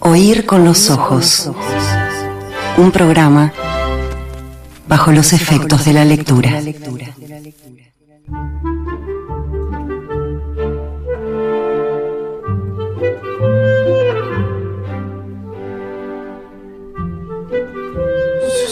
Oír 0.00 0.46
con 0.46 0.64
los 0.64 0.90
ojos. 0.90 1.50
Un 2.76 2.90
programa 2.92 3.52
bajo 4.86 5.12
los 5.12 5.32
efectos 5.32 5.84
de 5.84 5.92
la 5.92 6.04
lectura. 6.04 6.62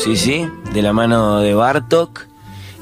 Sí, 0.05 0.17
sí, 0.17 0.49
de 0.73 0.83
la 0.83 0.93
mano 0.93 1.41
de 1.41 1.55
Bartok 1.55 2.27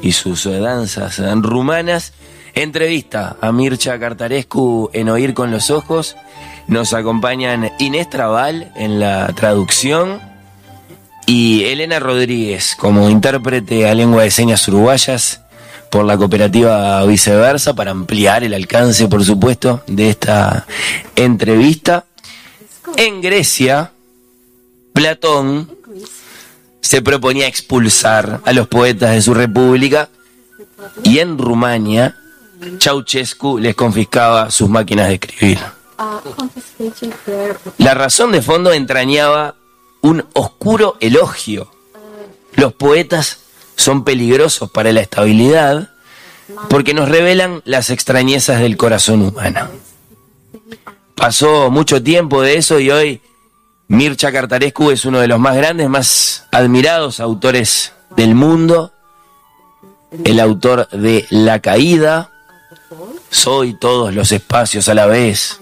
y 0.03 0.13
sus 0.13 0.45
danzas 0.45 1.19
rumanas. 1.43 2.13
Entrevista 2.55 3.37
a 3.41 3.51
Mircha 3.51 3.99
Cartarescu 3.99 4.91
en 4.93 5.09
Oír 5.09 5.33
con 5.33 5.51
los 5.51 5.71
Ojos. 5.71 6.17
Nos 6.67 6.95
acompañan 6.95 7.71
Inés 7.79 8.09
Trabal 8.09 8.73
en 8.75 8.99
la 8.99 9.27
traducción 9.35 10.21
y 11.27 11.65
Elena 11.65 12.01
Rodríguez 12.01 12.75
como 12.79 13.11
intérprete 13.11 13.89
a 13.89 13.95
lengua 13.95 14.23
de 14.23 14.31
señas 14.31 14.67
uruguayas 14.69 15.43
por 15.91 16.05
la 16.05 16.17
cooperativa 16.17 17.05
Viceversa 17.05 17.75
para 17.75 17.93
ampliar 17.93 18.45
el 18.45 18.55
alcance, 18.55 19.07
por 19.09 19.25
supuesto, 19.25 19.83
de 19.87 20.11
esta 20.11 20.67
entrevista. 21.15 22.05
En 22.97 23.21
Grecia, 23.21 23.93
Platón 24.93 25.71
se 26.81 27.03
proponía 27.03 27.47
expulsar 27.47 28.41
a 28.45 28.53
los 28.53 28.69
poetas 28.69 29.13
de 29.13 29.23
su 29.23 29.35
república 29.35 30.09
y 31.03 31.19
en 31.19 31.39
Rumania 31.39 32.17
Ceausescu 32.81 33.59
les 33.59 33.75
confiscaba 33.75 34.51
sus 34.51 34.69
máquinas 34.69 35.09
de 35.09 35.15
escribir. 35.15 35.59
La 37.79 37.95
razón 37.95 38.33
de 38.33 38.43
fondo 38.43 38.73
entrañaba 38.73 39.57
un 40.01 40.27
oscuro 40.33 40.97
elogio. 41.01 41.71
Los 42.55 42.73
poetas 42.73 43.41
son 43.77 44.05
peligrosos 44.05 44.71
para 44.71 44.93
la 44.93 45.01
estabilidad 45.01 45.91
porque 46.69 46.95
nos 46.95 47.09
revelan 47.09 47.63
las 47.65 47.91
extrañezas 47.91 48.61
del 48.61 48.77
corazón 48.77 49.23
humano. 49.23 49.69
Pasó 51.15 51.71
mucho 51.71 52.03
tiempo 52.03 52.43
de 52.43 52.57
eso 52.57 52.81
y 52.81 52.91
hoy 52.91 53.23
Mircha 53.89 54.33
Cartarescu 54.33 54.91
es 54.91 55.05
uno 55.05 55.21
de 55.21 55.29
los 55.29 55.39
más 55.39 55.57
grandes, 55.57 55.89
más 55.89 56.47
admirados 56.53 57.21
autores 57.21 57.93
del 58.17 58.35
mundo. 58.35 58.93
El 60.25 60.39
autor 60.39 60.89
de 60.91 61.27
La 61.31 61.61
Caída, 61.61 62.31
Soy 63.31 63.75
todos 63.75 64.15
los 64.15 64.31
espacios 64.31 64.89
a 64.89 64.95
la 64.95 65.07
vez. 65.07 65.61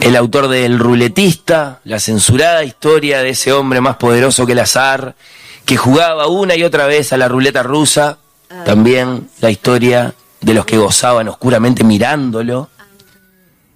El 0.00 0.16
autor 0.16 0.48
de 0.48 0.64
El 0.64 0.78
Ruletista, 0.78 1.80
la 1.84 1.98
censurada 1.98 2.64
historia 2.64 3.22
de 3.22 3.30
ese 3.30 3.52
hombre 3.52 3.80
más 3.80 3.96
poderoso 3.96 4.46
que 4.46 4.52
el 4.52 4.60
azar, 4.60 5.16
que 5.64 5.76
jugaba 5.76 6.26
una 6.28 6.54
y 6.54 6.62
otra 6.62 6.86
vez 6.86 7.12
a 7.12 7.16
la 7.16 7.28
ruleta 7.28 7.62
rusa. 7.62 8.18
También 8.64 9.28
la 9.40 9.50
historia 9.50 10.14
de 10.40 10.54
los 10.54 10.66
que 10.66 10.76
gozaban 10.76 11.28
oscuramente 11.28 11.84
mirándolo 11.84 12.68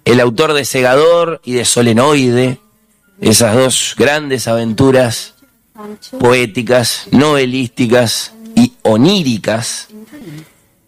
el 0.07 0.21
autor 0.21 0.53
de 0.53 0.63
Segador 0.63 1.41
y 1.43 1.51
de 1.51 1.65
Solenoide, 1.65 2.59
esas 3.19 3.55
dos 3.55 3.93
grandes 3.97 4.47
aventuras 4.47 5.33
poéticas, 6.17 7.07
novelísticas 7.11 8.31
y 8.55 8.71
oníricas 8.83 9.89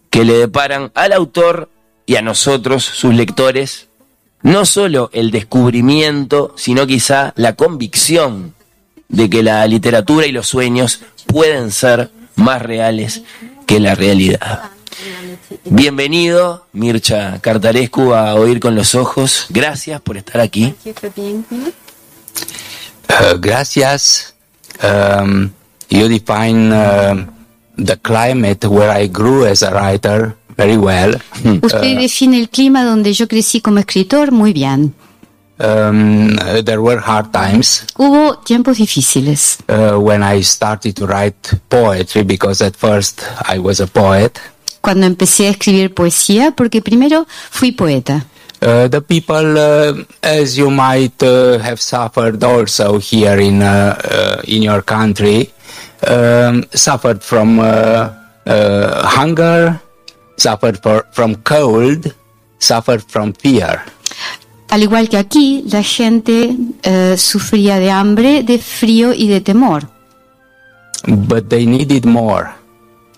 que 0.08 0.24
le 0.24 0.38
deparan 0.38 0.90
al 0.94 1.12
autor 1.12 1.68
y 2.10 2.16
a 2.16 2.22
nosotros, 2.22 2.82
sus 2.84 3.14
lectores, 3.14 3.86
no 4.42 4.64
solo 4.66 5.10
el 5.12 5.30
descubrimiento, 5.30 6.52
sino 6.56 6.84
quizá 6.84 7.32
la 7.36 7.54
convicción 7.54 8.52
de 9.08 9.30
que 9.30 9.44
la 9.44 9.64
literatura 9.68 10.26
y 10.26 10.32
los 10.32 10.48
sueños 10.48 11.02
pueden 11.26 11.70
ser 11.70 12.10
más 12.34 12.62
reales 12.62 13.22
que 13.64 13.78
la 13.78 13.94
realidad. 13.94 14.72
Bienvenido, 15.66 16.66
Mircha 16.72 17.38
Cartarescu, 17.40 18.12
a 18.12 18.34
Oír 18.34 18.58
con 18.58 18.74
los 18.74 18.96
Ojos. 18.96 19.46
Gracias 19.48 20.00
por 20.00 20.16
estar 20.16 20.40
aquí. 20.40 20.74
Uh, 23.08 23.38
gracias. 23.38 24.34
Um, 24.82 25.52
you 25.88 26.08
define 26.08 26.72
uh, 26.72 27.24
the 27.76 27.96
climate 27.98 28.66
where 28.66 28.90
I 28.90 29.06
grew 29.06 29.46
as 29.46 29.62
a 29.62 29.70
writer 29.70 30.39
very 30.60 30.76
well. 30.76 31.14
Usted 31.62 31.98
define 31.98 32.34
el 32.34 32.48
clima 32.48 32.84
donde 32.84 33.12
yo 33.12 33.26
crecí 33.26 33.60
como 33.60 33.78
escritor 33.78 34.30
muy 34.32 34.52
bien. 34.52 34.94
Um, 35.58 36.36
there 36.64 36.80
were 36.80 36.98
hard 36.98 37.32
times 37.32 37.84
Hubo 37.98 38.38
tiempos 38.38 38.78
difíciles 38.78 39.58
uh, 39.68 39.98
when 39.98 40.22
I 40.22 40.40
started 40.42 40.96
to 40.96 41.06
write 41.06 41.52
poetry 41.68 42.22
because 42.22 42.62
at 42.62 42.76
first 42.76 43.22
I 43.46 43.58
was 43.58 43.80
a 43.80 43.86
poet. 43.86 44.40
cuando 44.80 45.06
empecé 45.06 45.48
a 45.48 45.50
escribir 45.50 45.94
poesía 45.94 46.52
porque 46.52 46.80
primero 46.80 47.26
fui 47.50 47.72
poeta. 47.72 48.24
Uh, 48.62 48.88
the 48.88 49.00
people, 49.00 49.56
uh, 49.56 50.04
as 50.22 50.56
you 50.56 50.70
might 50.70 51.22
uh, 51.22 51.58
have 51.58 51.80
suffered 51.80 52.42
also 52.44 52.98
here 52.98 53.38
in 53.38 53.62
uh, 53.62 53.96
uh, 54.04 54.42
in 54.44 54.62
your 54.62 54.82
country, 54.82 55.50
um, 56.06 56.64
suffered 56.74 57.22
from 57.22 57.58
uh, 57.58 58.10
uh, 58.46 59.06
hunger, 59.06 59.80
suffered 60.40 60.78
for, 60.82 61.06
from 61.12 61.36
cold, 61.42 62.14
suffered 62.58 63.02
from 63.06 63.32
fear. 63.34 63.80
Al 64.70 64.82
igual 64.82 65.08
que 65.08 65.18
aquí, 65.18 65.64
la 65.66 65.82
gente 65.82 66.56
eh, 66.82 67.16
sufría 67.18 67.78
de 67.78 67.90
hambre, 67.90 68.42
de 68.42 68.58
frío 68.58 69.12
y 69.12 69.28
de 69.28 69.40
temor. 69.40 69.88
But 71.06 71.48
they 71.48 71.66
needed 71.66 72.04
more. 72.04 72.50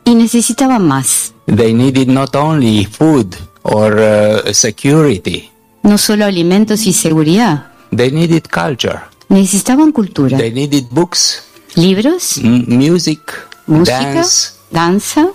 Y 0.05 0.15
necesitaban 0.15 0.87
más. 0.87 1.35
They 1.47 1.75
needed 1.75 2.09
not 2.09 2.35
only 2.35 2.87
food 2.87 3.37
or 3.63 3.99
uh, 3.99 4.53
security. 4.53 5.51
No 5.83 5.99
solo 5.99 6.25
alimentos 6.25 6.87
y 6.87 6.93
seguridad. 6.93 7.67
They 7.95 8.11
needed 8.11 8.49
culture. 8.49 9.01
Necesitaban 9.29 9.93
cultura. 9.93 10.39
They 10.39 10.51
needed 10.51 10.87
books, 10.91 11.45
Libros, 11.75 12.39
music, 12.43 13.21
música, 13.67 13.99
dance, 13.99 14.53
danza, 14.71 15.31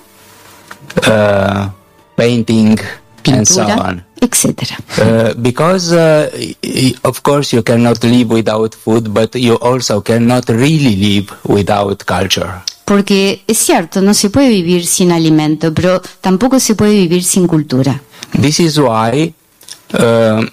uh, 1.07 1.71
painting, 2.17 2.77
and 3.25 3.47
so 3.47 3.63
on. 3.63 4.03
etc. 4.21 4.77
Uh, 4.97 5.33
because, 5.35 5.93
uh, 5.93 6.29
of 7.03 7.21
course, 7.23 7.53
you 7.53 7.63
cannot 7.63 8.03
live 8.03 8.29
without 8.29 8.73
food, 8.73 9.13
but 9.13 9.35
you 9.35 9.55
also 9.59 10.01
cannot 10.01 10.49
really 10.49 10.95
live 10.95 11.31
without 11.45 12.03
culture. 12.05 12.61
Porque 12.85 13.43
es 13.47 13.57
cierto, 13.57 14.01
no 14.01 14.13
se 14.13 14.29
puede 14.29 14.49
vivir 14.49 14.85
sin 14.85 15.11
alimento, 15.11 15.73
pero 15.73 16.01
tampoco 16.21 16.59
se 16.59 16.73
puede 16.75 16.93
vivir 16.93 17.23
sin 17.23 17.45
cultura. 17.47 18.01
This 18.31 18.59
is 18.59 18.77
why 18.79 19.33
uh, 19.93 20.45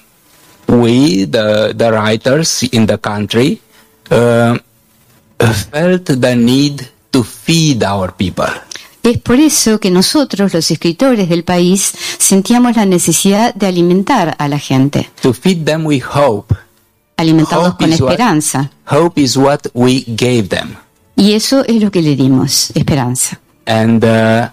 we, 0.67 1.27
the, 1.27 1.73
the 1.77 1.93
writers 1.93 2.65
in 2.73 2.87
the 2.87 2.99
country, 2.99 3.61
uh, 4.11 4.59
felt 5.71 6.07
the 6.07 6.35
need 6.35 6.89
to 7.13 7.23
feed 7.23 7.85
our 7.85 8.13
people. 8.13 8.47
Es 9.05 9.19
por 9.19 9.39
eso 9.39 9.79
que 9.79 9.91
nosotros, 9.91 10.53
los 10.55 10.71
escritores 10.71 11.29
del 11.29 11.45
país, 11.45 11.93
sentíamos 12.19 12.75
la 12.77 12.87
necesidad 12.87 13.55
de 13.55 13.67
alimentar 13.67 14.35
a 14.39 14.49
la 14.49 14.59
gente, 14.59 15.11
To 15.21 15.33
feed 15.33 15.65
them 15.65 15.85
with 15.87 16.03
hope. 16.13 16.55
alimentarlos 17.17 17.69
Hope 17.75 17.85
con 17.85 17.93
is 17.93 18.01
what- 18.01 18.11
esperanza. 18.13 18.71
Hope 18.91 19.21
is 19.21 19.37
what 19.37 19.61
we 19.75 20.05
gave 20.09 20.49
them. 20.49 20.77
Y 21.17 21.35
eso 21.35 21.65
es 21.67 21.81
lo 21.83 21.91
que 21.91 22.03
le 22.03 22.17
dimos, 22.17 22.71
esperanza. 22.75 23.39
And 23.67 24.03
uh, 24.05 24.49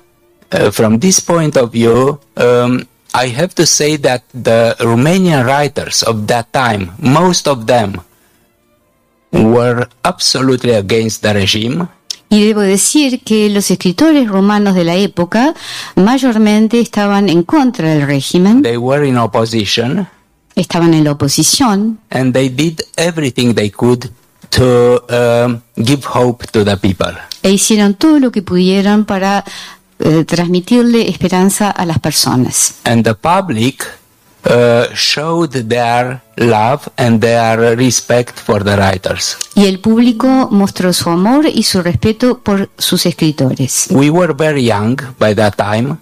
uh, 0.53 0.69
from 0.71 0.99
this 0.99 1.19
point 1.21 1.55
of 1.57 1.71
view, 1.71 2.19
um, 2.35 2.85
I 3.13 3.29
have 3.35 3.49
to 3.55 3.65
say 3.65 3.97
that 3.99 4.23
the 4.33 4.75
Romanian 4.79 5.45
writers 5.45 6.03
of 6.03 6.27
that 6.27 6.47
time, 6.51 6.91
most 6.99 7.47
of 7.47 7.65
them, 7.65 8.01
were 9.31 9.87
absolutely 10.03 10.73
against 10.75 11.21
the 11.23 11.33
regime. 11.33 11.87
Y 12.31 12.45
debo 12.45 12.61
decir 12.61 13.19
que 13.25 13.49
los 13.49 13.69
escritores 13.71 14.27
romanos 14.27 14.73
de 14.73 14.85
la 14.85 14.95
época 14.95 15.53
mayormente 15.95 16.79
estaban 16.79 17.27
en 17.27 17.43
contra 17.43 17.89
del 17.89 18.07
régimen, 18.07 18.61
They 18.63 18.77
were 18.77 19.05
in 19.05 19.17
opposition, 19.17 20.07
estaban 20.55 20.93
en 20.93 21.03
la 21.03 21.11
oposición 21.11 21.99
and 22.09 22.33
they 22.33 22.47
did 22.49 22.79
everything 22.95 23.53
they 23.53 23.69
could 23.69 24.09
to 24.49 25.03
um, 25.09 25.61
give 25.75 26.03
hope 26.05 26.47
to 26.51 26.63
the 26.63 26.77
people. 26.77 27.13
e 27.43 27.51
hicieron 27.51 27.95
todo 27.95 28.17
lo 28.19 28.31
que 28.31 28.41
pudieron 28.41 29.03
para 29.05 29.43
eh, 29.99 30.23
transmitirle 30.25 31.09
esperanza 31.09 31.69
a 31.69 31.85
las 31.85 31.99
personas. 31.99 32.75
And 32.85 33.03
the 33.03 33.13
public 33.13 33.83
showed 34.95 35.51
their 35.67 36.21
love 36.37 36.81
and 36.97 37.21
their 37.21 37.75
respect 37.75 38.37
for 38.39 38.63
the 38.63 38.75
writers. 38.75 39.37
Y 39.55 39.65
el 39.67 39.79
público 39.79 40.47
mostró 40.51 40.93
su 40.93 41.09
amor 41.09 41.45
y 41.47 41.63
su 41.63 41.81
respeto 41.81 42.39
por 42.39 42.69
sus 42.77 43.05
escritores. 43.05 43.87
We 43.91 44.09
were 44.09 44.33
very 44.33 44.65
young 44.65 44.97
by 45.19 45.35
that 45.35 45.55
time. 45.55 45.97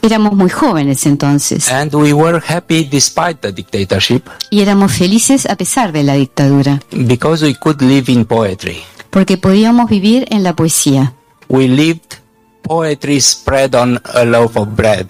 Éramos 0.00 0.32
muy 0.34 0.50
jóvenes 0.50 1.06
entonces 1.06 1.70
and 1.70 1.94
we 1.94 2.12
were 2.12 2.40
happy 2.44 2.82
despite 2.82 3.36
the 3.36 3.52
dictatorship 3.52 4.24
y 4.50 4.60
éramos 4.60 4.90
felices 4.92 5.46
a 5.46 5.54
pesar 5.54 5.92
de 5.92 6.02
la 6.02 6.14
dictadura, 6.14 6.80
because 6.90 7.44
we 7.44 7.54
could 7.54 7.80
live 7.80 8.10
in 8.10 8.24
poetry. 8.24 8.82
porque 9.10 9.36
podíamos 9.36 9.88
vivir 9.88 10.26
en 10.30 10.42
la 10.42 10.56
poesía. 10.56 11.12
We 11.48 11.68
lived 11.68 12.16
poetry 12.62 13.20
spread 13.20 13.76
on 13.76 14.00
a 14.14 14.24
loaf 14.24 14.56
of 14.56 14.70
bread. 14.74 15.06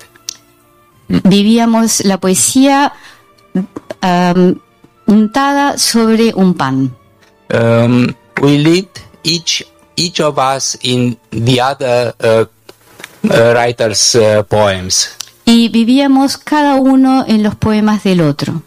Vivíamos 1.25 2.05
la 2.05 2.19
poesía 2.19 2.93
am, 4.01 4.61
untada 5.07 5.77
sobre 5.79 6.33
un 6.35 6.55
pan. 6.55 6.97
Um, 7.53 8.15
we 8.41 8.59
lived 8.59 9.01
each 9.23 9.65
each 9.97 10.21
of 10.21 10.39
us 10.39 10.79
in 10.83 11.19
the 11.31 11.61
other 11.61 12.15
uh, 12.19 12.47
uh, 13.31 13.53
writer's 13.55 14.15
uh, 14.15 14.43
poems. 14.49 15.11
Y 15.45 15.69
vivíamos 15.69 16.39
cada 16.39 16.77
uno 16.77 17.25
en 17.27 17.43
los 17.43 17.55
poemas 17.57 18.05
del 18.05 18.23
otro. 18.23 18.63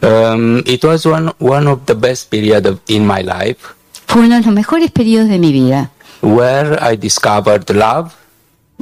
Um, 0.00 0.62
it 0.66 0.82
was 0.84 1.04
one 1.06 1.32
one 1.38 1.66
of 1.66 1.80
the 1.86 1.94
best 1.94 2.30
period 2.30 2.66
of, 2.66 2.80
in 2.88 3.06
my 3.06 3.22
life 3.22 3.74
Fue 4.06 4.22
uno 4.22 4.36
de 4.36 4.42
los 4.42 4.54
mejores 4.54 4.90
periodos 4.90 5.28
de 5.28 5.38
mi 5.38 5.52
vida, 5.52 5.90
where 6.22 6.78
I 6.80 6.96
discovered 6.96 7.68
love, 7.70 8.12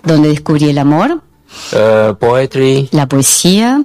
donde 0.05 0.29
descubrí 0.29 0.69
el 0.69 0.79
amor, 0.79 1.23
uh, 1.73 2.15
poetry, 2.19 2.89
la 2.93 3.07
poesía, 3.07 3.85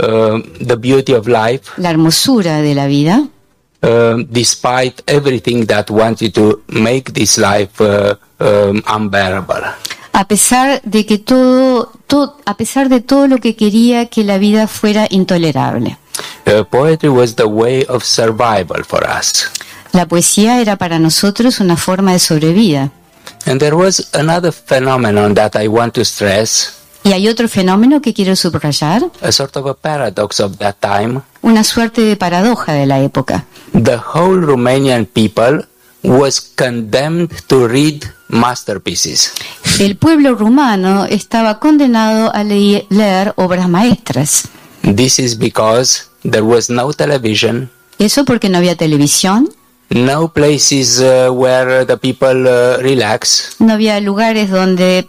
uh, 0.00 0.40
the 0.66 0.76
beauty 0.76 1.12
of 1.14 1.26
life, 1.28 1.70
la 1.76 1.90
hermosura 1.90 2.60
de 2.62 2.74
la 2.74 2.86
vida, 2.86 3.28
uh, 3.82 4.22
despite 4.30 5.02
everything 5.06 5.66
that 5.66 5.90
wanted 5.90 6.32
to 6.34 6.62
make 6.68 7.12
this 7.12 7.38
life 7.38 7.80
um, 7.80 8.82
unbearable. 8.94 9.62
a 10.14 10.26
pesar 10.28 10.82
de 10.84 11.06
que 11.06 11.18
todo, 11.18 11.90
to- 12.06 12.36
a 12.44 12.54
pesar 12.56 12.88
de 12.90 13.00
todo 13.00 13.26
lo 13.28 13.38
que 13.38 13.56
quería 13.56 14.06
que 14.06 14.24
la 14.24 14.36
vida 14.38 14.66
fuera 14.66 15.06
intolerable. 15.10 15.96
Poetry 16.70 17.08
was 17.08 17.36
the 17.36 17.46
way 17.46 17.84
of 17.88 18.04
survival 18.04 18.84
for 18.84 19.02
us. 19.06 19.50
La 19.92 20.06
poesía 20.06 20.60
era 20.60 20.76
para 20.76 20.98
nosotros 20.98 21.60
una 21.60 21.76
forma 21.76 22.12
de 22.12 22.18
sobrevida. 22.18 22.90
And 23.46 23.58
there 23.60 23.74
was 23.74 24.10
another 24.14 24.52
phenomenon 24.52 25.34
that 25.34 25.56
I 25.56 25.68
want 25.68 25.94
to 25.94 26.04
stress, 26.04 26.81
Y 27.04 27.12
hay 27.12 27.28
otro 27.28 27.48
fenómeno 27.48 28.00
que 28.00 28.14
quiero 28.14 28.36
subrayar, 28.36 29.02
a 29.20 29.32
sort 29.32 29.56
of 29.56 29.66
a 29.66 29.74
paradox 29.74 30.38
of 30.40 30.56
that 30.58 30.76
time. 30.80 31.20
una 31.42 31.64
suerte 31.64 32.02
de 32.02 32.16
paradoja 32.16 32.72
de 32.72 32.86
la 32.86 33.00
época. 33.00 33.44
The 33.72 33.96
whole 34.14 34.40
Romanian 34.40 35.06
people 35.06 35.66
was 36.04 36.40
condemned 36.56 37.30
to 37.48 37.66
read 37.66 38.02
masterpieces. 38.28 39.32
El 39.80 39.96
pueblo 39.96 40.34
rumano 40.34 41.04
estaba 41.06 41.58
condenado 41.58 42.32
a 42.34 42.44
leer 42.44 43.32
obras 43.36 43.68
maestras. 43.68 44.48
This 44.82 45.18
is 45.18 45.38
because 45.38 46.04
there 46.22 46.42
was 46.42 46.70
no 46.70 46.92
television, 46.92 47.70
Eso 47.98 48.24
porque 48.24 48.48
no 48.48 48.58
había 48.58 48.76
televisión, 48.76 49.48
no 49.90 50.28
places 50.32 51.00
uh, 51.00 51.30
where 51.32 51.84
the 51.86 51.96
people 51.96 52.48
uh, 52.48 52.78
relax, 52.80 53.56
no 53.58 53.72
había 53.74 54.00
lugares 54.00 54.50
donde 54.50 55.06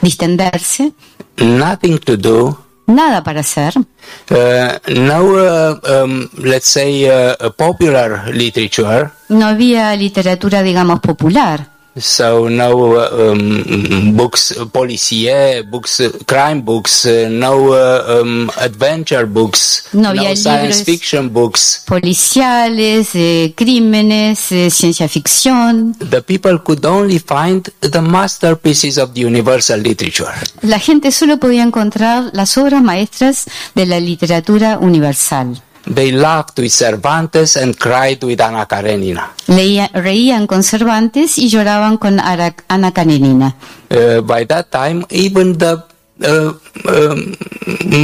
distenderse, 0.00 0.92
nothing 1.38 1.98
to 1.98 2.16
do, 2.16 2.56
nada 2.86 3.22
para 3.22 3.40
hacer, 3.40 3.74
uh, 3.76 4.92
no, 4.94 5.36
uh, 5.36 5.78
um, 6.04 6.28
let's 6.38 6.66
say, 6.66 7.08
uh, 7.08 7.50
popular 7.56 8.32
literature. 8.32 9.10
no 9.28 9.46
había 9.46 9.94
literatura, 9.96 10.62
digamos, 10.62 11.00
popular. 11.00 11.71
So 11.94 12.48
no 12.48 12.96
uh, 12.96 13.32
um, 13.32 14.16
books, 14.16 14.52
uh, 14.56 14.64
policier, 14.64 15.62
books, 15.62 16.00
uh, 16.00 16.10
crime 16.26 16.62
books, 16.62 17.04
no 17.28 17.74
um, 17.74 18.50
adventure 18.56 19.26
books, 19.26 19.88
No 19.92 20.08
había 20.08 20.34
science 20.34 20.84
fiction 20.84 21.28
books. 21.30 21.84
policiales, 21.86 23.12
de 23.12 23.52
crímenes, 23.54 24.48
de 24.48 24.70
ciencia 24.70 25.06
ficción. 25.06 25.94
The 25.98 26.22
people 26.22 26.58
could 26.64 26.84
only 26.86 27.18
find 27.18 27.70
the 27.80 28.00
masterpieces 28.00 28.96
of 28.96 29.12
the 29.12 29.26
universal 29.26 29.78
literature. 29.82 30.32
La 30.62 30.78
gente 30.78 31.12
solo 31.12 31.38
podía 31.38 31.62
encontrar 31.62 32.30
las 32.32 32.56
obras 32.56 32.82
maestras 32.82 33.44
de 33.74 33.84
la 33.84 34.00
literatura 34.00 34.78
universal. 34.78 35.60
They 35.84 36.12
laughed 36.12 36.58
with 36.58 36.70
Cervantes 36.72 37.56
and 37.56 37.76
cried 37.76 38.22
with 38.22 38.40
Ana 38.40 38.66
Karenina. 38.66 39.32
Leía- 39.48 39.90
reían 39.92 40.46
con 40.46 40.62
Cervantes 40.62 41.38
y 41.38 41.48
lloraban 41.48 41.96
con 41.98 42.20
Ara- 42.20 42.54
Ana 42.68 42.92
Karenina. 42.92 43.56
Uh, 43.90 44.20
by 44.22 44.46
that 44.46 44.66
time, 44.70 45.04
even 45.10 45.58
the 45.58 45.82
uh, 46.24 46.52
um, 46.88 47.34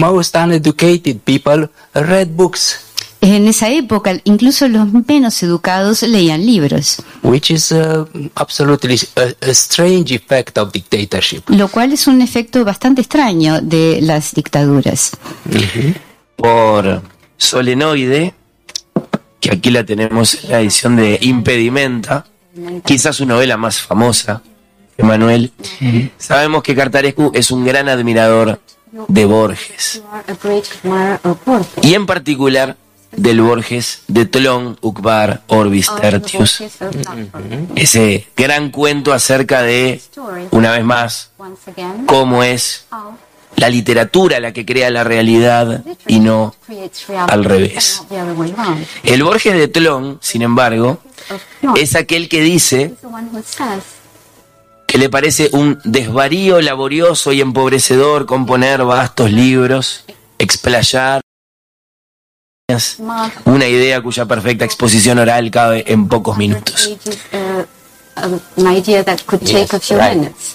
most 0.01 0.35
uneducated 0.35 1.21
people 1.25 1.69
read 1.95 2.29
books, 2.37 2.85
En 3.21 3.49
esa 3.49 3.69
época, 3.69 4.13
incluso 4.25 4.69
los 4.69 4.87
menos 4.93 5.43
educados 5.43 6.03
leían 6.03 6.47
libros, 6.47 7.03
which 7.25 7.51
is 7.51 7.73
uh, 7.73 8.05
absolutely 8.37 8.97
a, 9.17 9.35
a 9.45 9.51
strange 9.51 10.15
effect 10.15 10.57
of 10.57 10.71
dictatorship. 10.73 11.43
lo 11.49 11.67
cual 11.69 11.93
es 11.93 12.07
un 12.07 12.23
efecto 12.23 12.65
bastante 12.65 13.01
extraño 13.03 13.61
de 13.61 13.99
las 14.03 14.35
dictaduras. 14.35 15.11
por 16.37 17.03
Solenoide, 17.39 18.35
que 19.41 19.53
aquí 19.53 19.71
la 19.71 19.85
tenemos 19.85 20.45
en 20.45 20.51
la 20.51 20.61
edición 20.61 20.97
de 20.97 21.19
Impedimenta, 21.23 22.27
quizás 22.85 23.17
su 23.17 23.25
novela 23.25 23.57
más 23.57 23.81
famosa, 23.81 24.43
Emanuel. 24.99 25.53
Sabemos 26.19 26.63
que 26.63 26.75
Cartarescu 26.75 27.31
es 27.33 27.51
un 27.51 27.65
gran 27.65 27.89
admirador 27.89 28.61
de 29.07 29.25
Borges, 29.25 30.03
y 31.83 31.95
en 31.95 32.07
particular 32.07 32.77
del 33.13 33.41
Borges 33.41 34.03
de 34.09 34.27
Tlon 34.27 34.77
Ukbar 34.81 35.43
Orbis 35.47 35.89
Tertius, 36.01 36.63
ese 37.77 38.27
gran 38.37 38.71
cuento 38.71 39.13
acerca 39.13 39.63
de, 39.63 40.01
una 40.51 40.73
vez 40.73 40.85
más, 40.85 41.31
cómo 42.07 42.43
es 42.43 42.87
la 43.59 43.69
literatura 43.69 44.41
la 44.41 44.53
que 44.53 44.65
crea 44.65 44.91
la 44.91 45.05
realidad 45.05 45.83
y 46.07 46.21
no 46.21 46.55
al 47.27 47.45
revés. 47.45 48.03
El 49.03 49.23
Borges 49.25 49.55
de 49.55 49.69
Tlon, 49.69 50.19
sin 50.23 50.43
embargo, 50.43 50.99
es 51.77 51.97
aquel 51.97 52.29
que 52.29 52.41
dice 52.41 52.95
que 54.87 54.99
le 54.99 55.11
parece 55.11 55.51
un 55.53 55.79
desvarío 55.85 56.61
laborioso 56.61 57.33
y 57.33 57.41
empobrecedor 57.41 58.27
componer 58.27 58.85
vastos 58.85 59.31
libros, 59.31 60.05
explayar 60.39 61.21
una 63.45 63.67
idea 63.67 64.01
cuya 64.03 64.27
perfecta 64.27 64.65
exposición 64.65 65.19
oral 65.19 65.51
cabe 65.51 65.85
en 65.91 66.09
pocos 66.09 66.37
minutos. 66.37 66.97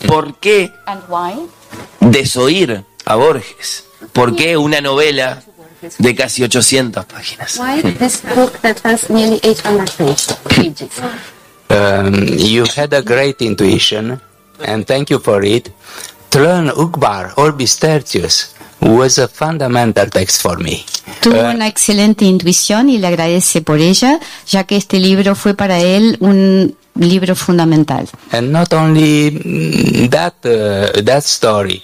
¿Por 0.07 0.35
qué 0.39 0.71
desoír 1.99 2.85
a 3.05 3.15
Borges? 3.15 3.85
¿Por 4.11 4.35
qué 4.35 4.57
una 4.57 4.81
novela 4.81 5.41
de 5.97 6.15
casi 6.15 6.43
800 6.43 7.05
páginas? 7.05 7.59
Um, 11.69 12.27
you 12.37 12.65
had 12.75 12.93
a 12.93 13.01
great 13.01 13.41
intuition, 13.41 14.21
and 14.63 14.85
thank 14.85 15.09
you 15.09 15.17
for 15.17 15.43
it. 15.43 15.71
Tlön 16.29 16.69
Ukbar, 16.69 17.33
Orbis 17.37 17.79
Tertius, 17.79 18.53
was 18.79 19.17
a 19.17 19.27
fundamental 19.27 20.07
text 20.09 20.41
for 20.41 20.59
me. 20.59 20.85
Tuvo 21.21 21.49
una 21.49 21.67
excelente 21.67 22.25
intuición 22.25 22.89
y 22.89 22.99
le 22.99 23.07
agradece 23.07 23.61
por 23.61 23.79
ella, 23.79 24.19
ya 24.45 24.65
que 24.65 24.75
este 24.75 24.99
libro 24.99 25.35
fue 25.35 25.55
para 25.55 25.79
él 25.79 26.17
un 26.19 26.75
libro 26.95 27.35
fundamental. 27.35 28.07
And 28.31 28.51
not 28.51 28.73
only 28.73 29.31
mm, 29.31 30.09
that, 30.09 30.35
uh, 30.45 31.01
that 31.03 31.23
story, 31.23 31.81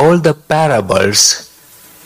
all 0.00 0.18
the 0.20 0.34
parables 0.34 1.50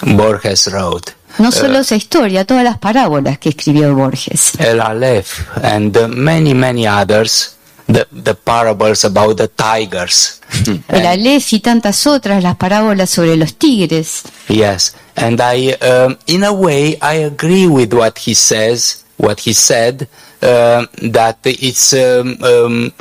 Borges 0.01 0.67
wrote. 0.73 1.13
No 1.39 1.51
solo 1.51 1.81
esa 1.81 1.97
historia, 1.97 2.45
todas 2.45 2.63
las 2.63 2.79
parábolas 2.79 3.39
que 3.39 3.49
escribió 3.49 3.95
Borges. 3.95 4.53
El 4.59 4.81
Aleph 4.81 5.49
and 5.63 5.97
uh, 5.97 6.09
many, 6.09 6.55
many 6.55 6.87
others, 6.87 7.57
the, 7.87 8.07
the 8.13 8.35
parables 8.35 9.05
about 9.05 9.37
the 9.37 9.49
tigers. 9.49 10.41
El 10.89 11.07
Aleph 11.07 11.53
y 11.53 11.61
tantas 11.61 12.07
otras, 12.07 12.43
las 12.43 12.57
parábolas 12.57 13.11
sobre 13.11 13.37
los 13.37 13.55
tigres. 13.55 14.23
Yes, 14.49 14.95
and 15.17 15.41
I, 15.41 15.73
um, 15.81 16.17
in 16.27 16.45
a 16.45 16.53
way, 16.53 16.99
I 17.03 17.25
agree 17.25 17.67
with 17.67 17.93
what 17.93 18.19
he 18.19 18.35
says, 18.35 19.05
what 19.17 19.41
he 19.41 19.55
said, 19.55 20.09
um 20.43 20.89
that 21.11 21.39
it's 21.45 21.95
um, 21.95 22.37
um, 22.43 22.93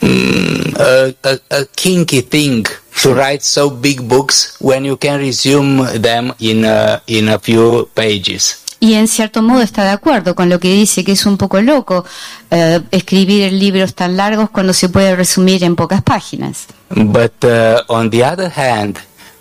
mm, 0.00 0.76
a, 0.76 1.14
a, 1.24 1.38
a 1.50 1.64
kinky 1.76 2.22
thing 2.22 2.66
to 3.02 3.14
write 3.14 3.42
so 3.42 3.70
big 3.70 4.02
books 4.02 4.56
when 4.60 4.84
you 4.84 4.96
can 4.96 5.18
resume 5.18 5.84
them 6.00 6.32
in 6.38 6.64
a, 6.64 7.02
in 7.06 7.28
a 7.28 7.38
few 7.38 7.88
pages. 7.94 8.56
Y 8.82 8.94
en 8.94 9.08
cierto 9.08 9.42
modo 9.42 9.60
está 9.60 9.84
de 9.84 9.90
acuerdo 9.90 10.34
con 10.34 10.48
lo 10.48 10.58
que 10.58 10.72
dice, 10.72 11.04
que 11.04 11.12
es 11.12 11.26
un 11.26 11.36
poco 11.36 11.60
loco 11.60 12.04
eh, 12.50 12.80
escribir 12.90 13.52
libros 13.52 13.94
tan 13.94 14.16
largos 14.16 14.48
cuando 14.48 14.72
se 14.72 14.88
puede 14.88 15.14
resumir 15.14 15.62
en 15.64 15.76
pocas 15.76 16.02
páginas. 16.02 16.66
But 16.88 17.44
uh, 17.44 17.82
on 17.88 18.08
the 18.08 18.24
other 18.24 18.50
hand, 18.50 18.96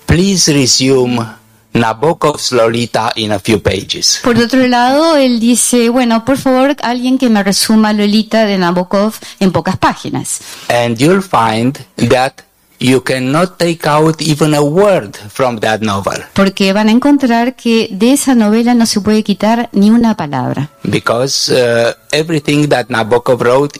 please 0.05 0.51
resume 0.51 1.25
Nabokov's 1.73 2.51
Lolita 2.51 3.13
in 3.15 3.31
a 3.31 3.39
few 3.39 3.61
pages. 3.61 4.19
Por 4.23 4.37
otro 4.37 4.67
lado, 4.67 5.15
él 5.15 5.39
dice, 5.39 5.87
bueno, 5.87 6.25
por 6.25 6.37
favor, 6.37 6.75
alguien 6.81 7.17
que 7.17 7.29
me 7.29 7.41
resuma 7.41 7.93
Lolita 7.93 8.45
de 8.45 8.57
Nabokov 8.57 9.13
en 9.39 9.53
pocas 9.53 9.77
páginas. 9.77 10.41
And 10.67 10.97
you'll 10.97 11.21
find 11.21 11.77
that 12.09 12.48
you 12.79 13.01
cannot 13.03 13.57
take 13.57 13.85
out 13.87 14.21
even 14.21 14.53
a 14.53 14.61
word 14.61 15.15
from 15.29 15.59
that 15.59 15.81
novel 15.81 16.23
Porque 16.33 16.71
van 16.73 16.87
a 16.87 16.91
encontrar 16.91 17.55
que 17.55 17.89
de 17.91 18.13
esa 18.13 18.35
novela 18.35 18.73
no 18.73 18.85
se 18.85 19.01
puede 19.01 19.23
quitar 19.23 19.69
ni 19.73 19.89
una 19.91 20.15
palabra. 20.15 20.69
because 20.83 21.51
uh, 21.51 21.93
everything 22.11 22.67
that 22.69 22.87
Nabokov 22.89 23.41
wrote 23.41 23.77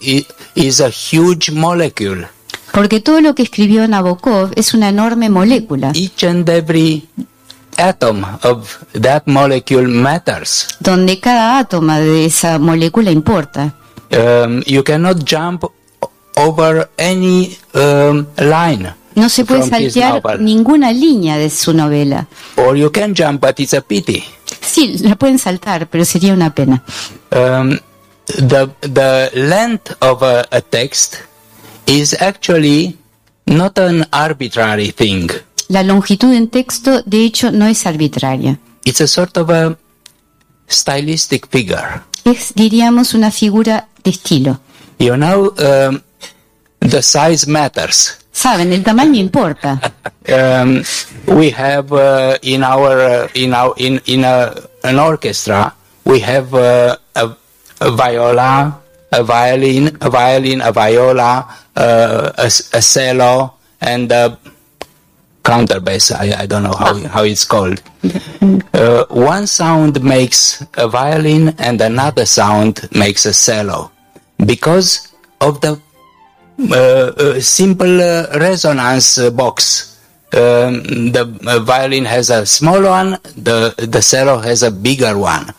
is 0.56 0.82
a 0.82 0.90
huge 0.90 1.52
molecule. 1.52 2.28
Porque 2.74 3.00
todo 3.00 3.20
lo 3.22 3.34
que 3.34 3.44
escribió 3.44 3.88
Nabokov 3.88 4.52
es 4.56 4.74
una 4.74 4.90
enorme 4.90 5.30
molécula, 5.30 5.92
Each 5.96 6.24
and 6.24 6.48
every 6.50 7.08
atom 7.78 8.24
of 8.44 8.78
that 9.02 9.24
molecule 9.26 9.88
matters. 9.88 10.68
donde 10.80 11.20
cada 11.20 11.58
átomo 11.60 11.94
de 11.94 12.26
esa 12.26 12.60
molécula 12.60 13.12
importa. 13.12 13.74
Um, 14.12 14.62
you 14.66 14.84
cannot 14.84 15.20
jump 15.26 15.64
over 16.40 16.90
any 16.98 17.58
um, 17.74 18.26
line. 18.38 18.94
No 19.16 19.28
se 19.28 19.44
puede 19.44 19.64
saltear 19.64 20.40
ninguna 20.40 20.92
línea 20.94 21.38
de 21.38 21.50
su 21.50 21.74
novela. 21.74 22.28
Or 22.56 22.78
you 22.78 22.92
can 22.92 23.14
jump, 23.14 23.42
but 23.42 23.60
it's 23.60 23.74
a 23.74 23.82
pity. 23.82 24.24
Sí, 24.62 24.98
la 25.00 25.16
pueden 25.16 25.40
saltar, 25.40 25.88
pero 25.88 26.06
sería 26.06 26.34
una 26.34 26.54
pena. 26.54 26.84
Um, 27.32 27.80
the 28.26 28.70
the 28.82 29.32
length 29.34 29.92
of 30.02 30.24
a, 30.24 30.48
a 30.52 30.62
text 30.62 31.18
is 31.86 32.16
actually 32.22 32.98
not 33.46 33.78
an 33.80 34.06
arbitrary 34.12 34.92
thing. 34.92 35.30
La 35.68 35.84
longitud 35.84 36.34
en 36.34 36.48
texto, 36.48 37.02
de 37.04 37.26
hecho, 37.26 37.52
no 37.52 37.68
es 37.68 37.86
arbitraria. 37.86 38.58
It's 38.86 39.02
a 39.02 39.08
sort 39.08 39.38
of 39.38 39.50
a 39.50 39.78
stylistic 40.68 41.48
figure. 41.50 42.02
Es, 42.24 42.54
diríamos, 42.56 43.14
una 43.14 43.32
figura 43.32 43.88
de 44.04 44.12
estilo. 44.12 44.60
You 45.00 45.16
know, 45.16 45.54
um, 45.58 46.02
the 46.80 47.02
size 47.02 47.48
matters. 47.48 48.18
Saben, 48.32 48.72
el 48.74 48.84
tamaño 48.84 49.20
importa. 49.20 49.80
Um, 50.30 50.84
we 51.26 51.50
have 51.50 51.92
uh, 51.92 52.38
in 52.44 52.62
our 52.64 53.00
uh, 53.00 53.28
in 53.34 53.52
our 53.52 53.74
in 53.78 54.00
in 54.06 54.24
a, 54.24 54.54
an 54.84 55.00
orchestra 55.00 55.74
we 56.06 56.20
have 56.20 56.54
uh, 56.54 56.98
a, 57.16 57.36
a 57.82 57.92
viola, 57.92 58.80
a 59.12 59.24
violin, 59.24 59.98
a 60.02 60.10
violin, 60.10 60.62
a 60.62 60.72
viola, 60.72 61.48
uh, 61.76 62.32
a, 62.38 62.46
a 62.74 62.82
cello, 62.82 63.54
and 63.82 64.12
a 64.12 64.38
counterbass. 65.44 66.12
I, 66.12 66.44
I 66.44 66.46
don't 66.46 66.64
know 66.64 66.74
how 66.74 66.94
how 67.08 67.24
it's 67.24 67.46
called. 67.46 67.82
Uh, 68.74 69.06
one 69.10 69.48
sound 69.48 70.04
makes 70.04 70.64
a 70.76 70.88
violin, 70.88 71.56
and 71.58 71.82
another 71.82 72.26
sound 72.26 72.88
makes 72.92 73.26
a 73.26 73.34
cello, 73.34 73.92
because 74.46 75.08
of 75.42 75.62
the 75.62 75.80
uh, 76.60 76.76
uh, 76.76 77.40
simple 77.40 78.02
uh, 78.02 78.28
resonance 78.40 79.30
box. 79.32 79.98
Um, 80.32 81.12
the 81.12 81.26
uh, 81.48 81.60
violin 81.60 82.06
has 82.06 82.30
a 82.30 82.46
small 82.46 82.84
one, 82.84 83.18
the 83.36 83.74
the 83.78 84.02
cello 84.02 84.38
has 84.38 84.62
a 84.62 84.70
bigger 84.70 85.18
one. 85.18 85.52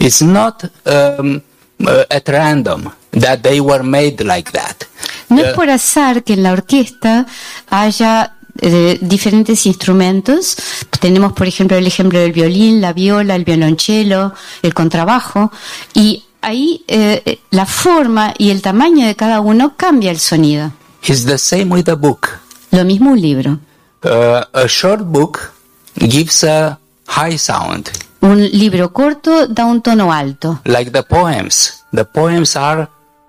It's 0.00 0.22
not 0.22 0.64
um, 0.86 1.42
uh, 1.86 2.04
at 2.10 2.26
random 2.28 2.90
that 3.12 3.42
they 3.42 3.60
were 3.60 3.82
made 3.82 4.24
like 4.24 4.52
that. 4.52 4.86
No 5.28 5.42
es 5.42 5.54
por 5.54 5.68
azar 5.68 6.22
que 6.22 6.34
en 6.34 6.44
la 6.44 6.52
orquesta 6.52 7.26
haya 7.68 8.36
eh, 8.60 8.98
diferentes 9.00 9.66
instrumentos. 9.66 10.56
Tenemos, 11.00 11.32
por 11.32 11.46
ejemplo, 11.46 11.76
el 11.76 11.86
ejemplo 11.86 12.18
del 12.18 12.32
violín, 12.32 12.80
la 12.80 12.92
viola, 12.92 13.34
el 13.34 13.44
violonchelo, 13.44 14.32
el 14.62 14.74
contrabajo. 14.74 15.52
Y 15.94 16.24
ahí 16.40 16.84
eh, 16.88 17.40
la 17.50 17.66
forma 17.66 18.34
y 18.38 18.50
el 18.50 18.62
tamaño 18.62 19.06
de 19.06 19.14
cada 19.14 19.40
uno 19.40 19.74
cambia 19.76 20.10
el 20.10 20.18
sonido. 20.18 20.72
It's 21.02 21.24
the 21.24 21.38
same 21.38 21.66
with 21.66 21.88
a 21.88 21.94
book. 21.94 22.28
Lo 22.70 22.84
mismo 22.84 23.10
un 23.12 23.20
libro. 23.20 23.58
Uh, 24.04 24.42
a 24.52 24.66
short 24.66 25.02
book 25.02 25.52
gives 25.96 26.44
a 26.44 26.78
high 27.08 27.38
sound, 27.38 27.90
Un 28.20 28.42
libro 28.42 28.92
corto 28.92 29.46
da 29.46 29.64
un 29.64 29.80
tono 29.82 30.10
alto, 30.12 30.60
like 30.64 30.90
the 30.90 31.02
poems. 31.02 31.84
The 31.92 32.04
poems 32.04 32.56
are 32.56 32.88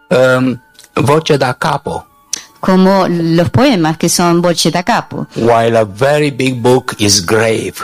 um, 0.09 0.57
voce 0.95 1.37
da 1.37 1.53
capo, 1.53 2.05
como 2.59 3.07
los 3.07 3.49
poemas 3.49 3.97
que 3.97 4.09
son 4.09 4.41
voce 4.41 4.71
da 4.71 4.83
capo. 4.83 5.27
while 5.35 5.77
a 5.77 5.85
very 5.85 6.31
big 6.31 6.61
book 6.61 6.95
is 6.99 7.23
grave, 7.23 7.75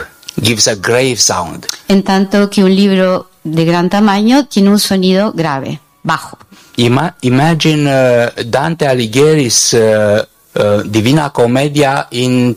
gives 0.41 0.67
a 0.67 0.75
grave 0.75 1.17
sound. 1.17 1.67
En 1.87 2.03
tanto 2.03 2.49
que 2.49 2.63
un 2.63 2.75
libro 2.75 3.29
de 3.43 3.65
gran 3.65 3.89
tamaño 3.89 4.45
tiene 4.47 4.69
un 4.69 4.79
sonido 4.79 5.31
grave, 5.33 5.79
bajo. 6.03 6.37
Ima- 6.77 7.15
imagine 7.21 7.87
uh, 7.87 8.43
Dante 8.45 8.87
Alighieri's 8.87 9.73
uh, 9.73 10.23
uh, 10.55 10.81
Divina 10.85 11.29
Commedia 11.31 12.07
in 12.11 12.55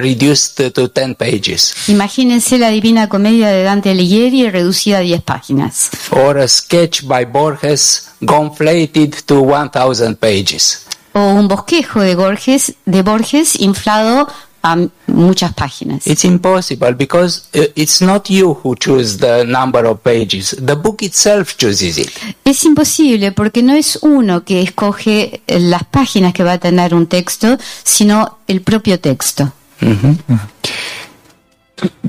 reduced 0.00 0.70
to 0.72 0.88
10 0.88 1.14
pages, 1.16 1.74
Imagínense 1.88 2.56
la 2.56 2.70
Divina 2.70 3.06
Comedia 3.08 3.50
de 3.50 3.62
Dante 3.64 3.90
Alighieri 3.90 4.48
reducida 4.48 4.98
a 4.98 5.02
10 5.02 5.20
páginas. 5.22 5.90
or 6.10 6.38
a 6.38 6.48
sketch 6.48 7.02
by 7.02 7.24
Borges 7.26 8.10
gonflated 8.20 9.14
to 9.26 9.42
1000 9.42 10.16
pages. 10.16 10.86
O 11.12 11.20
un 11.20 11.48
bosquejo 11.48 12.00
de 12.00 12.14
Borges, 12.14 12.74
de 12.86 13.02
Borges 13.02 13.58
inflado 13.60 14.28
a 14.62 14.76
muchas 15.06 15.52
páginas. 15.54 16.06
It's 16.06 16.24
impossible 16.24 16.94
because 16.94 17.48
uh, 17.54 17.72
it's 17.74 18.00
not 18.00 18.28
you 18.28 18.58
who 18.62 18.74
choose 18.76 19.18
the 19.18 19.44
number 19.44 19.86
of 19.86 20.00
pages. 20.02 20.56
The 20.60 20.74
book 20.74 21.02
itself 21.02 21.56
chooses 21.56 21.98
it. 21.98 22.10
Es 22.44 22.64
imposible 22.64 23.32
porque 23.32 23.62
no 23.62 23.74
es 23.74 23.98
uno 24.02 24.44
que 24.44 24.62
escoge 24.62 25.42
eh, 25.46 25.60
las 25.60 25.84
páginas 25.84 26.32
que 26.32 26.42
va 26.42 26.52
a 26.52 26.58
tener 26.58 26.94
un 26.94 27.06
texto, 27.06 27.56
sino 27.82 28.38
el 28.46 28.60
propio 28.62 28.98
texto. 29.00 29.52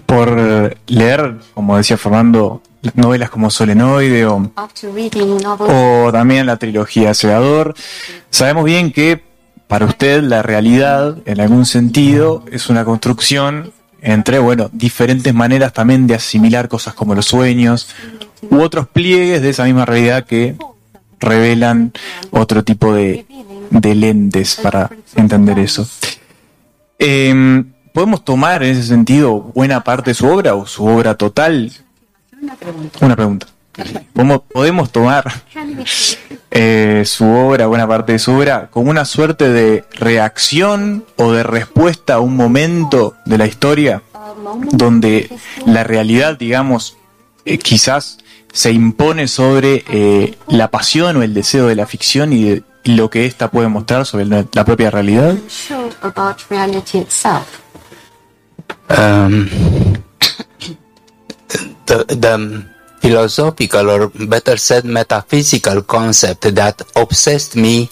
Por 0.06 0.36
eh, 0.40 0.78
leer, 0.88 1.36
como 1.54 1.78
decía 1.78 1.98
Fernando, 1.98 2.62
novelas 2.96 3.30
como 3.30 3.52
Solenoide 3.52 4.26
o, 4.26 4.52
o 5.60 6.12
también 6.12 6.46
la 6.46 6.58
trilogía 6.58 7.14
Segador, 7.14 7.76
sabemos 8.32 8.66
bien 8.66 8.92
que 8.92 9.29
para 9.70 9.86
usted 9.86 10.24
la 10.24 10.42
realidad, 10.42 11.20
en 11.26 11.40
algún 11.40 11.64
sentido, 11.64 12.44
es 12.52 12.70
una 12.70 12.84
construcción 12.84 13.72
entre, 14.02 14.40
bueno, 14.40 14.72
diferentes 14.74 15.32
maneras 15.32 15.74
también 15.74 16.08
de 16.08 16.16
asimilar 16.16 16.68
cosas 16.68 16.96
como 16.96 17.14
los 17.14 17.28
sueños 17.28 17.88
u 18.50 18.62
otros 18.62 18.88
pliegues 18.88 19.44
de 19.44 19.52
esa 19.52 19.66
misma 19.66 19.86
realidad 19.86 20.26
que 20.26 20.56
revelan 21.20 21.94
otro 22.32 22.64
tipo 22.64 22.96
de, 22.96 23.28
lentes 23.70 24.56
para 24.56 24.90
entender 25.16 25.60
eso. 25.60 25.88
Eh, 26.98 27.64
¿Podemos 27.94 28.26
tomar 28.26 28.64
en 28.64 28.72
ese 28.72 28.88
sentido 28.88 29.40
buena 29.54 29.84
parte 29.84 30.10
de 30.10 30.16
su 30.16 30.26
obra 30.26 30.56
o 30.56 30.66
su 30.66 30.84
obra 30.84 31.14
total? 31.14 31.72
Una 32.42 32.56
pregunta. 32.56 33.00
¿Podemos, 33.16 33.48
podemos 34.52 34.92
tomar 34.92 35.32
eh, 36.52 37.04
su 37.06 37.26
obra, 37.26 37.68
buena 37.68 37.88
parte 37.88 38.14
de 38.14 38.20
su 38.20 38.34
obra, 38.34 38.70
como 38.72 38.90
una 38.90 39.06
suerte 39.06 39.50
de 39.50 39.84
reacción 39.94 41.06
o 41.18 41.32
de 41.32 41.44
respuesta 41.44 42.16
a 42.16 42.20
un 42.20 42.36
momento 42.36 43.16
de 43.26 43.38
la 43.38 43.46
historia 43.46 44.02
donde 44.72 45.30
la 45.66 45.84
realidad, 45.84 46.38
digamos, 46.38 46.98
eh, 47.46 47.58
quizás 47.58 48.20
se 48.52 48.72
impone 48.72 49.28
sobre 49.28 49.84
eh, 49.90 50.38
la 50.48 50.72
pasión 50.72 51.18
o 51.18 51.24
el 51.24 51.34
deseo 51.34 51.68
de 51.68 51.76
la 51.76 51.86
ficción 51.86 52.34
y, 52.34 52.44
de- 52.44 52.64
lo 52.86 53.10
que 53.10 53.26
ésta 53.26 53.52
puede 53.52 53.68
mostrar 53.68 54.06
sobre 54.06 54.26
la, 54.26 54.44
propia 54.66 54.90
realidad? 54.90 55.36
show 55.48 55.90
about 56.02 56.38
reality 56.50 57.00
itself. 57.00 57.62
Um, 58.90 59.48
the, 61.86 62.06
the 62.06 62.66
philosophical, 63.02 63.90
or 63.90 64.12
better 64.28 64.58
said, 64.58 64.84
metaphysical 64.86 65.84
concept 65.86 66.54
that 66.54 66.82
obsessed 66.96 67.56
me 67.56 67.90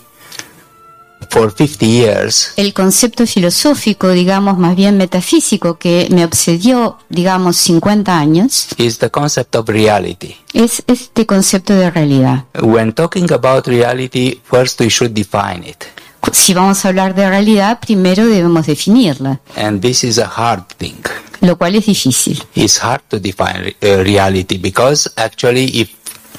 for 1.30 1.52
50 1.52 1.86
years 1.86 2.54
El 2.58 2.74
concepto 2.74 3.26
filosófico, 3.26 4.10
digamos, 4.10 4.58
más 4.58 4.76
bien 4.76 4.98
metafísico, 4.98 5.78
que 5.78 6.08
me 6.12 6.24
obsedió, 6.24 6.98
digamos, 7.10 7.58
50 7.58 8.18
años, 8.18 8.68
is 8.78 9.00
the 9.00 9.10
concept 9.10 9.56
of 9.56 9.68
reality. 9.68 10.36
es 10.54 10.84
este 10.88 11.26
concepto 11.26 11.74
de 11.74 11.90
realidad. 11.90 12.46
When 12.62 12.94
talking 12.94 13.32
about 13.32 13.68
reality, 13.68 14.40
first 14.44 14.80
we 14.80 14.90
should 14.90 15.14
define 15.14 15.64
it. 15.68 15.86
Si 16.32 16.54
vamos 16.54 16.84
a 16.86 16.90
hablar 16.90 17.16
de 17.16 17.30
realidad, 17.30 17.80
primero 17.80 18.26
debemos 18.26 18.66
definirla, 18.68 19.40
And 19.56 19.82
this 19.82 20.04
is 20.04 20.18
a 20.20 20.28
hard 20.28 20.64
thing. 20.78 20.96
lo 21.42 21.58
cual 21.58 21.76
es 21.76 21.86
difícil. 21.86 22.44
It's 22.56 22.78
hard 22.84 23.02
to 23.10 23.20
define 23.20 23.76
uh, 23.82 24.04
reality 24.04 24.58
because 24.58 25.10
actually, 25.16 25.66
if 25.82 25.90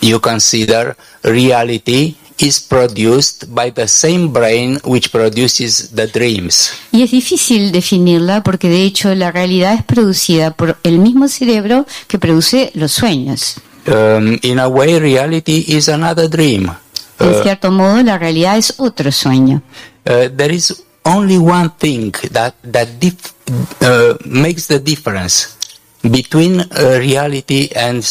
you 0.00 0.20
consider 0.20 0.96
reality 1.22 2.14
is 2.38 2.60
produced 2.60 3.46
by 3.48 3.70
the 3.72 3.88
same 3.88 4.28
brain 4.32 4.78
which 4.84 5.10
produces 5.10 5.90
the 5.94 6.06
dreams. 6.06 6.70
Y 6.92 7.02
es 7.02 7.10
difícil 7.10 7.72
definirla 7.72 8.42
porque 8.42 8.68
de 8.68 8.84
hecho 8.84 9.12
la 9.14 9.32
realidad 9.32 9.74
es 9.74 9.82
producida 9.84 10.52
por 10.52 10.78
el 10.84 10.98
mismo 10.98 11.26
cerebro 11.28 11.84
que 12.06 12.18
produce 12.18 12.70
los 12.74 12.92
sueños. 12.92 13.56
Um, 13.86 14.38
in 14.42 14.58
a 14.58 14.68
way, 14.68 14.98
reality 14.98 15.64
is 15.66 15.88
another 15.88 16.28
dream. 16.28 16.70
En 17.20 17.42
cierto 17.42 17.70
modo, 17.70 18.02
la 18.02 18.18
realidad 18.18 18.56
es 18.56 18.74
otro 18.78 19.10
sueño. 19.10 19.62
Uh, 20.06 20.28
there 20.36 20.54
is 20.54 20.82
only 21.04 21.38
one 21.38 21.70
thing 21.78 22.12
that 22.32 22.54
that 22.62 22.88
dif- 22.98 23.34
uh, 23.82 24.16
makes 24.24 24.66
the 24.68 24.78
difference 24.78 25.56
between 26.02 26.60
uh, 26.60 26.98
reality 26.98 27.68
and 27.74 28.04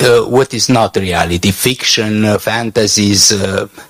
uh, 0.00 0.26
what 0.28 0.52
is 0.52 0.68
not 0.68 0.96
reality, 0.96 1.52
fiction, 1.52 2.38
fantasies, 2.38 3.32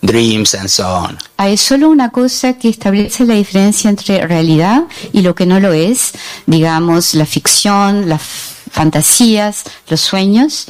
dreams, 0.03 0.55
and 0.55 0.69
so 0.69 0.87
on. 0.87 1.19
Hay 1.39 1.57
solo 1.57 1.89
una 1.89 2.11
cosa 2.11 2.55
que 2.59 2.69
establece 2.69 3.25
la 3.25 3.35
diferencia 3.35 3.91
entre 3.91 4.27
realidad 4.27 4.83
y 5.13 5.23
lo 5.23 5.35
que 5.35 5.47
no 5.47 5.61
lo 5.61 5.73
es, 5.73 6.13
digamos, 6.47 7.15
la 7.15 7.27
ficción, 7.27 8.09
las 8.09 8.23
fantasías, 8.71 9.65
los 9.89 10.01
sueños, 10.01 10.67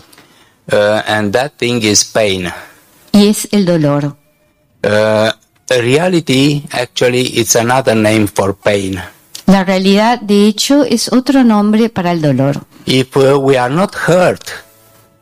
and 0.71 1.33
that 1.33 1.53
thing 1.59 1.83
is 1.83 2.05
pain. 2.05 2.53
Y 3.13 3.29
es 3.29 3.49
el 3.53 3.65
dolor. 3.65 4.17
Uh, 4.85 5.31
reality 5.69 6.65
actually 6.73 7.39
it's 7.39 7.57
another 7.57 7.95
name 7.95 8.27
for 8.27 8.55
pain. 8.55 9.01
La 9.47 9.65
realidad, 9.65 10.21
de 10.21 10.47
hecho, 10.47 10.85
es 10.85 11.11
otro 11.11 11.43
nombre 11.43 11.89
para 11.89 12.13
el 12.13 12.21
dolor. 12.21 12.65
If 12.85 13.17
uh, 13.17 13.39
we 13.39 13.57
are 13.57 13.75
not 13.75 13.95
hurt 13.95 14.43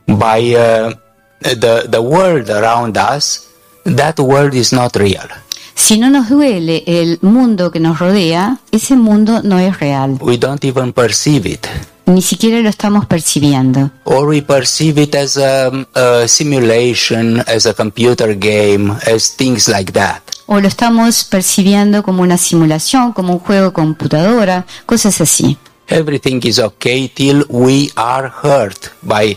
by 0.07 0.55
uh, 0.55 0.93
the 1.41 1.87
the 1.89 2.01
world 2.01 2.51
around 2.51 2.97
us, 2.97 3.47
that 3.85 4.19
world 4.19 4.55
is 4.55 4.73
not 4.73 4.97
real. 4.97 5.29
Si 5.75 5.99
no 5.99 6.11
nos 6.11 6.29
duele 6.29 6.83
el 6.87 7.19
mundo 7.23 7.71
que 7.71 7.79
nos 7.81 7.99
rodea, 7.99 8.59
ese 8.73 8.97
mundo 8.97 9.43
no 9.43 9.59
es 9.59 9.79
real. 9.79 10.17
We 10.21 10.39
don't 10.39 10.65
even 10.65 10.93
perceive 10.93 11.47
it, 11.47 11.67
Ni 12.07 12.23
siquiera 12.23 12.61
lo 12.61 12.69
estamos 12.69 13.05
percibiendo. 13.07 13.91
or 14.05 14.27
we 14.29 14.41
perceive 14.41 15.03
it 15.03 15.15
as 15.17 15.37
a, 15.37 15.71
a 15.95 16.29
simulation, 16.29 17.43
as 17.49 17.67
a 17.67 17.75
computer 17.75 18.35
game, 18.39 18.93
as 19.13 19.35
things 19.37 19.69
like 19.69 19.93
that. 19.93 20.23
O 20.47 20.61
lo 20.61 20.69
estamos 20.69 21.25
percibiendo 21.25 22.05
como 22.05 22.23
una 22.23 22.39
simulación, 22.39 23.13
como 23.13 23.33
un 23.33 23.39
juego 23.41 23.67
de 23.67 23.73
computadora, 23.73 24.65
cosas 24.87 25.21
así. 25.21 25.59
Everything 25.89 26.41
is 26.45 26.59
okay 26.61 27.09
till 27.09 27.45
we 27.49 27.91
are 27.97 28.29
hurt 28.29 28.91
by 29.03 29.37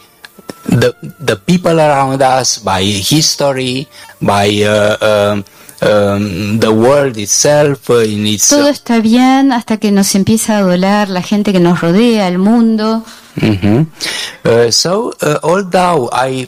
the 0.68 0.94
the 1.20 1.36
people 1.36 1.80
around 1.80 2.22
us, 2.22 2.60
by 2.64 2.84
history, 2.84 3.88
by 4.22 4.64
uh, 4.64 4.98
um, 5.34 5.44
um, 5.82 6.60
the 6.60 6.72
world 6.72 7.18
itself 7.18 7.90
uh, 7.90 8.04
in 8.04 8.28
its. 8.28 8.50
Todo 8.50 8.70
está 8.70 9.00
bien 9.00 9.52
hasta 9.52 9.78
que 9.78 9.92
nos 9.92 10.14
empieza 10.16 10.58
a 10.58 10.62
doler 10.62 11.10
la 11.10 11.22
gente 11.22 11.52
que 11.52 11.60
nos 11.60 11.82
rodea, 11.82 12.28
el 12.28 12.38
mundo. 12.38 13.04
Mhm. 13.36 13.88
Uh, 14.44 14.72
so, 14.72 15.14
uh, 15.22 15.40
although 15.44 16.10
I 16.12 16.48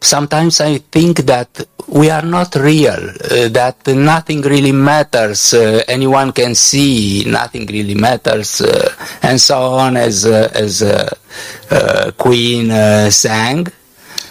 sometimes 0.00 0.60
I 0.60 0.78
think 0.90 1.24
that 1.26 1.48
we 1.86 2.10
are 2.10 2.26
not 2.26 2.54
real, 2.56 3.10
uh, 3.10 3.48
that 3.50 3.86
nothing 3.86 4.42
really 4.42 4.72
matters, 4.72 5.52
uh, 5.52 5.82
anyone 5.88 6.32
can 6.32 6.54
see, 6.54 7.24
nothing 7.26 7.66
really 7.66 7.94
matters, 7.94 8.60
uh, 8.60 8.88
and 9.22 9.40
so 9.40 9.58
on, 9.74 9.96
as 9.96 10.24
uh, 10.24 10.50
as 10.54 10.82
uh, 10.82 11.08
uh, 11.70 12.10
Queen 12.16 12.70
uh, 12.70 13.10
sang. 13.10 13.66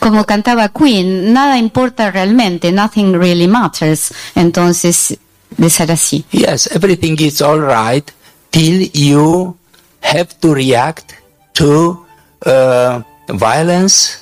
Como 0.01 0.25
cantaba 0.25 0.70
Queen, 0.70 1.31
nada 1.31 1.58
importa 1.60 2.10
realmente, 2.12 2.72
nothing 2.72 3.13
really 3.13 3.48
matters. 3.48 4.12
Entonces, 4.36 5.15
de 5.58 5.70
ser 5.70 5.91
así. 5.91 6.25
Yes, 6.31 6.67
everything 6.74 7.15
is 7.20 7.41
all 7.41 7.62
right 7.62 8.03
till 8.50 8.89
you 8.93 9.55
have 10.01 10.29
to 10.39 10.53
react 10.55 11.13
to 11.53 12.03
uh, 12.48 13.01
violence, 13.29 14.17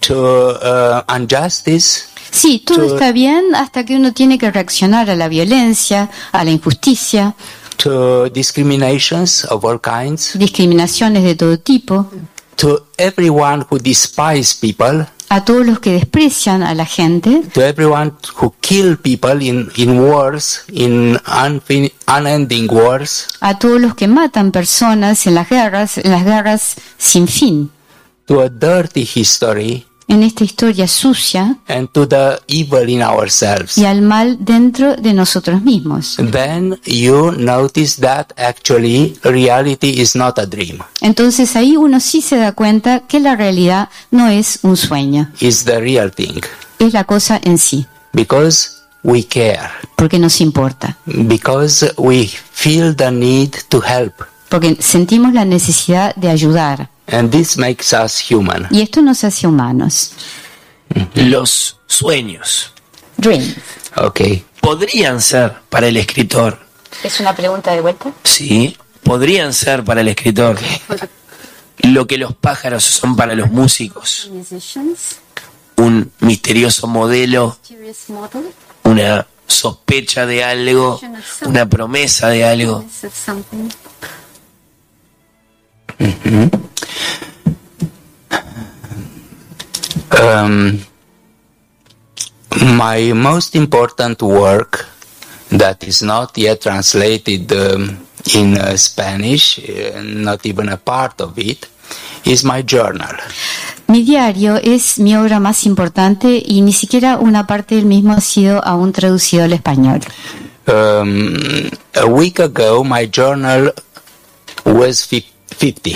to 0.00 0.50
uh, 0.60 1.02
injustice, 1.16 2.08
Sí, 2.32 2.58
todo 2.58 2.78
Todo- 2.78 2.94
está 2.96 3.12
bien 3.12 3.54
hasta 3.54 3.84
que 3.84 3.96
uno 3.96 4.12
tiene 4.12 4.36
que 4.36 4.50
reaccionar 4.50 5.08
a 5.08 5.14
la 5.16 5.28
violencia, 5.28 6.10
a 6.32 6.44
la 6.44 6.50
injusticia, 6.50 7.34
to 7.76 8.28
discriminations 8.30 9.44
of 9.50 9.64
all 9.64 9.80
kinds, 9.80 10.36
discriminaciones 10.38 11.22
de 11.22 11.34
todo 11.36 11.58
tipo, 11.58 12.10
to 12.56 12.86
everyone 12.98 13.64
who 13.70 13.78
despise 13.78 14.54
people, 14.54 15.06
a 15.28 15.44
todos 15.44 15.66
los 15.66 15.80
que 15.80 15.92
desprecian 15.92 16.62
a 16.62 16.74
la 16.74 16.86
gente, 16.86 17.42
to 17.52 17.60
everyone 17.60 18.12
who 18.40 18.54
kill 18.60 18.96
people 18.96 19.42
in, 19.42 19.68
in 19.76 20.00
wars, 20.00 20.64
in 20.72 21.18
unending 22.06 22.68
wars, 22.70 23.28
a 23.40 23.58
todos 23.58 23.80
los 23.80 23.94
que 23.94 24.06
matan 24.06 24.52
personas 24.52 25.26
en 25.26 25.34
las 25.34 25.48
guerras, 25.48 25.98
en 25.98 26.10
las 26.10 26.24
guerras 26.24 26.76
sin 26.96 27.26
fin, 27.26 27.70
to 28.26 28.40
a 28.40 28.48
dirty 28.48 29.02
history, 29.02 29.84
en 30.08 30.22
esta 30.22 30.44
historia 30.44 30.86
sucia 30.86 31.56
and 31.68 31.88
to 31.90 32.06
the 32.06 32.38
evil 32.46 32.88
in 32.88 33.02
ourselves. 33.02 33.76
y 33.76 33.84
al 33.84 34.02
mal 34.02 34.38
dentro 34.40 34.94
de 34.96 35.12
nosotros 35.12 35.62
mismos. 35.62 36.16
Then 36.30 36.78
you 36.84 37.32
notice 37.32 38.00
that 38.00 38.28
actually 38.36 39.18
reality 39.24 40.00
is 40.00 40.14
not 40.14 40.38
a 40.38 40.46
dream, 40.46 40.78
Entonces 41.00 41.56
ahí 41.56 41.76
uno 41.76 41.98
sí 42.00 42.22
se 42.22 42.36
da 42.36 42.52
cuenta 42.52 43.00
que 43.00 43.18
la 43.20 43.34
realidad 43.36 43.88
no 44.10 44.28
es 44.28 44.60
un 44.62 44.76
sueño, 44.76 45.30
it's 45.40 45.64
the 45.64 45.80
real 45.80 46.12
thing. 46.12 46.40
es 46.78 46.92
la 46.92 47.04
cosa 47.04 47.40
en 47.42 47.58
sí, 47.58 47.86
Because 48.12 48.70
we 49.02 49.24
care, 49.24 49.60
porque 49.96 50.18
nos 50.18 50.40
importa, 50.40 50.96
because 51.06 51.92
we 51.96 52.26
feel 52.52 52.94
the 52.94 53.10
need 53.10 53.50
to 53.68 53.82
help, 53.82 54.14
porque 54.48 54.76
sentimos 54.80 55.32
la 55.34 55.44
necesidad 55.44 56.14
de 56.14 56.30
ayudar 56.30 56.90
and 57.08 57.30
this 57.30 57.56
makes 57.56 57.92
us 57.92 58.18
human. 58.30 58.66
y 58.70 58.82
esto 58.82 59.02
nos 59.02 59.24
hace 59.24 59.46
humanos. 59.46 60.12
Los 61.14 61.78
sueños 61.86 62.72
Dream. 63.16 63.54
Okay. 63.96 64.44
podrían 64.60 65.20
ser 65.20 65.54
para 65.68 65.88
el 65.88 65.96
escritor, 65.96 66.58
¿Es 67.02 67.20
una 67.20 67.34
pregunta 67.34 67.72
de 67.72 67.80
vuelta? 67.80 68.12
sí, 68.24 68.76
podrían 69.02 69.52
ser 69.52 69.84
para 69.84 70.00
el 70.00 70.08
escritor 70.08 70.58
lo 71.78 72.06
que 72.06 72.18
los 72.18 72.34
pájaros 72.34 72.84
son 72.84 73.16
para 73.16 73.34
los 73.34 73.50
músicos, 73.50 74.28
Musicians, 74.32 75.18
un 75.76 76.10
misterioso 76.20 76.86
modelo, 76.86 77.58
una 78.84 79.26
sospecha 79.46 80.26
de 80.26 80.42
algo, 80.44 81.00
una 81.44 81.68
promesa 81.68 82.28
de 82.28 82.44
algo. 82.44 82.84
this 83.00 83.28
of 83.28 83.44
Um, 90.20 90.80
my 92.80 93.12
most 93.12 93.54
important 93.54 94.22
work 94.22 94.86
that 95.50 95.84
is 95.84 96.02
not 96.02 96.36
yet 96.38 96.60
translated 96.62 97.52
um, 97.52 97.98
in 98.34 98.56
uh, 98.56 98.76
Spanish, 98.76 99.58
uh, 99.58 100.00
not 100.02 100.44
even 100.46 100.68
a 100.70 100.76
part 100.76 101.20
of 101.20 101.38
it, 101.38 101.68
is 102.24 102.44
my 102.44 102.62
journal. 102.62 103.14
Mi 103.88 104.02
diario 104.04 104.56
es 104.56 104.98
mi 104.98 105.14
obra 105.14 105.38
más 105.38 105.64
importante 105.66 106.42
y 106.44 106.60
ni 106.62 106.72
siquiera 106.72 107.18
una 107.18 107.46
parte 107.46 107.76
del 107.76 107.84
mismo 107.84 108.14
ha 108.14 108.20
sido 108.20 108.64
aún 108.64 108.92
traducido 108.92 109.44
al 109.44 109.52
español. 109.52 110.00
Um, 110.66 111.70
a 111.94 112.06
week 112.06 112.40
ago, 112.40 112.82
my 112.82 113.06
journal 113.06 113.72
was 114.64 115.06
fif- 115.06 115.30
50. 115.56 115.90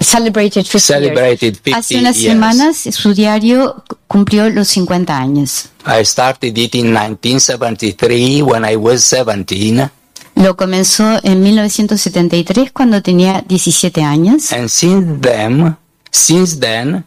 Celebrated 0.00 0.64
50 0.66 0.78
Celebrated 0.80 1.54
50 1.56 1.76
Hace 1.78 1.98
unas 1.98 2.16
years. 2.16 2.32
semanas 2.32 2.76
su 2.76 3.14
diario 3.14 3.84
cumplió 4.06 4.48
los 4.50 4.68
50 4.68 5.16
años. 5.16 5.70
I 5.86 6.04
started 6.04 6.56
it 6.58 6.74
in 6.74 6.92
1973 6.92 8.42
when 8.42 8.64
I 8.64 8.76
was 8.76 9.02
17, 9.04 9.90
Lo 10.36 10.56
comenzó 10.56 11.18
en 11.24 11.42
1973 11.42 12.70
cuando 12.72 13.02
tenía 13.02 13.44
17 13.48 14.02
años 14.02 14.52
and 14.52 14.68
since 14.68 15.20
then, 15.20 15.76
since 16.12 16.58
then, 16.60 17.04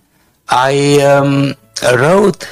I 0.49 0.99
um, 1.01 1.55
wrote 1.93 2.45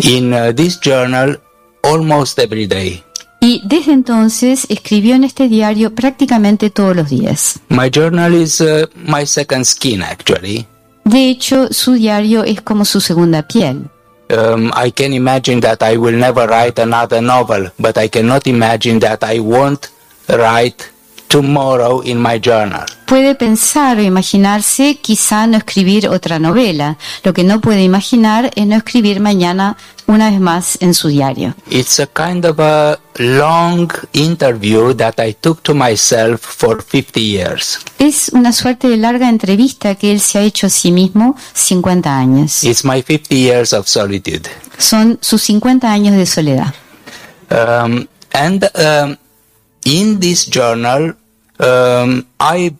in 0.00 0.32
uh, 0.32 0.52
this 0.52 0.78
journal 0.80 1.36
almost 1.82 2.38
every 2.38 2.66
day. 2.66 3.04
Y 3.40 3.62
desde 3.64 3.92
entonces 3.92 4.66
escribió 4.68 5.14
en 5.14 5.24
este 5.24 5.48
diario 5.48 5.94
prácticamente 5.94 6.70
todos 6.70 6.96
los 6.96 7.08
días. 7.08 7.60
My 7.68 7.90
journal 7.90 8.34
is 8.34 8.60
uh, 8.60 8.86
my 8.94 9.26
second 9.26 9.64
skin, 9.64 10.02
actually. 10.02 10.66
De 11.04 11.30
hecho, 11.30 11.68
su 11.72 11.94
diario 11.94 12.44
es 12.44 12.60
como 12.60 12.84
su 12.84 13.00
segunda 13.00 13.42
piel. 13.42 13.88
Um, 14.30 14.70
I 14.74 14.92
can 14.92 15.14
imagine 15.14 15.60
that 15.62 15.82
I 15.82 15.96
will 15.96 16.18
never 16.18 16.46
write 16.46 16.80
another 16.82 17.22
novel, 17.22 17.70
but 17.78 17.96
I 17.96 18.08
cannot 18.08 18.46
imagine 18.46 19.00
that 19.00 19.24
I 19.24 19.40
won't 19.40 19.88
write 20.28 20.84
tomorrow 21.28 22.02
in 22.04 22.20
my 22.20 22.40
journal. 22.40 22.84
puede 23.08 23.34
pensar 23.34 23.96
o 23.96 24.02
imaginarse 24.02 24.96
quizá 24.96 25.46
no 25.46 25.56
escribir 25.56 26.08
otra 26.08 26.38
novela. 26.38 26.98
Lo 27.24 27.32
que 27.32 27.42
no 27.42 27.60
puede 27.60 27.82
imaginar 27.82 28.50
es 28.54 28.66
no 28.66 28.76
escribir 28.76 29.18
mañana 29.18 29.76
una 30.06 30.30
vez 30.30 30.40
más 30.40 30.76
en 30.80 30.92
su 30.92 31.08
diario. 31.08 31.54
It's 31.70 31.98
a 32.00 32.06
kind 32.06 32.44
of 32.44 32.60
a 32.60 32.98
long 33.16 33.90
interview 34.12 34.94
that 34.94 35.14
I 35.18 35.34
took 35.34 35.62
to 35.62 35.74
myself 35.74 36.40
for 36.42 36.82
50 36.82 37.18
years. 37.20 37.78
Es 37.98 38.30
una 38.34 38.52
suerte 38.52 38.88
de 38.88 38.98
larga 38.98 39.28
entrevista 39.28 39.94
que 39.94 40.12
él 40.12 40.20
se 40.20 40.38
ha 40.38 40.42
hecho 40.42 40.66
a 40.66 40.70
sí 40.70 40.92
mismo 40.92 41.34
50 41.54 42.16
años. 42.16 42.62
It's 42.62 42.84
my 42.84 43.02
50 43.02 43.34
years 43.34 43.72
of 43.72 43.88
solitude. 43.88 44.48
Son 44.76 45.18
sus 45.22 45.42
50 45.42 45.90
años 45.90 46.14
de 46.14 46.26
soledad. 46.26 46.74
Um, 47.50 48.06
and 48.34 48.70
um, 48.74 49.16
in 49.88 50.20
this 50.20 50.46
journal, 50.50 51.14
um, 51.58 52.24
I 52.38 52.74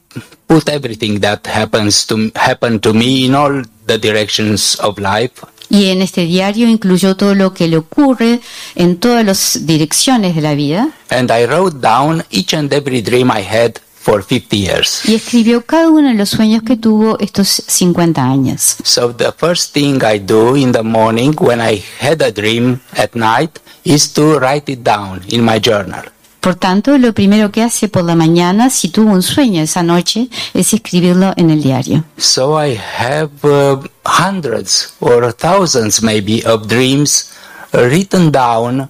put 0.46 0.68
everything 0.68 1.20
that 1.20 1.46
happens 1.46 2.06
to 2.06 2.30
happen 2.34 2.80
to 2.80 2.92
me 2.92 3.24
in 3.26 3.34
all 3.34 3.62
the 3.86 3.98
directions 3.98 4.76
of 4.80 4.98
life. 4.98 5.32
Y 5.70 5.86
en 5.90 6.00
este 6.00 6.22
diario 6.24 6.66
incluyó 6.68 7.14
todo 7.16 7.34
lo 7.34 7.52
que 7.52 7.68
le 7.68 7.76
ocurre 7.76 8.40
en 8.74 8.96
todas 8.96 9.24
las 9.24 9.66
direcciones 9.66 10.34
de 10.34 10.40
la 10.40 10.54
vida 10.54 10.88
And 11.10 11.30
I 11.30 11.44
wrote 11.46 11.78
down 11.80 12.24
each 12.30 12.54
and 12.54 12.72
every 12.72 13.02
dream 13.02 13.30
I 13.30 13.42
had 13.42 13.74
for 14.00 14.22
50 14.22 14.56
years. 14.56 15.02
y 15.04 15.14
escribió 15.14 15.66
cada 15.66 15.90
uno 15.90 16.08
de 16.08 16.14
los 16.14 16.30
sueños 16.30 16.62
que 16.62 16.76
tuvo 16.78 17.18
estos 17.20 17.48
50 17.66 18.22
años. 18.22 18.76
So 18.82 19.12
the 19.14 19.30
first 19.36 19.74
thing 19.74 20.00
I 20.02 20.18
do 20.18 20.56
in 20.56 20.72
the 20.72 20.82
morning 20.82 21.34
when 21.38 21.60
I 21.60 21.82
had 22.00 22.22
a 22.22 22.32
dream 22.32 22.80
at 22.96 23.14
night 23.14 23.58
is 23.84 24.10
to 24.14 24.38
write 24.38 24.72
it 24.72 24.82
down 24.82 25.20
in 25.28 25.42
my 25.44 25.58
journal. 25.60 26.02
Por 26.40 26.55
tanto, 26.55 26.96
lo 26.98 27.12
primero 27.12 27.51
que 27.51 27.62
hace 27.62 27.88
por 27.88 28.05
la 28.05 28.14
mañana, 28.14 28.70
si 28.70 28.88
tuvo 28.90 29.11
un 29.11 29.22
sueño 29.22 29.62
esa 29.62 29.83
noche, 29.83 30.29
es 30.55 30.72
escribirlo 30.72 31.33
en 31.37 31.51
el 31.51 31.62
diario. 31.62 32.05
So 32.16 32.62
I 32.62 32.79
have 32.98 33.31
uh, 33.42 33.83
hundreds 34.05 34.94
or 35.01 35.33
thousands 35.33 36.03
maybe 36.03 36.42
of 36.46 36.68
dreams 36.68 37.33
written 37.72 38.31
down 38.31 38.88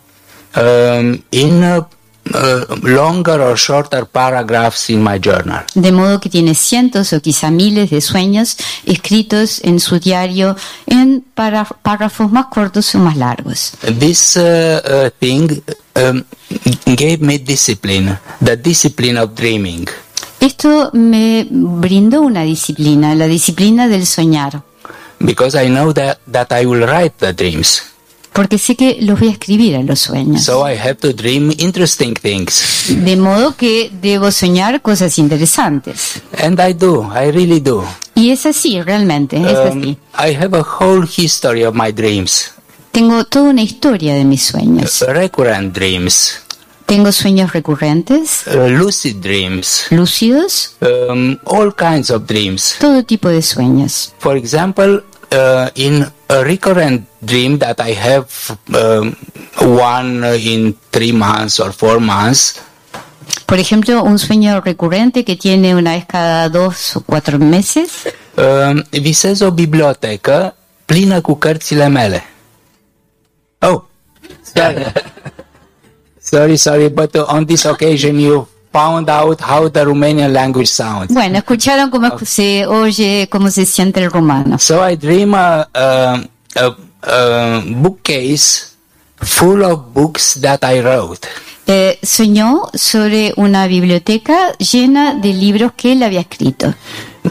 um, 0.55 1.23
in 1.31 1.65
uh, 1.65 1.85
uh, 2.35 2.77
longer 2.83 3.41
or 3.41 3.57
shorter 3.57 4.07
paragraphs 4.07 4.91
in 4.91 5.03
my 5.03 5.19
journal. 5.19 5.65
De 5.75 5.93
modo 5.93 6.21
que 6.21 6.29
tiene 6.29 6.55
cientos 6.55 7.13
o 7.13 7.21
quizá 7.21 7.51
miles 7.51 7.91
de 7.91 8.01
sueños 8.01 8.57
escritos 8.85 9.61
en 9.65 9.81
su 9.81 9.99
diario 9.99 10.57
en 10.87 11.25
párrafos 11.35 12.31
más 12.31 12.47
cortos 12.47 12.95
o 12.95 12.99
más 12.99 13.17
largos. 13.17 13.73
This 13.99 14.37
uh, 14.37 14.81
uh, 14.85 15.11
thing 15.19 15.63
um, 15.97 16.25
gave 16.85 17.19
me 17.21 17.39
discipline, 17.39 18.19
the 18.45 18.57
discipline 18.57 19.19
of 19.19 19.35
dreaming. 19.35 19.87
Esto 20.41 20.91
me 20.93 21.47
brindó 21.51 22.23
una 22.23 22.43
disciplina, 22.43 23.15
la 23.15 23.27
disciplina 23.27 23.89
del 23.89 24.07
soñar, 24.07 24.63
because 25.19 25.57
I 25.61 25.69
know 25.69 25.93
that, 25.93 26.19
that 26.31 26.53
I 26.53 26.65
will 26.65 26.87
write 26.87 27.17
the 27.19 27.33
dreams. 27.33 27.83
Porque 28.39 28.57
sé 28.57 28.77
que 28.77 28.99
los 29.01 29.19
voy 29.19 29.31
a 29.31 29.33
escribir 29.33 29.75
en 29.75 29.87
los 29.89 29.99
sueños. 29.99 30.45
So 30.45 30.65
I 30.71 30.77
have 30.79 30.95
to 31.01 31.13
dream 31.13 31.51
interesting 31.59 32.15
things. 32.15 32.85
De 32.89 33.17
modo 33.17 33.57
que 33.57 33.91
debo 34.01 34.31
soñar 34.31 34.81
cosas 34.81 35.19
interesantes. 35.19 36.23
And 36.41 36.61
I 36.61 36.73
do, 36.73 37.03
I 37.13 37.33
really 37.33 37.59
do. 37.59 37.85
Y 38.15 38.31
es 38.31 38.47
así, 38.47 38.81
realmente, 38.81 39.37
es 39.39 39.59
Um, 39.73 39.81
así. 39.81 39.99
I 40.17 40.37
have 40.37 40.57
a 40.57 40.63
whole 40.63 41.05
history 41.05 41.65
of 41.65 41.75
my 41.75 41.91
dreams, 41.93 42.53
Tengo 42.93 43.25
toda 43.25 43.51
una 43.51 43.63
historia 43.63 44.15
de 44.15 44.25
mis 44.25 44.45
sueños. 44.45 45.01
recurrent 45.09 45.75
dreams, 45.75 46.39
Tengo 46.87 47.11
sueños 47.11 47.53
recurrentes, 47.53 48.45
uh, 48.47 48.69
lucid 48.69 49.17
dreams, 49.17 49.87
lúcidos, 49.91 50.77
um, 50.81 51.37
all 51.45 51.75
kinds 51.75 52.09
of 52.11 52.23
dreams. 52.27 52.77
todo 52.79 53.03
tipo 53.03 53.29
de 53.29 53.43
sueños. 53.43 54.13
For 54.21 54.37
example, 54.37 55.03
uh, 55.33 55.69
in 55.75 56.07
a 56.29 56.43
recurrent 56.45 57.07
dream 57.21 57.59
that 57.59 57.81
I 57.81 57.93
have 57.95 58.27
um, 58.75 59.17
one 59.61 60.25
in 60.39 60.77
three 60.91 61.13
months 61.13 61.59
or 61.59 61.73
four 61.73 62.01
months, 62.01 62.61
Por 63.45 63.59
ejemplo, 63.59 64.03
un 64.03 64.19
sueño 64.19 64.61
recurrente 64.61 65.25
que 65.25 65.37
tiene 65.37 65.75
una 65.75 65.93
vez 65.93 66.05
cada 66.07 66.49
dos 66.49 66.97
o 66.97 67.01
cuatro 67.01 67.39
meses. 67.39 67.89
um, 68.37 68.83
visez 68.91 69.41
o 69.41 69.51
bibliotecă 69.51 70.55
plină 70.85 71.21
cu 71.21 71.35
cărțile 71.35 71.89
mele. 71.89 72.25
Oh, 73.59 73.83
sorry. 74.55 74.93
sorry, 76.31 76.57
sorry, 76.57 76.89
but 76.89 77.15
on 77.15 77.47
this 77.47 77.65
occasion 77.65 78.19
you 78.19 78.47
found 78.73 79.09
out 79.09 79.41
how 79.41 79.69
the 79.71 79.85
Romanian 79.85 80.33
language 80.33 80.69
sounds. 80.69 81.13
Bueno, 81.13 81.39
escucharon 81.39 81.91
cómo 81.91 82.19
se 82.25 82.67
oye, 82.67 83.29
cómo 83.31 83.51
se 83.51 83.67
siente 83.67 84.03
el 84.03 84.11
rumano. 84.11 84.59
So 84.59 84.87
I 84.89 84.97
dream 84.97 85.35
a, 85.35 85.69
a, 85.75 86.23
a, 86.57 86.77
a 87.03 87.63
bookcase 87.67 88.75
full 89.21 89.63
of 89.63 89.93
books 89.93 90.39
that 90.41 90.61
I 90.63 90.81
wrote. 90.81 91.27
Eh, 91.67 91.99
soñó 92.03 92.71
sobre 92.73 93.35
una 93.37 93.67
biblioteca 93.67 94.57
llena 94.57 95.15
de 95.15 95.35
libros 95.35 95.73
que 95.77 95.93
él 95.93 96.03
había 96.03 96.21
escrito. 96.21 96.75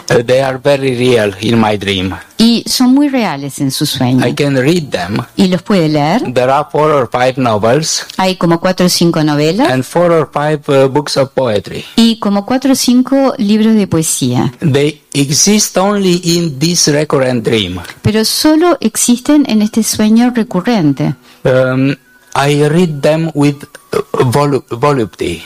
Uh, 0.10 0.24
they 0.24 0.42
are 0.42 0.58
very 0.58 0.96
real 0.96 1.34
in 1.42 1.60
my 1.60 1.78
dream. 1.78 2.14
Y 2.38 2.64
son 2.68 2.94
muy 2.94 3.10
reales 3.10 3.60
en 3.60 3.72
su 3.72 3.86
sueño. 3.86 4.26
I 4.28 4.34
can 4.34 4.56
read 4.56 4.90
them. 4.90 5.18
Y 5.36 5.48
los 5.48 5.62
puede 5.64 5.90
leer. 5.90 6.34
There 6.34 6.52
are 6.52 6.68
four 6.72 6.92
or 6.92 7.10
five 7.12 7.34
novels 7.38 8.06
Hay 8.18 8.36
como 8.36 8.60
cuatro 8.60 8.86
o 8.86 8.90
cinco 8.90 9.24
novelas 9.24 9.70
and 9.72 9.84
four 9.84 10.12
or 10.12 10.30
five 10.32 10.62
uh, 10.68 10.88
books 10.88 11.18
of 11.18 11.32
poetry. 11.34 11.84
y 11.96 12.20
como 12.20 12.46
cuatro 12.46 12.74
o 12.74 12.76
cinco 12.76 13.34
libros 13.38 13.74
de 13.76 13.88
poesía. 13.88 14.54
They 14.60 15.02
exist 15.14 15.78
only 15.78 16.22
in 16.24 16.60
this 16.60 16.88
recurrent 16.88 17.44
dream. 17.44 17.80
Pero 18.02 18.24
solo 18.24 18.78
existen 18.82 19.46
en 19.50 19.62
este 19.62 19.84
sueño 19.84 20.32
recurrente. 20.36 21.16
Um, 21.44 21.96
I 22.36 22.68
read 22.68 23.02
them 23.02 23.32
with 23.34 23.64
uh, 23.94 24.24
volu- 24.32 24.64
volupty. 24.70 25.42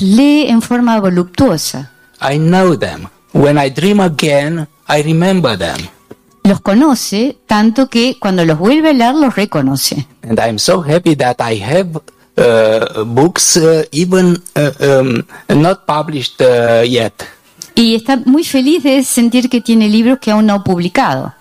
Lee 0.00 0.46
en 0.48 0.60
forma 0.62 0.98
voluptuosa. 1.00 1.90
I 2.20 2.38
know 2.38 2.76
them. 2.76 3.08
When 3.34 3.58
I 3.58 3.68
dream 3.68 3.98
again, 4.00 4.68
I 4.88 5.02
remember 5.02 5.58
them. 5.58 5.76
Los 6.44 6.60
conoce 6.60 7.36
tanto 7.46 7.88
que 7.88 8.16
cuando 8.20 8.44
los 8.44 8.58
vuelve 8.58 8.90
a 8.90 8.92
leer 8.92 9.14
los 9.14 9.34
reconoce. 9.34 10.06
And 10.22 10.38
I'm 10.38 10.58
so 10.58 10.82
happy 10.82 11.16
that 11.16 11.40
I 11.40 11.60
have 11.60 12.00
uh, 12.36 13.04
books 13.04 13.56
uh, 13.56 13.84
even 13.90 14.40
uh, 14.56 14.70
um, 14.80 15.24
not 15.48 15.84
published 15.86 16.40
yet. 16.86 17.12
Y 17.74 17.96
está 17.96 18.16
muy 18.24 18.44
feliz 18.44 18.84
de 18.84 19.02
sentir 19.02 19.50
que 19.50 19.60
tiene 19.60 19.88
libros 19.88 20.20
que 20.20 20.30
aún 20.30 20.46
no 20.46 20.54
ha 20.54 20.62
publicado. 20.62 21.34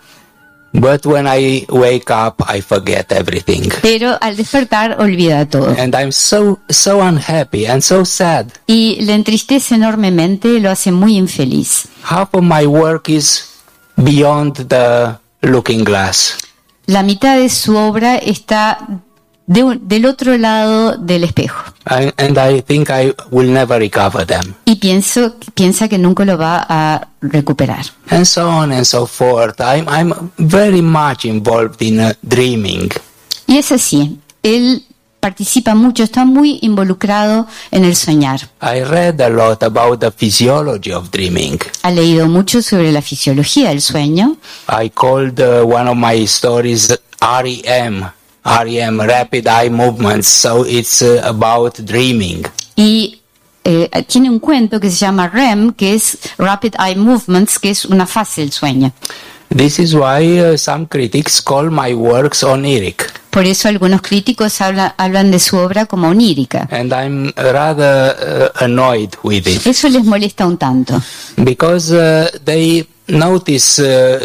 But 0.73 1.05
when 1.05 1.27
I 1.27 1.67
wake 1.69 2.09
up, 2.09 2.41
I 2.47 2.62
forget 2.62 3.12
everything. 3.12 3.69
Pero 3.83 4.17
al 4.19 4.36
despertar 4.36 4.99
olvida 4.99 5.45
todo. 5.45 5.69
And 5.77 5.95
I'm 5.95 6.12
so, 6.12 6.59
so 6.67 6.99
unhappy 7.01 7.67
and 7.67 7.81
so 7.81 8.05
sad. 8.05 8.47
Y 8.65 8.97
le 9.01 9.13
entristece 9.13 9.75
enormemente, 9.75 10.59
lo 10.59 10.71
hace 10.71 10.91
muy 10.91 11.15
infeliz. 11.15 11.89
Half 12.03 12.33
of 12.33 12.43
my 12.43 12.65
work 12.65 13.07
is 13.07 13.49
beyond 13.97 14.67
the 14.67 15.15
looking 15.41 15.83
glass. 15.83 16.38
La 16.88 17.03
mitad 17.03 17.38
de 17.38 17.49
su 17.49 17.77
obra 17.77 18.15
está 18.15 18.79
de 19.45 19.63
un- 19.63 19.88
del 19.88 20.06
otro 20.06 20.38
lado 20.38 20.97
del 20.97 21.23
espejo. 21.23 21.62
And 21.86 22.38
I 22.38 22.62
think 22.62 22.89
I 22.89 23.13
will 23.29 23.51
never 23.51 23.77
recover 23.79 24.25
them. 24.25 24.53
Y 24.65 24.75
pienso, 24.75 25.36
piensa 25.53 25.88
que 25.89 25.97
nunca 25.97 26.23
lo 26.25 26.38
va 26.38 26.65
a 26.69 27.08
recuperar. 27.21 27.86
And 28.10 28.25
so 28.25 28.47
on 28.49 28.71
and 28.71 28.86
so 28.86 29.06
forth. 29.06 29.60
I'm, 29.60 29.86
I'm 29.89 30.32
very 30.38 30.82
much 30.82 31.25
involved 31.25 31.82
in 31.82 31.99
uh, 31.99 32.13
dreaming. 32.21 32.89
Y 33.47 33.58
es 33.58 33.71
así. 33.73 34.19
Él 34.43 34.86
participa 35.19 35.73
mucho, 35.75 36.03
está 36.03 36.25
muy 36.25 36.60
involucrado 36.63 37.47
en 37.71 37.86
el 37.86 37.95
soñar. 37.95 38.41
I 38.62 38.84
read 38.84 39.21
a 39.21 39.29
lot 39.29 39.63
about 39.63 39.99
the 40.01 40.12
physiology 40.12 40.91
of 40.91 41.12
dreaming. 41.12 41.58
Ha 41.84 41.91
leído 41.91 42.27
mucho 42.27 42.62
sobre 42.62 42.91
la 42.91 43.01
fisiología 43.01 43.69
del 43.69 43.82
sueño. 43.82 44.38
I 44.69 44.89
called 44.89 45.39
uh, 45.39 45.65
one 45.65 45.89
of 45.89 45.95
my 45.95 46.23
stories 46.25 46.97
REM, 47.21 48.03
REM, 48.45 48.99
Rapid 48.99 49.47
Eye 49.47 49.69
Movements. 49.69 50.27
So 50.27 50.65
it's 50.65 51.01
uh, 51.01 51.21
about 51.23 51.79
dreaming. 51.79 52.43
Y 52.75 53.21
eh, 53.63 53.89
tiene 54.08 54.29
un 54.29 54.39
cuento 54.39 54.79
que 54.79 54.89
se 54.89 54.97
llama 54.97 55.27
REM, 55.29 55.73
que 55.73 55.93
es 55.93 56.17
Rapid 56.38 56.75
Eye 56.79 56.95
Movements, 56.95 57.60
que 57.60 57.69
es 57.69 57.86
una 57.86 58.06
fase 58.06 58.41
del 58.41 58.51
sueño. 58.51 58.91
This 59.56 59.77
is 59.77 59.93
why 59.93 60.39
uh, 60.41 60.58
some 60.58 60.88
critics 60.88 61.39
call 61.39 61.69
my 61.69 61.93
works 61.93 62.43
oniric. 62.43 63.21
Por 63.29 63.45
eso 63.45 63.67
algunos 63.67 64.01
críticos 64.01 64.60
habla- 64.62 64.95
hablan 64.97 65.29
de 65.32 65.39
su 65.39 65.58
obra 65.58 65.86
como 65.86 66.08
onírica. 66.08 66.67
And 66.71 66.91
I'm 66.91 67.32
rather 67.36 68.15
uh, 68.56 68.63
annoyed 68.63 69.12
with 69.23 69.47
it 69.47 69.65
Eso 69.65 69.89
les 69.89 70.03
molesta 70.03 70.45
un 70.47 70.58
tanto, 70.58 70.99
because 71.38 71.91
uh, 71.93 72.29
they 72.45 72.88
notice 73.13 73.80
uh, 73.80 74.19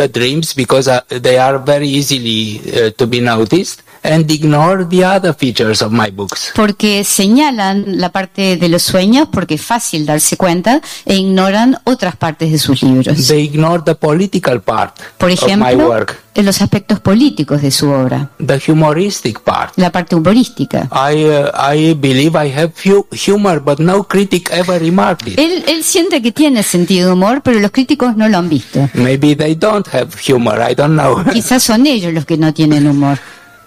the 0.00 0.08
dreams 0.12 0.54
because 0.54 0.88
uh, 0.88 1.00
they 1.08 1.38
are 1.38 1.58
very 1.58 1.88
easily 1.88 2.60
uh, 2.72 2.90
to 2.90 3.06
be 3.06 3.20
noticed 3.20 3.82
and 4.02 4.30
ignore 4.30 4.84
the 4.88 5.04
other 5.04 5.34
features 5.34 5.82
of 5.82 5.92
my 5.92 6.10
books. 6.10 6.52
porque 6.54 7.04
señalan 7.04 7.98
la 8.00 8.10
parte 8.10 8.56
de 8.56 8.68
los 8.68 8.82
sueños 8.82 9.28
porque 9.30 9.54
es 9.54 9.62
fácil 9.62 10.06
darse 10.06 10.36
cuenta 10.36 10.80
e 11.04 11.16
ignoran 11.16 11.78
otras 11.84 12.16
partes 12.16 12.50
de 12.52 12.58
sus 12.58 12.82
libros. 12.82 13.26
They 13.28 13.44
ignore 13.44 13.82
the 13.84 13.94
political 13.94 14.60
part 14.62 14.96
Por 15.18 15.30
of 15.30 15.38
my 15.40 15.46
ejemplo, 15.46 15.88
work, 15.88 16.16
en 16.34 16.46
los 16.46 16.62
aspectos 16.62 17.00
políticos 17.00 17.60
de 17.62 17.70
su 17.70 17.88
obra, 17.90 18.30
the 18.44 18.60
humoristic 18.70 19.40
part. 19.40 19.72
la 19.76 19.90
parte 19.92 20.14
humorística. 20.16 20.88
I 20.92 21.24
uh, 21.24 21.50
I 21.74 21.94
believe 21.94 22.36
I 22.42 22.50
have 22.52 22.72
hu- 22.84 23.06
humor, 23.12 23.60
but 23.60 23.78
no 23.78 24.04
critic 24.04 24.48
ever 24.52 24.80
remarked 24.80 25.28
it. 25.28 25.38
Él, 25.38 25.64
él 25.68 25.82
siente 25.84 26.22
que 26.22 26.32
tiene 26.32 26.62
sentido 26.62 27.08
de 27.08 27.12
humor, 27.14 27.42
pero 27.42 27.60
los 27.60 27.70
críticos 27.70 28.16
no 28.16 28.28
lo 28.28 28.38
han 28.38 28.48
visto. 28.48 28.88
Maybe 28.94 29.36
they 29.36 29.54
don't 29.54 29.86
have 29.92 30.08
humor. 30.26 30.58
I 30.70 30.74
don't 30.74 30.94
know. 30.98 31.22
Quizás 31.32 31.62
son 31.62 31.86
ellos 31.86 32.12
los 32.12 32.24
que 32.24 32.36
no 32.38 32.54
tienen 32.54 32.86
humor. 32.86 33.18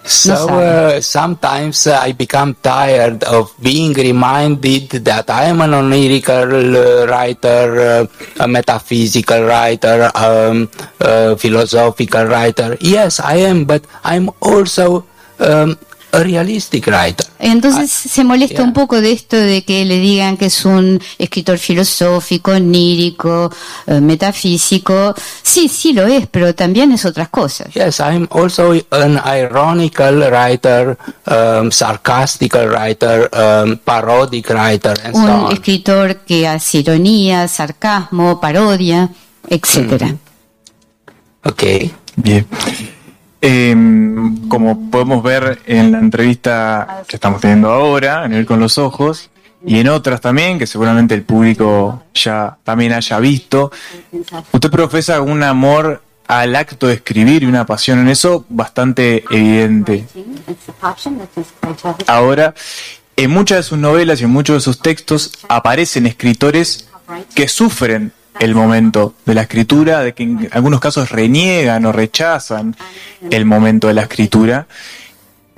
So 0.04 0.36
uh, 0.48 1.00
sometimes 1.00 1.86
uh, 1.86 1.96
I 1.96 2.12
become 2.12 2.54
tired 2.60 3.24
of 3.24 3.54
being 3.60 3.94
reminded 3.94 4.90
that 5.08 5.30
I 5.30 5.44
am 5.44 5.62
an 5.62 5.70
onirical 5.72 6.44
uh, 6.76 7.08
writer, 7.08 7.80
uh, 8.04 8.06
a 8.44 8.46
metaphysical 8.46 9.44
writer, 9.44 10.10
um, 10.14 10.68
a 11.00 11.36
philosophical 11.36 12.26
writer. 12.26 12.76
Yes, 12.80 13.18
I 13.18 13.36
am, 13.48 13.64
but 13.64 13.86
I'm 14.04 14.28
also 14.42 15.06
um, 15.38 15.78
realistic 16.22 16.86
writer. 16.86 17.26
Entonces 17.38 17.90
se 17.90 18.24
molesta 18.24 18.56
yeah. 18.56 18.64
un 18.64 18.72
poco 18.72 19.00
de 19.00 19.12
esto 19.12 19.36
de 19.36 19.64
que 19.64 19.84
le 19.84 19.98
digan 19.98 20.36
que 20.36 20.46
es 20.46 20.64
un 20.64 21.00
escritor 21.18 21.58
filosófico, 21.58 22.52
onírico, 22.52 23.50
eh, 23.86 24.00
metafísico. 24.00 25.14
Sí, 25.42 25.68
sí 25.68 25.92
lo 25.92 26.06
es, 26.06 26.26
pero 26.26 26.54
también 26.54 26.92
es 26.92 27.04
otras 27.04 27.28
cosas. 27.28 27.72
Yes, 27.74 28.00
I'm 28.00 28.28
also 28.30 28.72
an 28.90 29.20
ironical 29.26 30.22
writer, 30.30 30.96
um, 31.26 31.70
sarcastical 31.70 32.68
writer, 32.68 33.30
um, 33.32 33.76
parodic 33.78 34.50
writer, 34.50 34.94
and 35.04 35.14
so 35.14 35.20
Un 35.20 35.30
on. 35.30 35.52
escritor 35.52 36.16
que 36.26 36.46
hace 36.46 36.78
ironía, 36.78 37.48
sarcasmo, 37.48 38.40
parodia, 38.40 39.10
etcétera. 39.48 40.14
Okay. 41.44 41.92
Bien. 42.16 42.46
Em, 43.46 44.48
como 44.48 44.90
podemos 44.90 45.22
ver 45.22 45.58
en 45.66 45.92
la 45.92 45.98
entrevista 45.98 47.02
que 47.06 47.16
estamos 47.16 47.42
teniendo 47.42 47.70
ahora, 47.70 48.24
en 48.24 48.32
el 48.32 48.46
con 48.46 48.58
los 48.58 48.78
ojos, 48.78 49.28
y 49.66 49.80
en 49.80 49.88
otras 49.88 50.22
también, 50.22 50.58
que 50.58 50.66
seguramente 50.66 51.14
el 51.14 51.24
público 51.24 52.04
ya 52.14 52.56
también 52.64 52.94
haya 52.94 53.18
visto, 53.18 53.70
usted 54.50 54.70
profesa 54.70 55.20
un 55.20 55.42
amor 55.42 56.00
al 56.26 56.56
acto 56.56 56.86
de 56.86 56.94
escribir 56.94 57.42
y 57.42 57.46
una 57.46 57.66
pasión 57.66 57.98
en 57.98 58.08
eso 58.08 58.46
bastante 58.48 59.24
evidente. 59.30 60.06
Ahora, 62.06 62.54
en 63.14 63.30
muchas 63.30 63.58
de 63.58 63.62
sus 63.64 63.76
novelas 63.76 64.22
y 64.22 64.24
en 64.24 64.30
muchos 64.30 64.56
de 64.56 64.60
sus 64.60 64.78
textos 64.78 65.32
aparecen 65.50 66.06
escritores 66.06 66.88
que 67.34 67.46
sufren 67.48 68.10
el 68.40 68.54
momento 68.54 69.14
de 69.24 69.34
la 69.34 69.42
escritura, 69.42 70.00
de 70.00 70.14
que 70.14 70.22
en 70.22 70.48
algunos 70.52 70.80
casos 70.80 71.10
reniegan 71.10 71.84
o 71.86 71.92
rechazan 71.92 72.76
el 73.30 73.44
momento 73.44 73.88
de 73.88 73.94
la 73.94 74.02
escritura. 74.02 74.66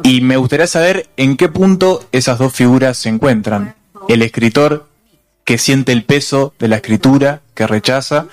Y 0.02 0.20
me 0.20 0.36
gustaría 0.36 0.66
saber 0.66 1.08
en 1.16 1.36
qué 1.36 1.48
punto 1.48 2.06
esas 2.12 2.38
dos 2.38 2.52
figuras 2.52 2.98
se 2.98 3.08
encuentran. 3.08 3.74
El 4.08 4.22
escritor 4.22 4.86
que 5.44 5.58
siente 5.58 5.92
el 5.92 6.02
peso 6.04 6.54
de 6.58 6.68
la 6.68 6.76
escritura, 6.76 7.40
que 7.54 7.68
rechaza, 7.68 8.26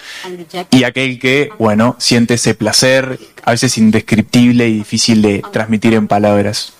y 0.71 0.84
aquel 0.84 1.19
que, 1.19 1.51
bueno, 1.60 1.95
siente 1.99 2.34
ese 2.34 2.56
placer, 2.56 3.19
a 3.43 3.51
veces 3.51 3.77
indescriptible 3.77 4.67
y 4.67 4.77
difícil 4.79 5.21
de 5.21 5.43
transmitir 5.51 5.93
en 5.93 6.08
palabras. 6.08 6.73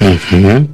Uh, 0.00 0.66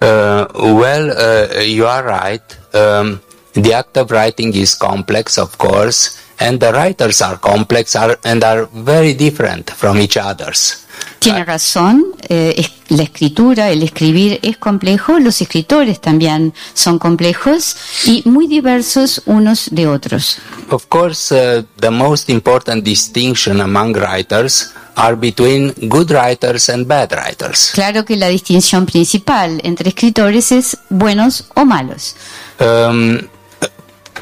well, 0.00 1.10
uh, 1.10 1.60
you 1.60 1.86
are 1.86 2.04
right. 2.04 2.74
Um, 2.74 3.20
the 3.54 3.72
act 3.72 3.96
of 3.96 4.10
writing 4.10 4.54
is 4.54 4.74
complex, 4.74 5.38
of 5.38 5.58
course, 5.58 6.22
and 6.38 6.60
the 6.60 6.72
writers 6.72 7.20
are 7.20 7.36
complex 7.36 7.96
are, 7.96 8.16
and 8.24 8.44
are 8.44 8.66
very 8.66 9.14
different 9.14 9.70
from 9.70 9.98
each 9.98 10.16
others. 10.16 10.86
Tiene 11.18 11.44
razón, 11.44 12.04
eh, 12.28 12.54
es- 12.56 12.70
la 12.90 13.02
escritura, 13.02 13.70
el 13.70 13.82
escribir 13.82 14.38
es 14.42 14.56
complejo, 14.56 15.18
los 15.18 15.40
escritores 15.40 16.00
también 16.00 16.54
son 16.74 16.98
complejos 16.98 17.76
y 18.04 18.22
muy 18.24 18.46
diversos 18.46 19.22
unos 19.26 19.68
de 19.72 19.86
otros. 19.88 20.38
Of 20.70 20.86
course, 20.88 21.34
uh, 21.34 21.64
the 21.80 21.90
most 21.90 22.30
important 22.30 22.84
distinction 22.84 23.60
among 23.60 23.94
writers 23.96 24.70
are 24.94 25.16
between 25.16 25.74
good 25.88 26.10
writers 26.10 26.68
and 26.68 26.86
bad 26.86 27.12
writers. 27.12 27.70
Claro 27.74 28.04
que 28.04 28.16
la 28.16 28.28
distinción 28.28 28.86
principal 28.86 29.60
entre 29.64 29.90
escritores 29.90 30.50
es 30.52 30.76
buenos 30.88 31.44
o 31.54 31.64
malos. 31.64 32.14
Um, 32.60 33.18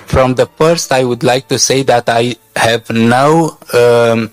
from 0.07 0.35
the 0.35 0.47
first, 0.59 0.93
I 0.93 1.05
would 1.05 1.23
like 1.23 1.47
to 1.49 1.59
say 1.59 1.85
that 1.85 2.05
I 2.09 2.37
have 2.55 2.85
no 2.93 3.59
um, 3.73 4.29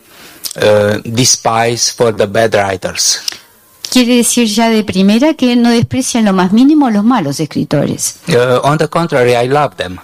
uh, 0.56 1.00
despise 1.06 1.92
for 1.92 2.16
the 2.16 2.26
bad 2.26 2.54
writers. 2.56 3.20
Quiere 3.92 4.16
decir 4.18 4.48
ya 4.48 4.70
de 4.70 4.84
primera 4.84 5.36
que 5.36 5.56
no 5.56 5.70
desprecian 5.70 6.26
lo 6.26 6.34
más 6.34 6.52
mínimo 6.52 6.88
a 6.88 6.92
los 6.92 7.04
malos 7.04 7.40
escritores. 7.40 8.16
Uh, 8.28 8.60
on 8.64 8.78
the 8.78 8.88
contrary, 8.88 9.34
I 9.36 9.48
love 9.48 9.76
them. 9.76 9.98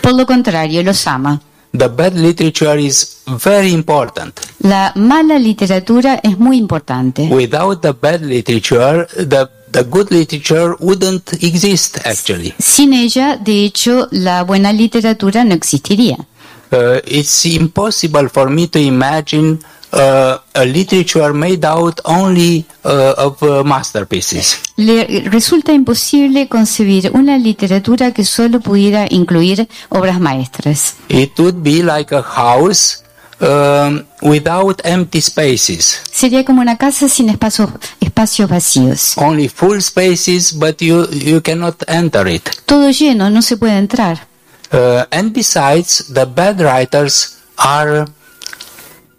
Por 0.00 0.14
lo 0.14 0.24
contrario, 0.24 0.82
los 0.82 1.06
ama. 1.06 1.40
The 1.76 1.88
bad 1.88 2.14
literature 2.14 2.80
is 2.80 3.18
very 3.26 3.72
important. 3.72 4.40
La 4.60 4.92
mala 4.94 5.38
literatura 5.38 6.20
es 6.22 6.38
muy 6.38 6.56
importante. 6.56 7.28
Without 7.30 7.82
the 7.82 7.92
bad 7.92 8.22
literature, 8.22 9.06
the, 9.14 9.48
the 9.70 9.82
good 9.82 10.10
literature 10.10 10.74
wouldn't 10.80 11.34
exist 11.42 11.98
actually. 12.06 12.54
Sin 12.58 12.94
ella, 12.94 13.36
de 13.36 13.64
hecho, 13.64 14.08
la 14.10 14.44
buena 14.44 14.72
literatura 14.72 15.44
no 15.44 15.54
existiría. 15.54 16.16
Uh, 16.72 17.00
it's 17.06 17.44
impossible 17.46 18.28
for 18.28 18.50
me 18.50 18.66
to 18.66 18.78
imagine 18.78 19.58
uh, 19.92 20.38
a 20.54 20.64
literature 20.64 21.32
made 21.32 21.64
out 21.64 22.00
only 22.04 22.64
uh, 22.84 23.14
of 23.16 23.40
uh, 23.42 23.62
masterpieces. 23.64 24.58
Le 24.76 25.04
resulta 25.30 25.72
imposible 25.72 26.48
concebir 26.48 27.10
una 27.14 27.38
literatura 27.38 28.12
que 28.12 28.24
solo 28.24 28.60
pudiera 28.60 29.06
incluir 29.08 29.68
obras 29.88 30.20
maestras. 30.20 30.94
It 31.08 31.38
would 31.38 31.62
be 31.62 31.82
like 31.82 32.12
a 32.14 32.22
house 32.22 33.02
um, 33.40 34.04
without 34.22 34.80
empty 34.84 35.20
spaces, 35.20 36.00
Sería 36.10 36.44
como 36.44 36.62
una 36.62 36.76
casa 36.76 37.08
sin 37.08 37.28
espacios, 37.28 37.70
espacios 38.00 38.48
vacíos. 38.50 39.12
only 39.18 39.48
full 39.48 39.80
spaces, 39.80 40.52
but 40.58 40.80
you, 40.80 41.06
you 41.12 41.40
cannot 41.42 41.76
enter 41.86 42.26
it. 42.26 42.42
Todo 42.66 42.90
lleno, 42.90 43.30
no 43.30 43.40
se 43.40 43.56
puede 43.56 43.78
entrar. 43.78 44.26
Uh, 44.72 45.04
and 45.12 45.32
besides, 45.32 46.08
the 46.12 46.26
bad 46.26 46.60
writers 46.60 47.40
are 47.58 48.06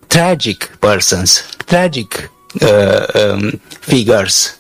tragic 0.09 0.79
persons, 0.81 1.43
tragic 1.65 2.29
uh, 2.61 3.05
um, 3.15 3.51
figures. 3.81 4.53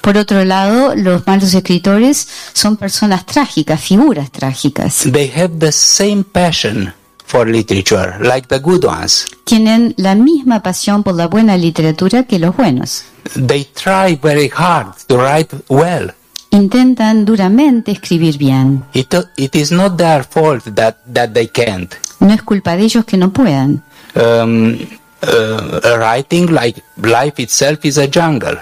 Por 0.00 0.16
otro 0.16 0.44
lado, 0.44 0.94
los 0.94 1.26
malos 1.26 1.52
escritores 1.54 2.28
son 2.52 2.76
personas 2.76 3.26
trágicas, 3.26 3.80
figuras 3.80 4.30
trágicas. 4.30 5.04
They 5.12 5.30
have 5.36 5.58
the 5.58 5.72
same 5.72 6.24
passion 6.24 6.94
for 7.26 7.46
literature 7.46 8.16
like 8.20 8.48
the 8.48 8.58
good 8.58 8.84
ones. 8.84 9.26
Tienen 9.44 9.94
la 9.98 10.14
misma 10.14 10.62
pasión 10.62 11.02
por 11.02 11.14
la 11.14 11.26
buena 11.26 11.56
literatura 11.56 12.24
que 12.24 12.38
los 12.38 12.56
buenos. 12.56 13.04
They 13.34 13.66
try 13.74 14.18
very 14.22 14.48
hard 14.48 14.94
to 15.08 15.18
write 15.18 15.54
well. 15.68 16.14
Intentan 16.50 17.24
duramente 17.24 17.92
escribir 17.92 18.38
bien. 18.38 18.84
It, 18.94 19.14
it 19.36 19.54
is 19.54 19.70
not 19.70 19.96
their 19.96 20.24
fault 20.24 20.64
that, 20.74 20.96
that 21.12 21.32
they 21.32 21.48
can't. 21.48 21.94
No 22.20 22.32
es 22.32 22.42
culpa 22.42 22.76
de 22.76 22.84
ellos 22.84 23.04
que 23.04 23.16
no 23.16 23.30
puedan. 23.32 23.82
Um, 24.14 24.78
uh, 25.22 25.80
writing 25.98 26.50
like 26.52 26.82
life 26.96 27.40
itself 27.42 27.84
is 27.84 27.98
a 27.98 28.08
jungle. 28.12 28.58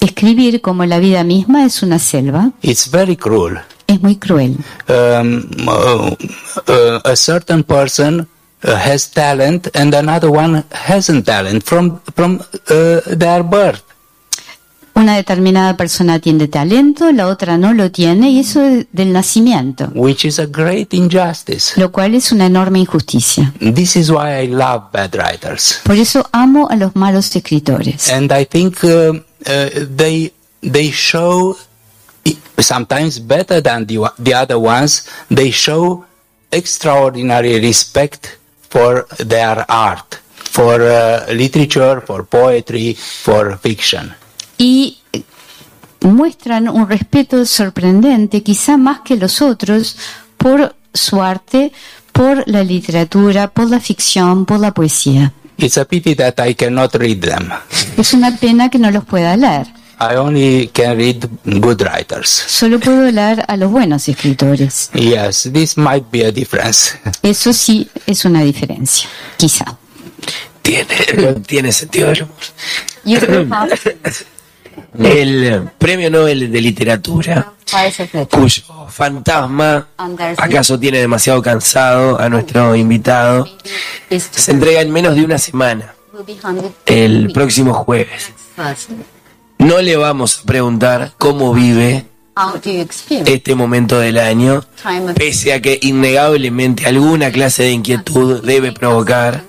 Escribir 0.00 0.60
como 0.60 0.84
la 0.86 0.98
vida 0.98 1.22
misma 1.24 1.64
es 1.64 1.82
una 1.82 1.98
selva. 1.98 2.50
It's 2.62 2.90
very 2.90 3.16
cruel. 3.16 3.58
Es 3.86 4.00
muy 4.02 4.16
cruel. 4.16 4.56
um, 4.88 5.42
uh, 5.68 6.14
uh, 6.68 7.00
a 7.04 7.16
certain 7.16 7.64
person 7.64 8.26
uh, 8.62 8.74
has 8.76 9.10
talent 9.10 9.68
and 9.74 9.94
another 9.94 10.30
one 10.30 10.64
hasn't 10.72 11.26
talent 11.26 11.62
from 11.64 12.00
from 12.14 12.40
uh, 12.70 13.00
their 13.16 13.42
birth. 13.42 13.82
Una 15.00 15.16
determinada 15.16 15.78
persona 15.78 16.18
tiene 16.18 16.46
talento, 16.48 17.10
la 17.10 17.28
otra 17.28 17.56
no 17.56 17.72
lo 17.72 17.90
tiene, 17.90 18.28
y 18.32 18.40
eso 18.40 18.62
es 18.62 18.84
del 18.92 19.14
nacimiento, 19.14 19.90
which 19.94 20.26
is 20.26 20.38
a 20.38 20.44
great 20.44 20.92
injustice. 20.92 21.72
lo 21.80 21.90
cual 21.90 22.14
es 22.14 22.32
una 22.32 22.44
enorme 22.44 22.80
injusticia. 22.80 23.50
This 23.60 23.96
is 23.96 24.10
why 24.10 24.42
I 24.44 24.48
love 24.48 24.90
bad 24.92 25.14
writers, 25.14 25.80
Por 25.84 25.96
eso 25.96 26.28
amo 26.32 26.68
a 26.70 26.76
los 26.76 26.94
malos 26.96 27.34
escritores. 27.34 28.10
and 28.10 28.30
I 28.30 28.44
think 28.44 28.84
uh, 28.84 28.88
uh, 29.16 29.86
they 29.96 30.34
they 30.60 30.90
show 30.92 31.56
sometimes 32.58 33.18
better 33.26 33.62
than 33.62 33.86
the 33.86 34.00
the 34.18 34.34
other 34.34 34.58
ones. 34.58 35.06
They 35.30 35.50
show 35.50 36.04
extraordinary 36.52 37.58
respect 37.58 38.36
for 38.68 39.06
their 39.16 39.64
art, 39.66 40.20
for 40.34 40.82
uh, 40.82 41.32
literature, 41.32 42.02
for 42.06 42.24
poetry, 42.26 42.92
for 42.94 43.56
fiction. 43.62 44.14
Y 44.60 44.98
muestran 46.02 46.68
un 46.68 46.86
respeto 46.86 47.46
sorprendente, 47.46 48.42
quizá 48.42 48.76
más 48.76 49.00
que 49.00 49.16
los 49.16 49.40
otros, 49.40 49.96
por 50.36 50.76
su 50.92 51.22
arte, 51.22 51.72
por 52.12 52.46
la 52.46 52.62
literatura, 52.62 53.48
por 53.48 53.70
la 53.70 53.80
ficción, 53.80 54.44
por 54.44 54.60
la 54.60 54.72
poesía. 54.72 55.32
It's 55.56 55.78
a 55.78 55.86
pity 55.86 56.14
that 56.14 56.34
I 56.46 56.54
cannot 56.54 56.94
read 56.94 57.20
them. 57.20 57.48
Es 57.96 58.12
una 58.12 58.36
pena 58.36 58.68
que 58.68 58.78
no 58.78 58.90
los 58.90 59.04
pueda 59.04 59.34
leer. 59.34 59.66
I 59.98 60.16
only 60.16 60.70
can 60.74 60.96
read 60.96 61.26
good 61.44 61.80
writers. 61.82 62.28
Solo 62.28 62.78
puedo 62.80 63.10
leer 63.10 63.44
a 63.48 63.56
los 63.56 63.70
buenos 63.70 64.08
escritores. 64.08 64.90
Yes, 64.92 65.48
this 65.52 65.78
might 65.78 66.04
be 66.10 66.26
a 66.26 66.32
difference. 66.32 66.98
Eso 67.22 67.54
sí 67.54 67.88
es 68.06 68.26
una 68.26 68.42
diferencia, 68.42 69.08
quizá. 69.38 69.78
Tiene, 70.60 70.86
tiene 71.46 71.72
sentido 71.72 72.12
del 73.04 73.40
humor. 73.40 73.68
El 74.98 75.70
premio 75.78 76.10
Nobel 76.10 76.50
de 76.50 76.60
Literatura, 76.60 77.52
cuyo 78.30 78.62
fantasma 78.88 79.88
acaso 80.36 80.78
tiene 80.78 80.98
demasiado 80.98 81.40
cansado 81.42 82.20
a 82.20 82.28
nuestro 82.28 82.74
invitado, 82.76 83.46
se 84.10 84.50
entrega 84.50 84.80
en 84.80 84.90
menos 84.90 85.14
de 85.14 85.24
una 85.24 85.38
semana, 85.38 85.94
el 86.86 87.32
próximo 87.32 87.74
jueves. 87.74 88.32
No 89.58 89.80
le 89.80 89.96
vamos 89.96 90.40
a 90.40 90.46
preguntar 90.46 91.12
cómo 91.18 91.52
vive 91.52 92.06
este 93.26 93.54
momento 93.54 93.98
del 93.98 94.18
año, 94.18 94.64
pese 95.14 95.52
a 95.52 95.60
que 95.60 95.78
innegablemente 95.82 96.86
alguna 96.86 97.30
clase 97.30 97.64
de 97.64 97.72
inquietud 97.72 98.42
debe 98.42 98.72
provocar 98.72 99.44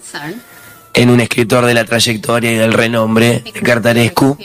en 0.93 1.09
un 1.09 1.21
escritor 1.21 1.65
de 1.65 1.73
la 1.73 1.85
trayectoria 1.85 2.51
y 2.51 2.55
del 2.55 2.73
renombre 2.73 3.39
de 3.39 3.51
Cartarescu. 3.53 4.37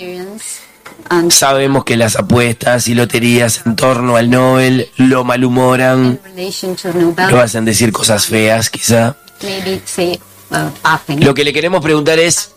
Sabemos 1.31 1.85
que 1.85 1.97
las 1.97 2.17
apuestas 2.17 2.89
y 2.89 2.95
loterías 2.95 3.63
en 3.67 3.77
torno 3.77 4.17
al 4.17 4.31
Nobel 4.31 4.89
lo 4.97 5.25
malhumoran, 5.25 6.21
lo 7.31 7.41
hacen 7.41 7.65
decir 7.65 7.93
cosas 7.93 8.27
feas 8.27 8.71
quizá. 8.71 9.17
Lo 11.19 11.35
que 11.35 11.45
le 11.45 11.53
queremos 11.53 11.83
preguntar 11.83 12.19
es, 12.19 12.55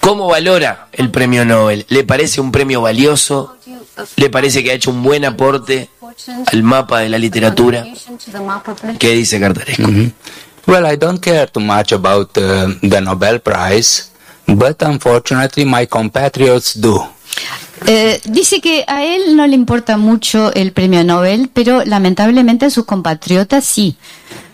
¿cómo 0.00 0.28
valora 0.28 0.88
el 0.92 1.10
premio 1.10 1.44
Nobel? 1.44 1.86
¿Le 1.88 2.04
parece 2.04 2.40
un 2.40 2.50
premio 2.50 2.80
valioso? 2.80 3.56
¿Le 4.16 4.30
parece 4.30 4.64
que 4.64 4.70
ha 4.72 4.74
hecho 4.74 4.90
un 4.90 5.02
buen 5.02 5.24
aporte 5.24 5.88
al 6.46 6.62
mapa 6.62 7.00
de 7.00 7.08
la 7.08 7.18
literatura? 7.18 7.86
¿Qué 8.98 9.10
dice 9.10 9.38
Cartarescu? 9.40 10.12
Well, 10.66 10.86
I 10.90 10.96
don't 10.96 11.20
care 11.20 11.46
too 11.46 11.60
much 11.60 11.92
about 11.92 12.36
uh, 12.38 12.72
the 12.80 13.00
Nobel 13.02 13.40
Prize, 13.40 14.10
but 14.46 14.82
unfortunately 14.82 15.64
my 15.64 15.86
compatriots 15.86 16.74
do. 16.74 17.02
Eh, 17.86 18.20
dice 18.24 18.60
que 18.60 18.84
a 18.86 19.04
él 19.04 19.36
no 19.36 19.46
le 19.46 19.54
importa 19.54 19.96
mucho 19.96 20.52
el 20.54 20.72
premio 20.72 21.04
Nobel, 21.04 21.50
pero 21.52 21.84
lamentablemente 21.84 22.66
a 22.66 22.70
sus 22.70 22.84
compatriotas 22.84 23.64
sí. 23.64 23.96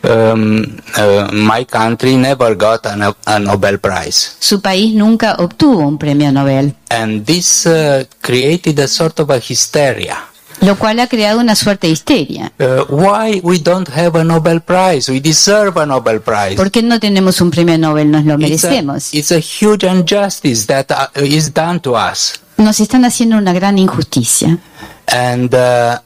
Um, 0.02 0.62
uh, 0.96 1.30
my 1.30 1.66
country 1.66 2.16
never 2.16 2.56
got 2.56 2.86
a, 2.86 3.14
a 3.26 3.38
Nobel 3.38 3.78
Prize. 3.78 4.36
Su 4.38 4.62
país 4.62 4.94
nunca 4.94 5.36
obtuvo 5.38 5.86
un 5.86 5.98
premio 5.98 6.32
Nobel, 6.32 6.74
And 6.88 7.24
this 7.26 7.66
uh, 7.66 8.04
created 8.22 8.78
a 8.80 8.88
sort 8.88 9.20
of 9.20 9.30
a 9.30 9.38
hysteria. 9.38 10.29
Lo 10.60 10.76
cual 10.78 10.98
ha 11.00 11.06
creado 11.06 11.40
una 11.40 11.54
suerte 11.54 11.86
de 11.86 11.92
histeria. 11.92 12.52
Uh, 12.58 12.84
why 12.88 13.40
we 13.42 13.58
don't 13.58 13.88
have 13.88 14.18
a 14.18 14.24
Nobel 14.24 14.60
Prize? 14.60 15.10
We 15.10 15.20
deserve 15.20 15.80
a 15.80 15.86
Nobel 15.86 16.20
Prize. 16.20 16.56
¿Por 16.56 16.70
qué 16.70 16.82
no 16.82 16.98
tenemos 17.00 17.40
un 17.40 17.50
premio 17.50 17.76
Nobel? 17.78 18.10
Nos 18.10 18.24
lo 18.24 18.34
It's 18.34 18.64
a, 18.64 18.68
merecemos. 18.68 19.14
it's 19.14 19.32
a 19.32 19.38
huge 19.40 19.84
injustice 19.86 20.66
that 20.66 20.90
uh, 20.90 21.06
is 21.24 21.52
done 21.52 21.80
to 21.80 21.94
us. 21.94 22.40
Nos 22.56 22.78
están 22.80 23.04
haciendo 23.04 23.36
una 23.38 23.52
gran 23.52 23.78
injusticia. 23.78 24.58
And 25.06 25.54
uh, 25.54 25.98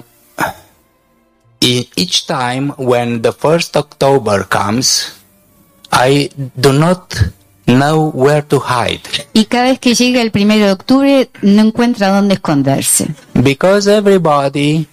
e- 1.60 1.88
each 1.96 2.26
time 2.26 2.72
when 2.78 3.22
the 3.22 3.32
first 3.32 3.76
October 3.76 4.44
comes, 4.48 5.12
I 5.92 6.30
do 6.56 6.72
not 6.72 7.14
know 7.66 8.10
where 8.14 8.42
to 8.42 8.60
hide 8.60 9.00
Y 9.32 9.46
cada 9.46 9.64
vez 9.70 9.78
que 9.78 9.94
llega 9.94 10.20
el 10.20 10.30
primero 10.30 10.66
de 10.66 10.72
octubre 10.72 11.30
no 11.42 11.62
encuentra 11.62 12.08
dónde 12.08 12.34
esconderse. 12.34 13.08
because 13.34 13.88
everybody 13.90 14.86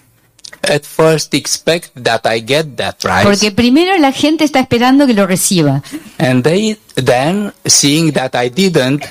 at 0.62 0.82
first 0.84 1.34
expect 1.34 1.90
that 2.02 2.20
I 2.24 2.40
get 2.40 2.76
that 2.76 2.96
prize, 3.00 3.24
Porque 3.24 3.50
primero 3.50 3.96
la 3.98 4.12
gente 4.12 4.44
está 4.44 4.60
esperando 4.60 5.06
que 5.06 5.14
lo 5.14 5.26
reciba. 5.26 5.82
and 6.18 6.42
they 6.44 6.78
then 6.94 7.52
seeing 7.66 8.12
that 8.12 8.34
I 8.34 8.48
didn't, 8.48 9.02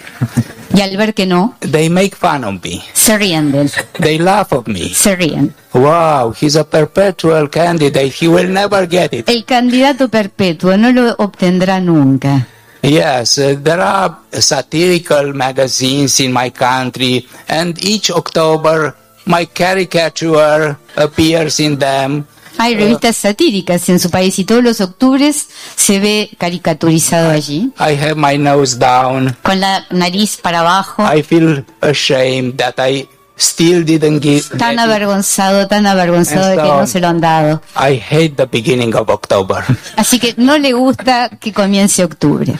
Y 0.73 0.79
al 0.79 0.95
ver 0.95 1.13
que 1.13 1.25
no, 1.25 1.55
they 1.59 1.89
make 1.89 2.15
fun 2.15 2.45
of 2.45 2.63
me. 2.63 2.81
se 2.93 3.17
ríen 3.17 3.51
de 3.51 3.63
él. 3.63 3.71
They 4.01 4.17
laugh 4.17 4.53
of 4.53 4.67
me. 4.67 4.93
Se 4.93 5.13
ríen. 5.17 5.53
Wow, 5.73 6.33
he's 6.39 6.55
a 6.55 6.63
perpetual 6.63 7.49
candidate. 7.49 8.13
He 8.21 8.29
will 8.29 8.49
never 8.49 8.87
get 8.89 9.13
it. 9.13 9.27
El 9.27 9.43
candidato 9.43 10.07
perpetuo 10.07 10.77
no 10.77 10.93
lo 10.93 11.13
obtendrá 11.17 11.81
nunca. 11.81 12.47
Yes, 12.83 13.37
uh, 13.37 13.55
there 13.61 13.79
are 13.79 14.17
satirical 14.31 15.33
magazines 15.33 16.19
in 16.19 16.33
my 16.33 16.49
country, 16.49 17.27
and 17.47 17.77
each 17.83 18.09
October 18.09 18.95
my 19.25 19.45
caricature 19.45 20.77
appears 20.95 21.59
in 21.59 21.77
them. 21.77 22.25
Hay 22.57 22.75
revistas 22.75 23.17
satíricas 23.17 23.87
en 23.89 23.99
su 23.99 24.09
país 24.09 24.37
y 24.37 24.43
todos 24.43 24.63
los 24.63 24.81
octubres 24.81 25.47
se 25.75 25.99
ve 25.99 26.29
caricaturizado 26.37 27.29
allí, 27.31 27.71
I 27.79 27.95
have 27.95 28.15
my 28.15 28.37
nose 28.37 28.77
down. 28.77 29.35
con 29.41 29.59
la 29.59 29.85
nariz 29.89 30.37
para 30.37 30.59
abajo, 30.59 31.03
I 31.03 31.23
feel 31.23 31.65
ashamed 31.81 32.57
that 32.57 32.75
I 32.77 33.07
still 33.41 33.83
didn't 33.83 34.21
give. 34.21 34.43
tan 34.57 34.79
avergonzado, 34.79 35.67
tan 35.67 35.87
avergonzado 35.87 36.47
de 36.47 36.57
que 36.57 36.63
no 36.63 36.87
se 36.87 36.99
lo 36.99 37.07
han 37.07 37.19
dado. 37.19 37.61
I 37.75 37.99
hate 37.99 38.35
the 38.35 38.45
beginning 38.45 38.95
of 38.95 39.09
October. 39.09 39.63
Así 39.97 40.19
que 40.19 40.35
no 40.37 40.57
le 40.57 40.73
gusta 40.73 41.29
que 41.29 41.51
comience 41.51 42.03
octubre. 42.03 42.53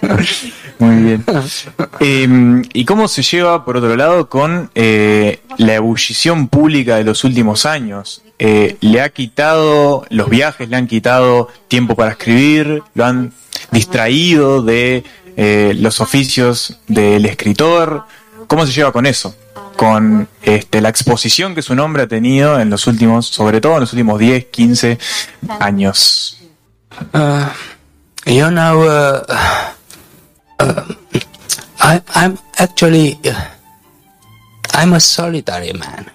Muy 0.78 0.96
bien. 1.02 1.24
Eh, 1.98 2.62
¿Y 2.72 2.84
cómo 2.84 3.08
se 3.08 3.22
lleva, 3.22 3.64
por 3.64 3.76
otro 3.76 3.96
lado, 3.96 4.28
con 4.28 4.70
eh, 4.76 5.40
la 5.56 5.74
ebullición 5.74 6.46
pública 6.46 6.96
de 6.96 7.04
los 7.04 7.24
últimos 7.24 7.66
años? 7.66 8.22
Eh, 8.38 8.76
¿Le 8.80 9.00
ha 9.00 9.08
quitado 9.08 10.06
los 10.10 10.30
viajes, 10.30 10.68
le 10.68 10.76
han 10.76 10.86
quitado 10.86 11.48
tiempo 11.66 11.96
para 11.96 12.12
escribir, 12.12 12.84
lo 12.94 13.04
han 13.04 13.32
distraído 13.72 14.62
de 14.62 15.02
eh, 15.36 15.72
los 15.76 16.00
oficios 16.00 16.78
del 16.86 17.26
escritor? 17.26 18.04
¿Cómo 18.46 18.64
se 18.64 18.72
lleva 18.72 18.92
con 18.92 19.06
eso? 19.06 19.34
Con 19.78 20.28
este, 20.42 20.80
la 20.80 20.88
exposición 20.88 21.54
que 21.54 21.62
su 21.62 21.76
nombre 21.76 22.02
ha 22.02 22.08
tenido 22.08 22.58
en 22.58 22.68
los 22.68 22.88
últimos, 22.88 23.26
sobre 23.26 23.60
todo 23.60 23.74
en 23.74 23.80
los 23.80 23.92
últimos 23.92 24.18
10, 24.18 24.46
15 24.46 24.98
años. 25.60 26.38
Uh, 27.14 27.46
you 28.26 28.50
know, 28.50 28.82
uh, 28.82 29.22
uh, 30.58 30.82
I, 31.80 32.02
I'm 32.16 32.36
actually, 32.58 33.20
uh, 33.24 33.32
I'm 34.74 34.94
a 34.94 35.00
solitary 35.00 35.72
man. 35.74 36.10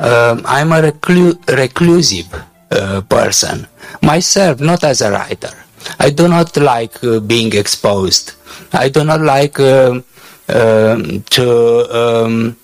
Um, 0.00 0.42
I'm 0.44 0.72
a 0.72 0.82
reclu- 0.82 1.38
reclusive 1.46 2.26
uh, 2.72 3.02
person 3.02 3.68
myself, 4.02 4.58
not 4.58 4.82
as 4.82 5.00
a 5.00 5.12
writer. 5.12 5.54
I 6.00 6.10
do 6.10 6.26
not 6.26 6.56
like 6.56 7.02
uh, 7.04 7.20
being 7.20 7.54
exposed. 7.54 8.32
I 8.72 8.88
do 8.88 9.04
not 9.04 9.20
like 9.20 9.60
um, 9.60 10.02
to 10.48 11.44
um, 11.94 12.56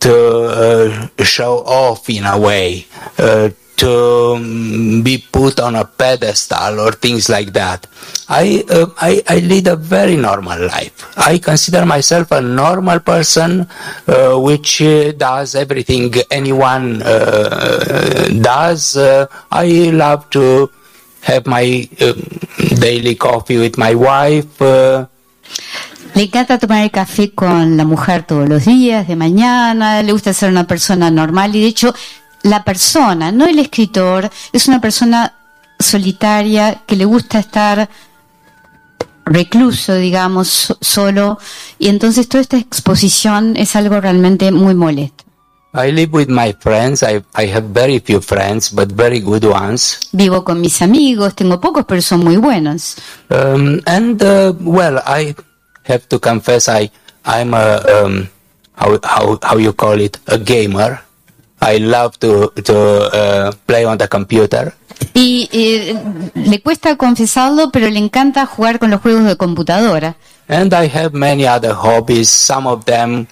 to 0.00 1.08
uh, 1.18 1.24
show 1.24 1.58
off 1.64 2.08
in 2.08 2.24
a 2.24 2.38
way, 2.38 2.86
uh, 3.18 3.50
to 3.76 3.90
um, 4.36 5.02
be 5.02 5.24
put 5.32 5.58
on 5.60 5.76
a 5.76 5.84
pedestal 5.84 6.80
or 6.80 6.92
things 6.92 7.28
like 7.28 7.52
that. 7.52 7.86
I, 8.28 8.64
uh, 8.68 8.86
I 8.98 9.22
I 9.28 9.38
lead 9.38 9.66
a 9.68 9.76
very 9.76 10.16
normal 10.16 10.58
life. 10.66 10.92
I 11.16 11.38
consider 11.38 11.86
myself 11.86 12.30
a 12.30 12.40
normal 12.40 13.00
person, 13.00 13.66
uh, 14.06 14.36
which 14.38 14.82
uh, 14.82 15.12
does 15.12 15.54
everything 15.54 16.12
anyone 16.30 17.02
uh, 17.02 18.28
does. 18.40 18.96
I 18.96 19.90
love 19.92 20.28
to 20.30 20.70
have 21.22 21.46
my 21.46 21.88
um, 22.00 22.20
daily 22.80 23.14
coffee 23.14 23.58
with 23.58 23.76
my 23.78 23.94
wife. 23.94 24.60
Le 26.14 26.24
encanta 26.24 26.58
tomar 26.58 26.82
el 26.84 26.90
café 26.90 27.30
con 27.32 27.76
la 27.76 27.84
mujer 27.84 28.24
todos 28.26 28.48
los 28.48 28.64
días, 28.64 29.06
de 29.08 29.16
mañana, 29.16 30.02
le 30.02 30.12
gusta 30.12 30.32
ser 30.32 30.50
una 30.50 30.66
persona 30.66 31.10
normal 31.10 31.54
y 31.54 31.60
de 31.62 31.66
hecho 31.68 31.94
la 32.42 32.64
persona, 32.64 33.30
no 33.32 33.46
el 33.46 33.58
escritor, 33.58 34.28
es 34.52 34.66
una 34.68 34.80
persona 34.80 35.34
solitaria 35.78 36.82
que 36.86 36.96
le 36.96 37.04
gusta 37.04 37.38
estar 37.38 37.88
recluso, 39.24 39.94
digamos, 39.94 40.48
so- 40.48 40.78
solo 40.80 41.38
y 41.78 41.88
entonces 41.88 42.28
toda 42.28 42.42
esta 42.42 42.58
exposición 42.58 43.56
es 43.56 43.76
algo 43.76 44.00
realmente 44.00 44.50
muy 44.50 44.74
molesto. 44.74 45.24
I 45.72 45.92
live 45.92 46.10
with 46.12 46.26
my 46.28 46.52
friends. 46.58 47.04
I, 47.04 47.22
I 47.36 47.46
have 47.52 47.68
very 47.72 48.00
few 48.00 48.20
friends, 48.20 48.72
but 48.74 48.90
very 48.92 49.20
good 49.20 49.44
ones. 49.44 50.00
Vivo 50.10 50.42
con 50.42 50.60
mis 50.60 50.82
amigos, 50.82 51.36
tengo 51.36 51.60
pocos, 51.60 51.84
pero 51.86 52.02
son 52.02 52.24
muy 52.24 52.36
buenos. 52.38 52.96
Um, 53.30 53.80
and 53.86 54.20
uh, 54.20 54.52
well, 54.60 54.98
I 55.06 55.36
have 55.84 56.06
to 56.08 56.18
confess, 56.18 56.68
I 56.68 56.90
I'm 57.24 57.54
a 57.54 57.82
um, 58.02 58.28
how 58.74 58.98
how 59.02 59.38
how 59.42 59.58
you 59.58 59.72
call 59.72 60.00
it 60.00 60.18
a 60.26 60.38
gamer. 60.38 61.00
I 61.60 61.76
love 61.78 62.18
to 62.20 62.52
to 62.64 62.76
uh, 63.12 63.52
play 63.66 63.84
on 63.84 63.98
the 63.98 64.08
computer. 64.08 64.74
Y 65.14 65.48
eh, 65.52 65.94
le 66.34 66.60
cuesta 66.60 66.96
confesarlo, 66.96 67.70
pero 67.70 67.88
le 67.88 67.98
encanta 67.98 68.46
jugar 68.46 68.78
con 68.78 68.90
los 68.90 69.00
juegos 69.00 69.24
de 69.24 69.36
computadora. 69.36 70.16
And 70.48 70.72
I 70.74 70.88
have 70.88 71.12
many 71.12 71.46
other 71.46 71.72
hobbies. 71.72 72.28
Some 72.28 72.68
of 72.68 72.84
them 72.84 73.26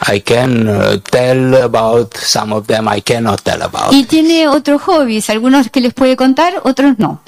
I 0.00 0.20
can 0.20 0.68
uh, 0.68 0.98
tell 1.10 1.62
about, 1.62 2.16
some 2.16 2.52
of 2.52 2.66
them 2.66 2.88
I 2.88 3.00
cannot 3.00 3.42
tell 3.42 3.62
about. 3.62 3.92
Y 3.92 4.04
tiene 4.04 4.48
otros 4.48 4.82
hobbies, 4.82 5.30
algunos 5.30 5.70
que 5.70 5.80
les 5.80 5.94
puede 5.94 6.16
contar, 6.16 6.54
otros 6.64 6.98
no. 6.98 7.20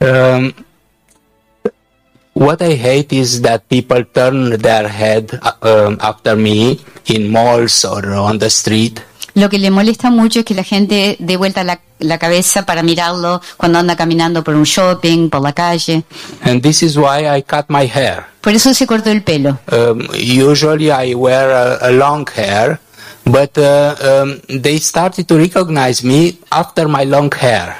Um, 0.00 0.52
what 2.36 2.60
I 2.60 2.76
hate 2.76 3.16
is 3.16 3.40
that 3.42 3.66
people 3.68 4.04
turn 4.04 4.50
their 4.60 4.88
head 4.88 5.40
um, 5.62 5.96
after 6.00 6.36
me 6.36 6.78
in 7.06 7.30
malls 7.30 7.84
or 7.84 8.04
on 8.12 8.38
the 8.38 8.50
street. 8.50 9.00
Lo 9.34 9.48
que 9.48 9.58
le 9.58 9.70
molesta 9.70 10.10
mucho 10.10 10.40
es 10.40 10.44
que 10.44 10.54
la 10.54 10.64
gente 10.64 11.16
dé 11.18 11.36
vuelta 11.36 11.62
la, 11.64 11.80
la 11.98 12.18
cabeza 12.18 12.64
para 12.64 12.82
mirarlo 12.82 13.40
cuando 13.56 13.78
anda 13.78 13.96
caminando 13.96 14.42
por 14.42 14.54
un 14.54 14.64
shopping, 14.64 15.28
por 15.30 15.42
la 15.42 15.52
calle. 15.52 16.04
And 16.42 16.62
this 16.62 16.82
is 16.82 16.96
why 16.96 17.26
I 17.26 17.42
cut 17.42 17.66
my 17.68 17.86
hair. 17.86 18.26
Por 18.40 18.54
eso 18.54 18.72
se 18.74 18.86
cortó 18.86 19.10
el 19.10 19.22
pelo. 19.22 19.58
Um, 19.72 20.06
usually 20.14 20.90
I 20.90 21.14
wear 21.14 21.50
a, 21.50 21.88
a 21.88 21.90
long 21.90 22.26
hair, 22.34 22.80
but 23.24 23.56
uh, 23.58 23.94
um, 24.00 24.40
they 24.48 24.78
started 24.78 25.26
to 25.26 25.36
recognize 25.36 26.04
me 26.04 26.38
after 26.50 26.86
my 26.86 27.04
long 27.04 27.30
hair. 27.32 27.76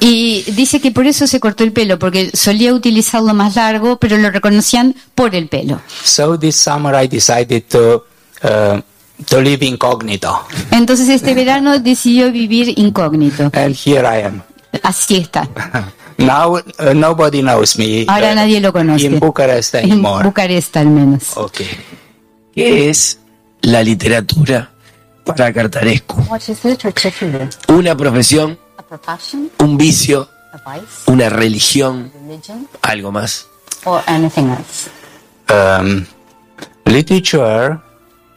Y 0.00 0.42
dice 0.52 0.80
que 0.80 0.90
por 0.92 1.06
eso 1.06 1.26
se 1.26 1.40
cortó 1.40 1.64
el 1.64 1.72
pelo, 1.72 1.98
porque 1.98 2.30
solía 2.34 2.72
utilizarlo 2.72 3.34
más 3.34 3.56
largo, 3.56 3.98
pero 3.98 4.16
lo 4.16 4.30
reconocían 4.30 4.94
por 5.14 5.34
el 5.34 5.48
pelo. 5.48 5.80
So 6.04 6.38
this 6.38 6.56
summer 6.56 6.94
I 7.02 7.08
decided 7.08 7.64
to 7.70 8.04
uh, 8.44 8.80
to 9.26 9.40
live 9.40 9.64
incognito, 9.66 10.46
Entonces 10.70 11.08
este 11.08 11.34
verano 11.34 11.78
decidió 11.80 12.30
vivir 12.30 12.72
incógnito. 12.78 13.50
and 13.54 13.74
here 13.74 14.06
I 14.06 14.24
am. 14.24 14.42
Así 14.82 15.16
está. 15.16 15.48
Now 16.18 16.56
uh, 16.56 16.94
nobody 16.94 17.42
knows 17.42 17.78
me 17.78 18.04
Ahora 18.08 18.32
uh, 18.32 18.34
nadie 18.34 18.60
lo 18.60 18.72
conoce. 18.72 19.04
in 19.06 19.20
Bucharest 19.20 19.76
En 19.76 19.92
anymore. 19.92 20.24
Bucarest 20.24 20.76
al 20.76 20.86
menos. 20.88 21.36
Okay. 21.36 21.68
¿Qué 22.54 22.88
es 22.90 23.18
la 23.62 23.82
literatura 23.84 24.70
para 25.24 25.52
Cartarescu? 25.52 26.20
What 26.28 26.40
is 26.48 26.64
literature 26.64 27.12
to 27.20 27.26
you? 27.26 27.74
Una 27.76 27.96
profesión, 27.96 28.58
un 29.58 29.76
vicio, 29.76 30.28
a 30.52 30.72
vice, 30.72 31.10
una 31.10 31.28
religión, 31.28 32.10
religion, 32.14 32.68
algo 32.82 33.12
más. 33.12 33.46
or 33.84 34.02
anything 34.06 34.48
else? 34.50 34.90
Um, 35.50 36.06
literature 36.84 37.80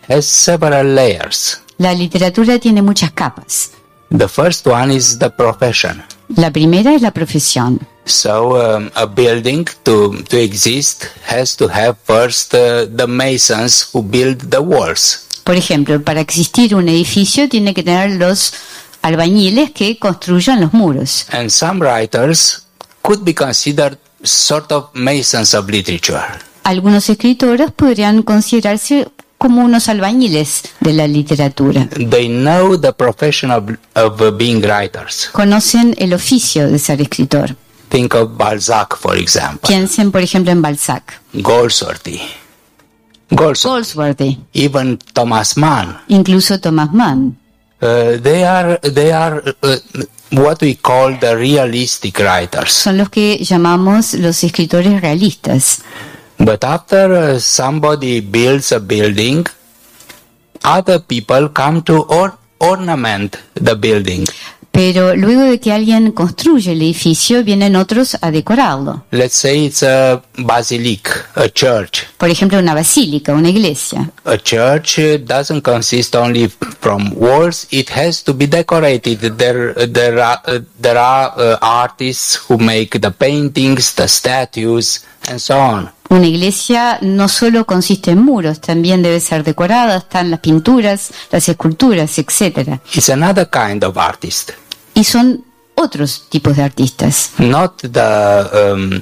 has 0.07 0.25
several 0.25 0.95
layers. 0.95 1.61
La 1.77 1.93
literatura 1.93 2.59
tiene 2.59 2.81
muchas 2.81 3.11
capas. 3.11 3.71
The 4.09 4.27
first 4.27 4.67
one 4.67 4.93
is 4.93 5.19
the 5.19 5.29
profession. 5.29 6.03
La 6.35 6.51
primera 6.51 6.93
es 6.93 7.01
la 7.01 7.11
profesión. 7.11 7.79
So 8.05 8.57
um, 8.57 8.89
a 8.95 9.05
building 9.05 9.65
to 9.83 10.23
to 10.29 10.37
exist 10.37 11.05
has 11.27 11.55
to 11.57 11.67
have 11.69 11.95
first 12.03 12.53
uh, 12.53 12.85
the 12.87 13.07
masons 13.07 13.89
who 13.93 14.01
build 14.03 14.49
the 14.49 14.59
walls. 14.59 15.27
Por 15.43 15.55
ejemplo, 15.55 16.01
para 16.03 16.21
existir 16.21 16.75
un 16.75 16.87
edificio 16.87 17.49
tiene 17.49 17.73
que 17.73 17.83
tener 17.83 18.11
los 18.11 18.53
albañiles 19.01 19.71
que 19.71 19.97
construyan 19.97 20.61
los 20.61 20.73
muros. 20.73 21.25
And 21.31 21.49
some 21.49 21.79
writers 21.85 22.65
could 23.01 23.23
be 23.23 23.33
considered 23.33 23.97
sort 24.23 24.71
of 24.71 24.89
masons 24.93 25.53
of 25.53 25.69
literature. 25.69 26.21
Algunos 26.63 27.09
escritores 27.09 27.71
podrían 27.71 28.21
considerarse 28.21 29.07
como 29.37 29.63
unos 29.63 29.89
albañiles 29.89 30.61
de 30.81 30.93
la 30.93 31.07
literatura. 31.07 31.87
They 31.89 32.27
know 32.29 32.79
the 32.79 32.93
profession 32.93 33.49
of, 33.49 33.63
of 33.95 34.37
being 34.37 34.61
writers. 34.61 35.29
Conocen 35.31 35.95
el 35.97 36.13
oficio 36.13 36.69
de 36.69 36.77
ser 36.77 37.01
escritor. 37.01 37.55
Think 37.89 38.13
of 38.13 38.37
Balzac, 38.37 38.95
for 38.95 39.17
example, 39.17 39.67
Piensen, 39.67 40.11
por 40.11 40.21
ejemplo, 40.21 40.51
en 40.51 40.61
Balzac, 40.61 41.19
Goldsworthy, 41.33 42.21
Goldsworthy, 43.31 43.69
Goldsworthy, 43.95 44.37
even 44.53 44.97
Thomas 45.13 45.57
Mann. 45.57 45.97
incluso 46.07 46.59
Thomas 46.59 46.93
Mann. 46.93 47.37
Uh, 47.81 48.17
they 48.21 48.43
are 48.45 48.77
they 48.83 49.11
are 49.11 49.41
uh, 49.63 49.77
what 50.31 50.61
we 50.61 50.75
call 50.75 51.17
the 51.17 51.35
realistic 51.35 52.19
writers. 52.19 52.71
Son 52.71 52.97
los 52.97 53.09
que 53.09 53.37
llamamos 53.43 54.13
los 54.13 54.43
escritores 54.43 55.01
realistas. 55.01 55.81
But 56.37 56.63
after 56.63 57.11
uh, 57.13 57.39
somebody 57.39 58.21
builds 58.21 58.71
a 58.71 58.79
building, 58.79 59.45
other 60.63 60.99
people 60.99 61.49
come 61.49 61.81
to 61.83 62.03
or- 62.03 62.37
ornament 62.59 63.37
the 63.55 63.75
building. 63.75 64.25
Pero 64.71 65.15
luego 65.15 65.41
de 65.41 65.59
que 65.59 65.73
alguien 65.73 66.11
construye 66.11 66.71
el 66.71 66.81
edificio, 66.81 67.43
vienen 67.43 67.75
otros 67.75 68.17
a 68.21 68.31
decorarlo. 68.31 69.03
Let's 69.11 69.35
say 69.35 69.65
it's 69.65 69.83
a 69.83 70.21
basilic, 70.37 71.09
a 71.35 71.49
church. 71.49 72.03
Por 72.17 72.29
ejemplo, 72.29 72.57
una 72.57 72.73
basílica, 72.73 73.33
una 73.33 73.49
iglesia. 73.49 74.09
A 74.23 74.37
church 74.37 74.97
uh, 74.99 75.17
doesn't 75.19 75.61
consist 75.61 76.15
only 76.15 76.49
from 76.79 77.13
walls; 77.15 77.67
it 77.71 77.89
has 77.89 78.23
to 78.23 78.33
be 78.33 78.47
decorated. 78.47 79.19
There, 79.37 79.73
there 79.87 80.19
are, 80.19 80.41
uh, 80.47 80.59
there 80.79 80.97
are 80.97 81.33
uh, 81.35 81.57
artists 81.61 82.39
who 82.47 82.57
make 82.57 82.99
the 82.99 83.11
paintings, 83.11 83.93
the 83.95 84.07
statues, 84.07 85.05
and 85.29 85.39
so 85.39 85.57
on. 85.57 85.89
Una 86.11 86.27
iglesia 86.27 86.97
no 87.01 87.29
solo 87.29 87.65
consiste 87.65 88.11
en 88.11 88.21
muros, 88.21 88.59
también 88.59 89.01
debe 89.01 89.21
ser 89.21 89.45
decorada, 89.45 89.95
están 89.95 90.29
las 90.29 90.41
pinturas, 90.41 91.11
las 91.31 91.47
esculturas, 91.47 92.19
etc. 92.19 92.79
It's 92.93 93.09
another 93.09 93.49
kind 93.49 93.81
of 93.85 93.97
artist, 93.97 94.51
Y 94.93 95.05
son 95.05 95.45
otros 95.73 96.25
tipos 96.27 96.57
de 96.57 96.63
artistas, 96.63 97.31
not 97.37 97.81
the 97.81 98.73
um, 98.73 99.01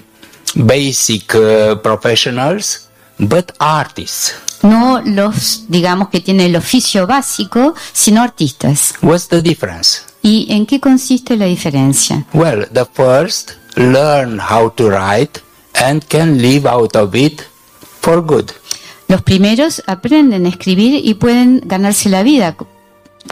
basic 0.53 1.33
uh, 1.33 1.81
professionals, 1.81 2.87
but 3.17 3.53
artists. 3.57 4.35
no 4.61 5.01
los, 5.03 5.63
digamos, 5.67 6.09
que 6.09 6.19
tienen 6.19 6.45
el 6.51 6.57
oficio 6.57 7.07
básico, 7.07 7.73
sino 7.91 8.21
artistas. 8.21 8.93
What's 9.01 9.27
the 9.29 9.41
difference? 9.41 10.01
¿Y 10.21 10.45
en 10.51 10.67
qué 10.67 10.79
consiste 10.79 11.35
la 11.37 11.45
diferencia? 11.45 12.27
Well, 12.33 12.67
the 12.71 12.85
first 12.85 13.53
learn 13.75 14.39
how 14.39 14.69
to 14.75 14.91
write 14.91 15.41
and 15.79 16.03
can 16.07 16.41
live 16.41 16.67
out 16.67 16.95
of 16.95 17.15
it 17.15 17.41
for 18.01 18.21
good. 18.25 18.51
Los 19.07 19.21
primeros 19.23 19.81
aprenden 19.87 20.45
a 20.45 20.49
escribir 20.49 21.01
y 21.03 21.15
pueden 21.15 21.61
ganarse 21.65 22.09
la 22.09 22.21
vida 22.23 22.55
co- 22.55 22.67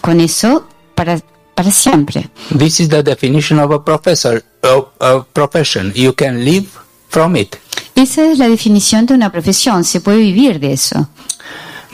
con 0.02 0.20
eso 0.20 0.68
para, 0.96 1.20
para 1.54 1.72
siempre. 1.72 2.30
This 2.58 2.80
is 2.80 2.90
the 2.90 3.04
definition 3.04 3.60
of 3.60 3.72
a 3.72 3.84
professor 3.84 4.44
of 4.64 4.88
a 5.00 5.24
profession. 5.34 5.92
You 5.96 6.14
can 6.14 6.44
live 6.44 6.68
from 7.10 7.36
it. 7.36 7.56
Esa 7.96 8.32
es 8.32 8.38
la 8.40 8.48
definición 8.50 9.06
de 9.06 9.14
una 9.14 9.32
profesión, 9.32 9.84
se 9.84 10.02
puede 10.02 10.18
vivir 10.20 10.60
de 10.60 10.74
eso. 10.74 11.08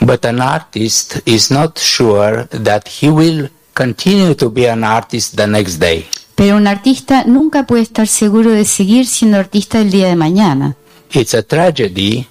But 0.00 0.24
an 0.24 0.40
artist 0.40 1.18
is 1.26 1.50
not 1.50 1.78
sure 1.78 2.46
that 2.50 2.88
he 3.00 3.08
will 3.10 3.48
continue 3.74 4.34
to 4.34 4.50
be 4.50 4.68
an 4.68 4.84
artist 4.84 5.36
the 5.36 5.46
next 5.46 5.78
day. 5.78 6.06
Pero 6.34 6.56
un 6.56 6.66
artista 6.66 7.24
nunca 7.24 7.64
puede 7.64 7.82
estar 7.82 8.08
seguro 8.08 8.50
de 8.50 8.64
seguir 8.64 9.06
siendo 9.06 9.38
artista 9.38 9.80
el 9.80 9.90
día 9.90 10.08
de 10.08 10.16
mañana. 10.16 10.76
It's 11.12 11.34
a 11.34 11.42
tragedy 11.42 12.26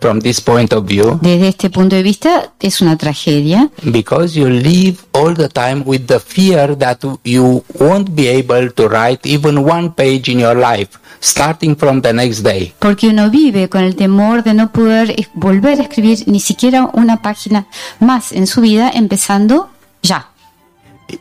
from 0.00 0.20
this 0.20 0.40
point 0.40 0.72
of 0.72 0.84
view 0.84 1.18
Desde 1.22 1.48
este 1.48 1.70
punto 1.70 1.96
de 1.96 2.02
vista 2.02 2.52
es 2.60 2.80
una 2.80 2.96
tragedia 2.96 3.70
because 3.82 4.38
you 4.38 4.48
live 4.48 4.96
all 5.12 5.34
the 5.34 5.48
time 5.48 5.82
with 5.86 6.02
the 6.06 6.20
fear 6.20 6.76
that 6.76 6.98
you 7.24 7.64
won't 7.78 8.10
be 8.14 8.28
able 8.28 8.70
to 8.72 8.88
write 8.88 9.20
even 9.28 9.58
one 9.58 9.90
page 9.94 10.30
in 10.30 10.40
your 10.40 10.56
life 10.56 10.98
starting 11.20 11.74
from 11.76 12.02
the 12.02 12.12
next 12.12 12.40
day. 12.42 12.74
porque 12.78 13.08
uno 13.08 13.30
vive 13.30 13.68
con 13.68 13.84
el 13.84 13.96
temor 13.96 14.42
de 14.42 14.54
no 14.54 14.70
poder 14.70 15.14
volver 15.34 15.80
a 15.80 15.84
escribir 15.84 16.24
ni 16.26 16.40
siquiera 16.40 16.90
una 16.92 17.22
página 17.22 17.66
más 18.00 18.32
en 18.32 18.46
su 18.46 18.60
vida 18.60 18.90
empezando 18.92 19.70
ya. 20.02 20.28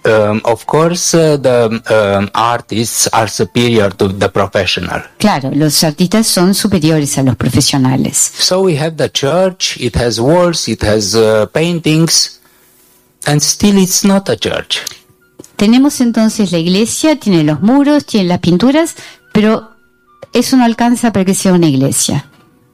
Um, 0.03 0.41
of 0.45 0.65
course, 0.65 1.13
uh, 1.13 1.37
the 1.37 1.81
um, 2.17 2.31
artists 2.33 3.07
are 3.13 3.27
superior 3.27 3.91
to 3.91 4.07
the 4.07 4.29
professional. 4.29 5.03
Claro, 5.19 5.51
los 5.53 5.83
artistas 5.83 6.25
son 6.25 6.55
superiores 6.55 7.19
a 7.19 7.23
los 7.23 7.35
profesionales. 7.35 8.17
So 8.17 8.61
we 8.61 8.75
have 8.77 8.97
the 8.97 9.09
church, 9.09 9.77
it 9.77 9.95
has 9.95 10.19
walls, 10.19 10.67
it 10.67 10.81
has 10.81 11.13
uh, 11.15 11.45
paintings, 11.53 12.39
and 13.27 13.39
still 13.41 13.77
it's 13.77 14.03
not 14.03 14.27
a 14.29 14.35
church. 14.35 14.81
Tenemos 15.55 16.01
entonces 16.01 16.51
la 16.51 16.57
iglesia, 16.57 17.19
tiene 17.19 17.43
los 17.43 17.61
muros, 17.61 18.05
tiene 18.05 18.27
las 18.27 18.39
pinturas, 18.39 18.95
pero 19.33 19.69
eso 20.33 20.57
no 20.57 20.65
alcanza 20.65 21.13
para 21.13 21.25
que 21.25 21.35
sea 21.35 21.53
una 21.53 21.67
iglesia. 21.67 22.25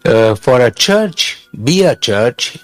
Uh, 0.06 0.36
for 0.36 0.62
a 0.62 0.72
church, 0.72 1.48
be 1.52 1.86
a 1.86 1.96
church, 1.96 2.58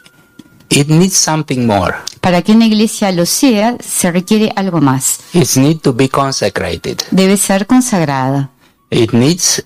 it 0.69 0.87
needs 0.89 1.15
something 1.15 1.65
more. 1.65 1.95
Para 2.21 2.41
que 2.41 2.51
una 2.51 2.65
iglesia 2.65 3.11
lo 3.11 3.25
sea, 3.25 3.77
se 3.79 4.11
requiere 4.11 4.51
algo 4.55 4.81
más. 4.81 5.19
It 5.33 5.55
needs 5.55 5.81
to 5.81 5.93
be 5.93 6.09
consecrated. 6.09 7.03
Debe 7.11 7.37
ser 7.37 7.65
consagrada. 7.65 8.49
It 8.89 9.13
needs 9.13 9.63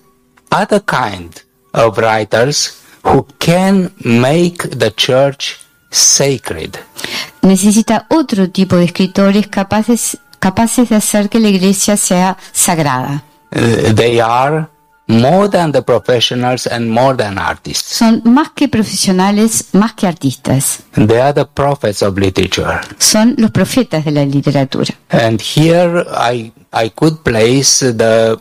other 0.50 0.82
kind 0.84 1.32
of 1.72 1.98
writers 1.98 2.78
who 3.04 3.26
can 3.38 3.92
make 3.98 4.68
the 4.76 4.92
church 4.92 5.56
sacred. 5.90 6.78
Necesita 7.42 8.06
otro 8.10 8.50
tipo 8.50 8.76
de 8.76 8.84
escritores 8.84 9.48
capaces, 9.48 10.18
capaces 10.38 10.88
de 10.88 10.96
hacer 10.96 11.28
que 11.28 11.40
la 11.40 11.48
iglesia 11.48 11.96
sea 11.96 12.36
sagrada. 12.52 13.24
Uh, 13.54 13.92
they 13.94 14.20
are 14.20 14.68
more 15.06 15.48
than 15.48 15.72
the 15.72 15.82
professionals 15.82 16.66
and 16.66 16.90
more 16.90 17.14
than 17.16 17.38
artists. 17.38 17.96
Son 17.96 18.22
más 18.24 18.50
que 18.54 18.68
profesionales, 18.68 19.66
más 19.72 19.94
que 19.94 20.06
artistas. 20.06 20.82
They 20.94 21.20
are 21.20 21.32
the 21.32 21.46
prophets 21.46 22.02
of 22.02 22.16
literature. 22.18 22.80
Son 22.98 23.34
los 23.38 23.50
profetas 23.50 24.04
de 24.04 24.12
la 24.12 24.24
literatura. 24.24 24.94
And 25.10 25.40
here 25.40 26.04
I, 26.08 26.52
I 26.72 26.90
could 26.90 27.22
place 27.22 27.80
the 27.80 28.38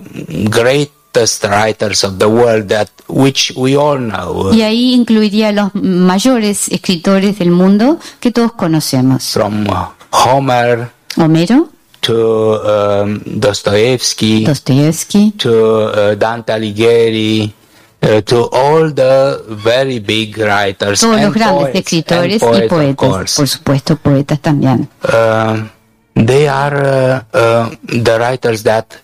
greatest 0.49 1.43
writers 1.43 2.03
of 2.03 2.19
the 2.19 2.27
world 2.27 2.67
that 2.69 2.89
which 3.07 3.53
we 3.55 3.75
all 3.75 3.97
know. 3.99 4.53
Y 4.53 4.61
ahí 4.61 4.93
incluiría 4.93 5.49
a 5.49 5.51
los 5.51 5.75
mayores 5.75 6.69
escritores 6.69 7.39
del 7.39 7.51
mundo 7.51 7.99
que 8.19 8.31
todos 8.31 8.53
conocemos. 8.53 9.23
From 9.33 9.65
Homer 10.11 10.91
Homero, 11.17 11.69
to 12.01 12.17
um, 12.63 13.21
Dostoevsky 13.39 14.45
Dostoyevsky, 14.45 15.37
to 15.37 15.53
uh, 15.53 16.15
Dante 16.15 16.53
Alighieri 16.53 17.53
uh, 18.01 18.21
to 18.21 18.49
all 18.51 18.89
the 18.89 19.43
very 19.47 19.99
big 19.99 20.37
writers 20.37 21.01
todos 21.01 21.15
los 21.17 21.25
and 21.25 21.33
grandes 21.33 21.61
poets, 21.61 21.79
escritores 21.79 22.23
and 22.23 22.33
y 22.33 22.39
poets, 22.39 22.63
of 22.63 22.69
poetas, 22.69 22.95
course. 22.95 23.35
por 23.35 23.47
supuesto, 23.47 23.95
poetas 23.97 24.39
también. 24.39 24.89
Um, 25.03 25.69
they 26.15 26.47
are 26.47 26.75
uh, 26.75 27.23
uh, 27.33 27.69
the 27.83 28.17
writers 28.19 28.63
that 28.63 28.97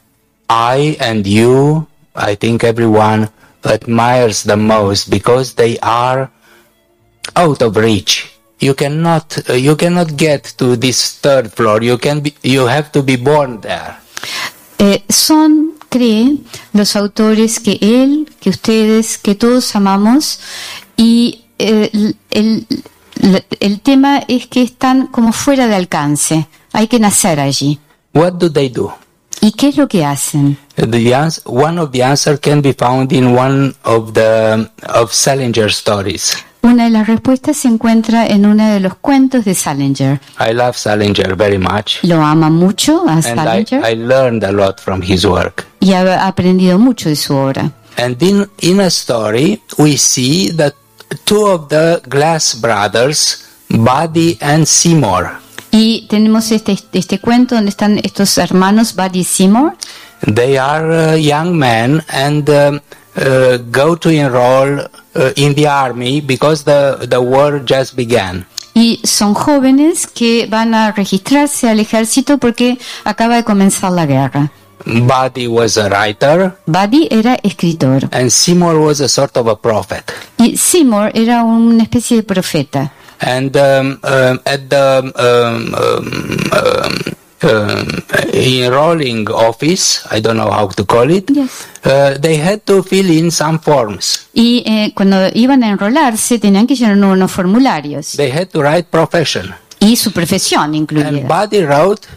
I 0.49 0.97
and 0.99 1.25
you, 1.27 1.87
I 2.15 2.35
think 2.35 2.63
everyone 2.63 3.29
admires 3.63 4.43
the 4.43 4.57
most 4.57 5.09
because 5.09 5.53
they 5.53 5.77
are 5.79 6.31
out 7.35 7.61
of 7.61 7.75
reach. 7.75 8.36
You 8.59 8.73
cannot, 8.75 9.49
uh, 9.49 9.53
you 9.53 9.75
cannot 9.77 10.15
get 10.17 10.43
to 10.57 10.75
this 10.77 11.19
third 11.21 11.51
floor. 11.51 11.83
You 11.83 11.97
can 11.99 12.21
be, 12.21 12.33
you 12.43 12.67
have 12.67 12.91
to 12.93 13.03
be 13.03 13.15
born 13.17 13.61
there. 13.61 13.97
Eh, 14.79 15.03
son, 15.09 15.73
cree, 15.89 16.37
los 16.73 16.95
autores 16.95 17.59
que 17.59 17.77
él, 17.81 18.27
que 18.39 18.49
ustedes, 18.49 19.17
que 19.17 19.35
todos 19.35 19.75
amamos 19.75 20.39
y 20.95 21.45
eh, 21.59 21.89
el, 21.91 22.15
el- 22.31 22.67
el 23.59 23.79
tema 23.81 24.19
es 24.27 24.45
que 24.47 24.61
están 24.61 25.07
como 25.07 25.33
fuera 25.33 25.67
de 25.67 25.75
alcance. 25.75 26.47
Hay 26.73 26.87
que 26.87 26.99
nacer 26.99 27.39
allí. 27.39 27.79
What 28.13 28.33
do 28.33 28.51
they 28.51 28.69
do? 28.69 28.95
¿Y 29.41 29.51
qué 29.51 29.69
es 29.69 29.77
lo 29.77 29.87
que 29.87 30.03
hacen? 30.05 30.57
The 30.75 31.13
ans- 31.15 31.41
one 31.45 31.79
of 31.79 31.91
the 31.91 32.03
answer 32.03 32.39
can 32.39 32.61
be 32.61 32.73
found 32.73 33.11
in 33.11 33.35
one 33.37 33.75
of 33.83 34.13
the 34.13 34.67
of 34.87 35.13
Salinger 35.13 35.69
stories. 35.71 36.35
Una 36.67 36.83
de 36.83 36.89
las 36.89 37.07
respuestas 37.07 37.55
se 37.55 37.69
encuentra 37.69 38.27
en 38.27 38.45
uno 38.45 38.67
de 38.67 38.81
los 38.81 38.95
cuentos 38.95 39.45
de 39.45 39.55
Salinger. 39.55 40.19
I 40.37 40.51
love 40.53 40.75
Salinger 40.75 41.33
very 41.37 41.57
much, 41.57 42.03
Lo 42.03 42.21
ama 42.21 42.49
mucho 42.49 43.07
a 43.07 43.13
and 43.13 43.19
I, 43.25 43.35
Salinger 43.35 43.81
I 43.89 43.95
learned 43.95 44.43
a 44.43 44.51
lot 44.51 44.81
from 44.81 45.01
his 45.01 45.23
work. 45.25 45.65
y 45.79 45.93
ha 45.93 46.27
aprendido 46.27 46.77
mucho 46.77 47.07
de 47.07 47.15
su 47.15 47.33
obra. 47.35 47.71
And 47.97 48.21
in 48.21 48.45
in 48.59 48.81
a 48.81 48.87
story, 48.89 49.61
we 49.77 49.95
see 49.97 50.51
that 50.57 50.73
two 51.23 51.47
of 51.47 51.69
the 51.69 52.01
Glass 52.05 52.53
brothers, 52.59 53.45
Buddy 53.69 54.37
and 54.41 54.65
Seymour, 54.65 55.39
Y 55.71 56.05
tenemos 56.09 56.51
este, 56.51 56.77
este 56.91 57.19
cuento 57.19 57.55
donde 57.55 57.69
están 57.69 57.97
estos 58.03 58.37
hermanos 58.37 58.93
Buddy 58.93 59.19
y 59.19 59.23
Seymour. 59.23 59.73
they 60.35 60.57
are 60.57 61.13
uh, 61.13 61.15
young 61.15 61.57
men 61.57 62.03
and 62.09 62.49
um, 62.49 62.81
uh, 63.15 63.57
go 63.71 63.95
to 63.95 64.09
enroll 64.09 64.79
uh, 64.79 64.87
in 65.35 65.55
the 65.55 65.67
army 65.67 66.21
because 66.21 66.63
the 66.63 67.07
the 67.09 67.19
war 67.19 67.61
just 67.65 67.95
began. 67.95 68.45
Y 68.73 68.99
son 69.03 69.33
jóvenes 69.33 70.05
que 70.05 70.45
van 70.49 70.73
a 70.75 70.91
registrarse 70.91 71.67
al 71.67 71.79
ejército 71.79 72.37
porque 72.37 72.77
acaba 73.03 73.35
de 73.37 73.43
comenzar 73.43 73.91
la 73.91 74.05
guerra. 74.05 74.51
Buddy 74.85 75.47
was 75.47 75.77
a 75.77 75.89
writer, 75.89 76.55
Buddy 76.67 77.07
era 77.11 77.37
escritor 77.43 78.07
and 78.11 78.29
Seymour 78.29 78.77
was 78.77 79.01
a 79.01 79.09
sort 79.09 79.35
of 79.35 79.47
a 79.47 79.55
prophet. 79.55 80.03
y 80.37 80.55
Seymour 80.55 81.11
era 81.13 81.43
una 81.43 81.83
especie 81.83 82.17
de 82.17 82.23
profeta. 82.23 82.93
And 83.19 83.57
um, 83.57 83.99
um, 84.03 84.39
at 84.45 84.69
the 84.69 85.11
um, 85.17 85.73
um, 87.43 87.49
um, 87.49 87.87
enrolling 88.33 89.27
office, 89.29 90.01
I 90.11 90.19
don't 90.21 90.37
know 90.37 90.51
how 90.51 90.67
to 90.69 90.85
call 90.85 91.09
it, 91.11 91.29
Yes. 91.29 91.67
uh, 91.85 92.17
they 92.19 92.37
had 92.37 92.61
to 92.65 92.83
fill 92.83 93.09
in 93.09 93.31
some 93.31 93.59
forms. 93.59 94.27
Y 94.33 94.63
eh, 94.65 94.91
cuando 94.95 95.17
iban 95.33 95.63
a 95.63 95.69
enrolarse 95.69 96.39
tenían 96.39 96.67
que 96.67 96.75
llenar 96.75 96.95
unos 97.09 97.31
formularios 97.31 98.13
They 98.17 98.31
had 98.31 98.47
to 98.47 98.61
write 98.61 98.87
profession. 98.89 99.53
y 99.79 99.95
su 99.95 100.11
profesión 100.11 100.63
And 100.63 100.75
incluida. 100.75 101.11
Buddy 101.27 101.63
wrote 101.65 102.07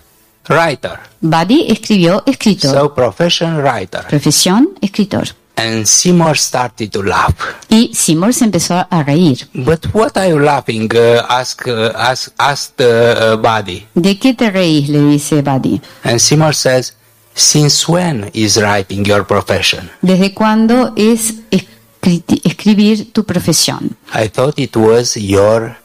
writer. 0.48 0.98
Buddy 1.20 1.66
escribió 1.70 2.22
escritor, 2.26 2.70
So 2.72 2.94
profession 2.94 3.62
writer. 3.62 4.06
profesión 4.08 4.70
escritor. 4.80 5.28
And 5.62 5.86
Seymour 5.86 6.36
started 6.38 6.90
to 6.92 7.02
laugh. 7.02 7.34
Y 7.68 7.90
Seymour 7.92 8.32
se 8.32 8.44
empezó 8.46 8.86
a 8.88 9.02
reír. 9.02 9.46
But 9.52 9.86
what 9.92 10.16
are 10.16 10.28
you 10.30 10.38
laughing? 10.38 10.88
Uh, 10.94 11.20
ask, 11.28 11.66
uh, 11.66 11.92
ask, 11.96 12.32
asked 12.38 12.80
uh, 12.80 13.34
uh, 13.34 13.36
Buddy. 13.36 13.86
¿De 13.94 14.18
qué 14.18 14.32
te 14.34 14.50
reís? 14.50 14.88
le 14.88 15.00
dice 15.02 15.42
Buddy. 15.42 15.80
And 16.04 16.18
Seymour 16.18 16.54
says, 16.54 16.94
since 17.34 17.86
when 17.86 18.30
is 18.32 18.56
writing 18.56 19.04
your 19.04 19.26
profession? 19.26 19.90
¿Desde 20.00 20.32
cuándo 20.32 20.94
es 20.96 21.34
escri- 21.50 22.40
escribir 22.44 23.12
tu 23.12 23.24
profesión? 23.24 23.96
I 24.14 24.28
thought 24.28 24.58
it 24.58 24.74
was 24.76 25.16
your 25.16 25.76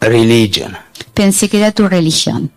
religion. 0.00 0.76
Pensé 1.14 1.48
que 1.48 1.58
era 1.58 1.72
tu 1.72 1.86
religión. 1.88 2.50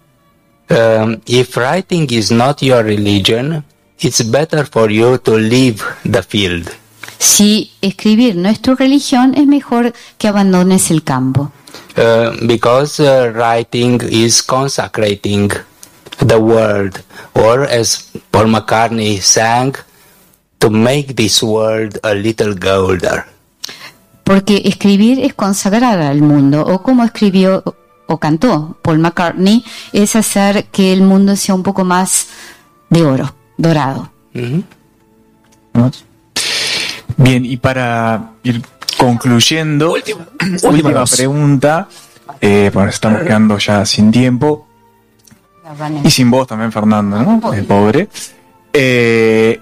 Um, 0.69 1.19
if 1.25 1.57
writing 1.57 2.07
is 2.09 2.31
not 2.31 2.61
your 2.61 2.83
religion, 2.83 3.65
it's 4.01 4.21
better 4.23 4.65
for 4.65 4.89
you 4.89 5.17
to 5.19 5.37
leave 5.37 5.83
the 6.03 6.23
field. 6.23 6.69
Si 7.17 7.71
escribir 7.81 8.35
no 8.35 8.49
es 8.49 8.59
tu 8.61 8.75
religión, 8.75 9.33
es 9.35 9.45
mejor 9.45 9.93
que 10.17 10.27
abandones 10.27 10.89
el 10.89 11.03
campo. 11.03 11.51
Uh, 11.95 12.31
because 12.47 12.99
uh, 12.99 13.31
writing 13.33 14.01
is 14.09 14.41
consecrating 14.41 15.49
the 16.19 16.37
world, 16.37 17.03
or 17.33 17.63
as 17.63 18.09
Paul 18.31 18.47
McCartney 18.47 19.21
sang, 19.21 19.75
to 20.59 20.69
make 20.69 21.15
this 21.15 21.43
world 21.43 21.99
a 22.03 22.13
little 22.13 22.55
golder. 22.55 23.25
Porque 24.23 24.61
escribir 24.65 25.19
es 25.19 25.33
consagrar 25.33 25.99
al 25.99 26.21
mundo, 26.21 26.63
o 26.65 26.81
como 26.81 27.03
escribió 27.03 27.63
o 28.07 28.17
cantó 28.19 28.77
Paul 28.81 28.99
McCartney, 28.99 29.63
es 29.93 30.15
hacer 30.15 30.65
que 30.65 30.93
el 30.93 31.01
mundo 31.01 31.35
sea 31.35 31.55
un 31.55 31.63
poco 31.63 31.83
más 31.83 32.27
de 32.89 33.03
oro, 33.03 33.33
dorado. 33.61 34.11
¿no? 35.73 35.91
Bien, 37.17 37.45
y 37.45 37.57
para 37.57 38.31
ir 38.43 38.61
concluyendo, 38.97 39.93
última, 39.93 41.05
pregunta, 41.15 41.87
eh, 42.39 42.71
porque 42.73 42.85
nos 42.85 42.95
estamos 42.95 43.21
quedando 43.21 43.57
ya 43.57 43.85
sin 43.85 44.11
tiempo, 44.11 44.67
y 46.03 46.11
sin 46.11 46.29
vos 46.29 46.47
también, 46.47 46.71
Fernando, 46.71 47.21
¿no? 47.21 47.53
El 47.53 47.65
pobre. 47.65 48.09
Eh, 48.73 49.59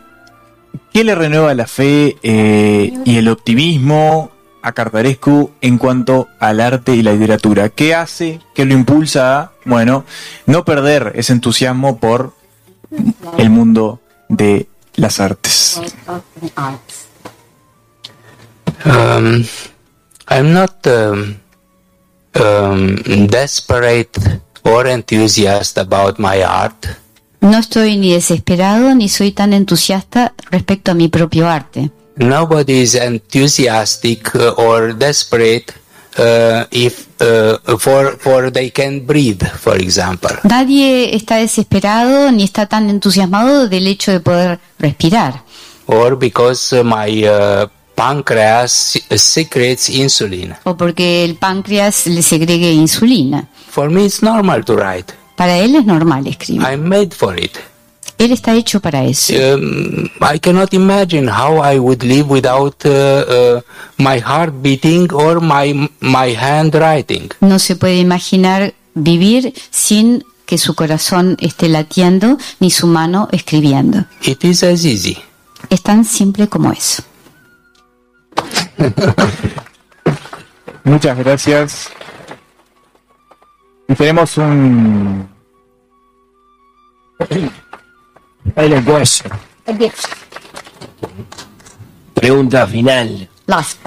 ¿Qué 0.91 1.04
le 1.04 1.14
renueva 1.14 1.54
la 1.54 1.68
fe 1.68 2.18
eh, 2.24 2.93
y 3.06 3.18
el 3.18 3.28
optimismo 3.28 4.32
a 4.62 4.72
Cartarescu 4.72 5.52
en 5.62 5.78
cuanto 5.78 6.28
al 6.39 6.60
arte 6.62 6.95
y 6.95 7.04
la 7.04 7.12
literatura? 7.12 7.70
¿Qué 7.70 7.93
hace, 7.93 8.39
qué 8.56 8.66
lo 8.66 8.74
impulsa 8.74 9.39
a, 9.39 9.52
bueno, 9.66 10.04
no 10.47 10.66
perder 10.66 11.12
ese 11.16 11.34
entusiasmo 11.34 12.00
por 12.00 12.34
el 13.38 13.50
mundo 13.50 14.00
de 14.28 14.68
las 14.96 15.20
artes? 15.20 15.80
of 16.08 16.24
the 16.42 16.52
arts. 16.56 17.08
Um, 18.86 19.46
I'm 20.28 20.54
not 20.54 20.86
um, 20.88 21.38
um, 22.36 23.28
desperate 23.28 24.18
or 24.64 24.88
enthusiast 24.88 25.78
about 25.78 26.20
my 26.20 26.44
art. 26.44 26.88
No 27.42 27.58
estoy 27.58 27.98
ni 27.98 28.14
desesperado 28.14 28.94
ni 28.96 29.10
soy 29.10 29.32
tan 29.32 29.54
entusiasta 29.54 30.34
respecto 30.52 30.92
a 30.92 30.94
mi 30.94 31.08
propio 31.08 31.48
arte. 31.48 31.92
Nobody 32.18 32.82
is 32.82 32.96
enthusiastic 32.96 34.36
or 34.58 34.94
desperate 34.94 35.74
if 36.72 37.08
uh, 37.22 37.78
for 37.78 38.18
for 38.20 38.52
they 38.52 38.70
can 38.72 39.06
breathe, 39.06 39.44
for 39.44 39.76
example. 39.78 40.32
Nadie 40.44 41.16
está 41.16 41.38
desesperado 41.38 42.32
ni 42.32 42.44
está 42.44 42.66
tan 42.66 42.90
entusiasmado 42.90 43.68
del 43.70 43.88
hecho 43.88 44.12
de 44.12 44.20
poder 44.20 44.60
respirar. 44.78 45.44
or 45.88 46.16
because 46.18 46.74
uh, 46.74 46.84
my 46.84 47.26
uh, 47.28 47.68
pancreas 47.96 49.00
secretes 49.16 49.90
insulin. 49.90 50.54
o 50.64 50.78
porque 50.78 51.24
el 51.26 51.36
páncreas 51.36 52.06
le 52.08 52.22
segregue 52.22 52.72
insulina. 52.72 53.48
For 53.70 53.90
me, 53.90 54.06
it's 54.06 54.22
normal 54.22 54.64
to 54.66 54.76
write. 54.76 55.14
Para 55.36 55.58
él 55.58 55.76
es 55.76 55.86
normal 55.86 56.28
escribir. 56.28 56.62
I'm 56.68 56.88
made 56.88 57.12
for 57.16 57.38
it. 57.40 57.58
Él 58.20 58.34
está 58.34 58.54
hecho 58.54 58.82
para 58.82 59.06
eso. 59.06 59.34
Um, 59.34 60.10
I 60.22 60.40
cannot 60.40 60.74
imagine 60.74 61.30
how 61.30 61.64
I 61.64 61.80
would 61.80 62.04
live 62.04 62.30
without 62.30 62.76
uh, 62.86 62.90
uh, 62.90 63.62
my 63.98 64.20
heart 64.20 64.62
beating 64.62 65.10
or 65.14 65.40
my 65.40 65.90
my 66.02 66.36
handwriting. 66.36 67.30
No 67.40 67.60
se 67.60 67.78
puede 67.78 67.98
imaginar 67.98 68.74
vivir 68.94 69.54
sin 69.72 70.26
que 70.46 70.58
su 70.58 70.76
corazón 70.76 71.38
esté 71.40 71.70
latiendo 71.70 72.38
ni 72.60 72.72
su 72.72 72.88
mano 72.88 73.30
escribiendo. 73.32 74.06
It 74.24 74.44
is 74.44 74.64
as 74.64 74.84
easy. 74.84 75.18
Es 75.70 75.82
tan 75.82 76.04
simple 76.04 76.50
como 76.50 76.74
eso. 76.74 77.04
Muchas 80.84 81.18
gracias. 81.18 81.90
Y 83.88 83.96
tenemos 83.96 84.38
un 84.38 85.30
Le 88.56 88.82
cuello. 88.84 89.30
Pregunta 92.14 92.68
final. 92.68 93.30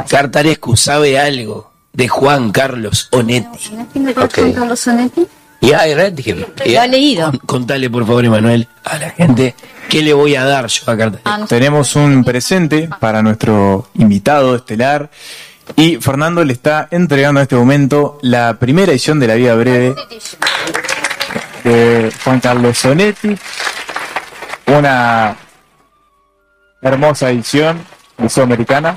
Cartarescu 0.09 0.77
sabe 0.77 1.19
algo 1.19 1.71
de 1.93 2.09
Juan 2.09 2.51
Carlos 2.53 3.09
Onetti. 3.13 3.71
Okay. 4.17 4.45
Juan 4.45 4.53
Carlos 4.53 4.81
Sonetti? 4.81 5.27
Yeah, 5.61 5.87
I 5.87 5.95
read 5.95 6.19
him. 6.19 6.39
Lo 6.41 6.47
ha 6.61 6.65
Yeah. 6.65 6.87
leído. 6.87 7.31
Contale 7.47 7.89
por 7.89 8.05
favor, 8.07 8.25
Emanuel, 8.25 8.67
a 8.85 8.99
la 8.99 9.11
gente 9.11 9.55
qué 9.89 10.03
le 10.03 10.13
voy 10.13 10.35
a 10.35 10.45
dar 10.45 10.67
yo 10.67 10.83
a 10.91 10.97
Cartarescu. 10.97 11.47
Tenemos 11.47 11.95
un 11.95 12.25
presente 12.25 12.89
para 12.99 13.23
nuestro 13.23 13.89
invitado 13.95 14.57
estelar 14.57 15.11
y 15.77 15.97
Fernando 15.97 16.45
le 16.45 16.53
está 16.55 16.89
entregando 16.91 17.41
en 17.41 17.43
este 17.43 17.55
momento 17.57 18.19
la 18.23 18.55
primera 18.59 18.91
edición 18.91 19.21
de 19.21 19.27
La 19.29 19.35
Vida 19.35 19.55
Breve 19.55 19.95
de 21.63 22.13
Juan 22.25 22.41
Carlos 22.41 22.79
Sonetti. 22.79 23.37
Una 24.73 25.37
hermosa 26.81 27.29
edición 27.29 27.85
sudamericana. 28.27 28.97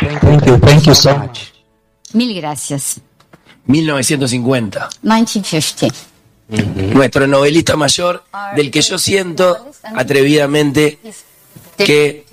Thank 0.00 0.44
you. 0.44 0.58
Thank 0.58 0.86
you 0.86 0.94
so 0.96 1.16
much. 1.18 1.52
Mil 2.12 2.34
gracias. 2.34 3.00
1950. 3.66 4.88
1950. 5.02 5.96
Nuestro 6.92 7.28
novelista 7.28 7.76
mayor, 7.76 8.24
del 8.56 8.72
que 8.72 8.82
yo 8.82 8.98
siento 8.98 9.70
atrevidamente 9.94 10.98
que 11.76 12.26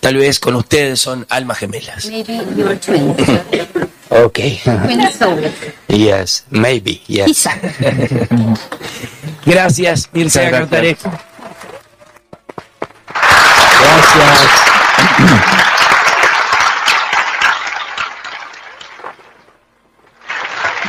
tal 0.00 0.16
vez 0.16 0.38
con 0.38 0.56
ustedes 0.56 1.00
son 1.00 1.26
almas 1.30 1.56
gemelas. 1.56 2.06
Okay. 4.10 4.60
Yes, 5.88 6.44
maybe. 6.50 7.00
Yes. 7.06 7.26
Quizá. 7.26 7.52
Gracias, 9.46 10.08
Mircea 10.12 10.50
gracias. 10.50 10.98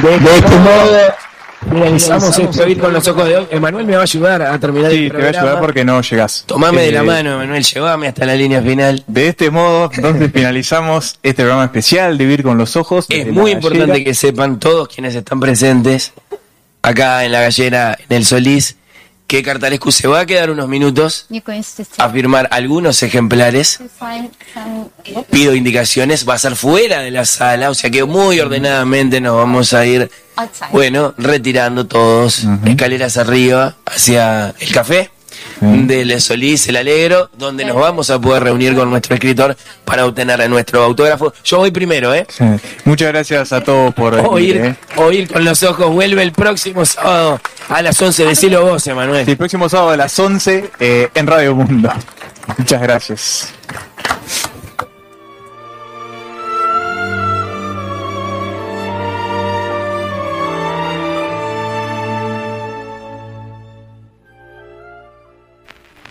De 0.02 0.16
este 0.38 0.56
modo, 0.58 1.16
finalizamos 1.70 2.38
este 2.40 2.64
Oír 2.64 2.80
con 2.80 2.94
los 2.94 3.08
ojos 3.08 3.26
de 3.28 3.38
hoy. 3.38 3.48
Emanuel 3.52 3.86
me 3.86 3.94
va 3.94 4.00
a 4.00 4.04
ayudar 4.04 4.42
a 4.42 4.60
terminar 4.60 4.92
Sí, 4.92 5.06
el 5.06 5.12
te 5.12 5.18
voy 5.18 5.22
a 5.22 5.24
programa. 5.30 5.48
ayudar 5.48 5.62
porque 5.62 5.86
no 5.86 6.02
llegas. 6.02 6.44
Tomame 6.46 6.82
de 6.82 6.92
la 6.92 7.00
Eh, 7.02 7.04
mano, 7.04 7.34
Emanuel, 7.34 7.64
llévame 7.64 8.08
hasta 8.08 8.26
la 8.26 8.36
línea 8.36 8.62
final. 8.62 9.04
De 9.08 9.28
este 9.28 9.50
modo, 9.52 9.90
entonces 9.94 10.32
finalizamos 10.34 11.20
este 11.24 11.44
programa 11.44 11.66
especial 11.66 12.18
de 12.18 12.24
Vivir 12.26 12.44
con 12.44 12.58
los 12.58 12.76
Ojos. 12.76 13.06
Es 13.10 13.28
muy 13.32 13.52
importante 13.52 13.88
gallera. 13.88 14.06
que 14.06 14.14
sepan 14.14 14.60
todos 14.60 14.88
quienes 14.88 15.16
están 15.16 15.40
presentes 15.40 16.14
acá 16.82 17.26
en 17.26 17.32
la 17.32 17.42
gallera, 17.42 17.98
en 18.10 18.16
el 18.18 18.26
Solís, 18.26 18.78
que 19.28 19.44
Cartarescu 19.44 19.92
se 19.92 20.08
va 20.08 20.22
a 20.22 20.26
quedar 20.26 20.50
unos 20.50 20.68
minutos 20.68 21.28
a 21.98 22.10
firmar 22.10 22.48
algunos 22.52 23.04
ejemplares. 23.04 23.80
Pido 25.30 25.54
indicaciones, 25.54 26.28
va 26.28 26.36
a 26.36 26.40
ser 26.40 26.56
fuera 26.56 27.02
de 27.02 27.12
la 27.12 27.26
sala, 27.26 27.70
o 27.70 27.74
sea 27.74 27.90
que 27.90 28.06
muy 28.06 28.40
ordenadamente 28.40 29.20
nos 29.20 29.36
vamos 29.36 29.74
a 29.74 29.86
ir, 29.86 30.10
bueno, 30.72 31.14
retirando 31.18 31.86
todos, 31.88 32.46
escaleras 32.66 33.18
arriba, 33.18 33.76
hacia 33.86 34.56
el 34.60 34.72
café 34.72 35.12
del 35.62 36.20
Solís, 36.22 36.68
el 36.68 36.78
Alegro, 36.78 37.30
donde 37.38 37.66
nos 37.66 37.76
vamos 37.78 38.10
a 38.10 38.20
poder 38.20 38.44
reunir 38.44 38.76
con 38.76 38.90
nuestro 38.90 39.16
escritor 39.16 39.56
para 39.86 40.06
obtener 40.06 40.48
nuestro 40.50 40.84
autógrafo. 40.84 41.34
Yo 41.44 41.58
voy 41.58 41.72
primero, 41.72 42.14
¿eh? 42.14 42.26
Sí. 42.30 42.46
Muchas 42.86 43.10
gracias 43.10 43.52
a 43.54 43.62
todos 43.62 43.94
por 43.94 44.16
venir, 44.16 44.58
eh. 44.58 44.76
oír 44.98 45.32
con 45.32 45.44
los 45.44 45.64
ojos 45.64 45.92
vuelve 45.92 46.24
el 46.24 46.32
próximo 46.32 46.86
sábado 46.86 47.40
a 47.70 47.82
las 47.82 48.02
11. 48.02 48.26
Decilo 48.26 48.66
vos, 48.66 48.86
Emanuel. 48.88 49.26
Sí, 49.26 49.32
el 49.32 49.38
próximo 49.38 49.70
sábado 49.70 49.92
a 49.92 49.98
las 49.98 50.18
11 50.18 50.72
eh, 50.80 51.10
en 51.14 51.28
Radio 51.28 51.56
Mundo. 51.56 51.92
Muchas 52.58 52.82
gracias. 52.82 53.54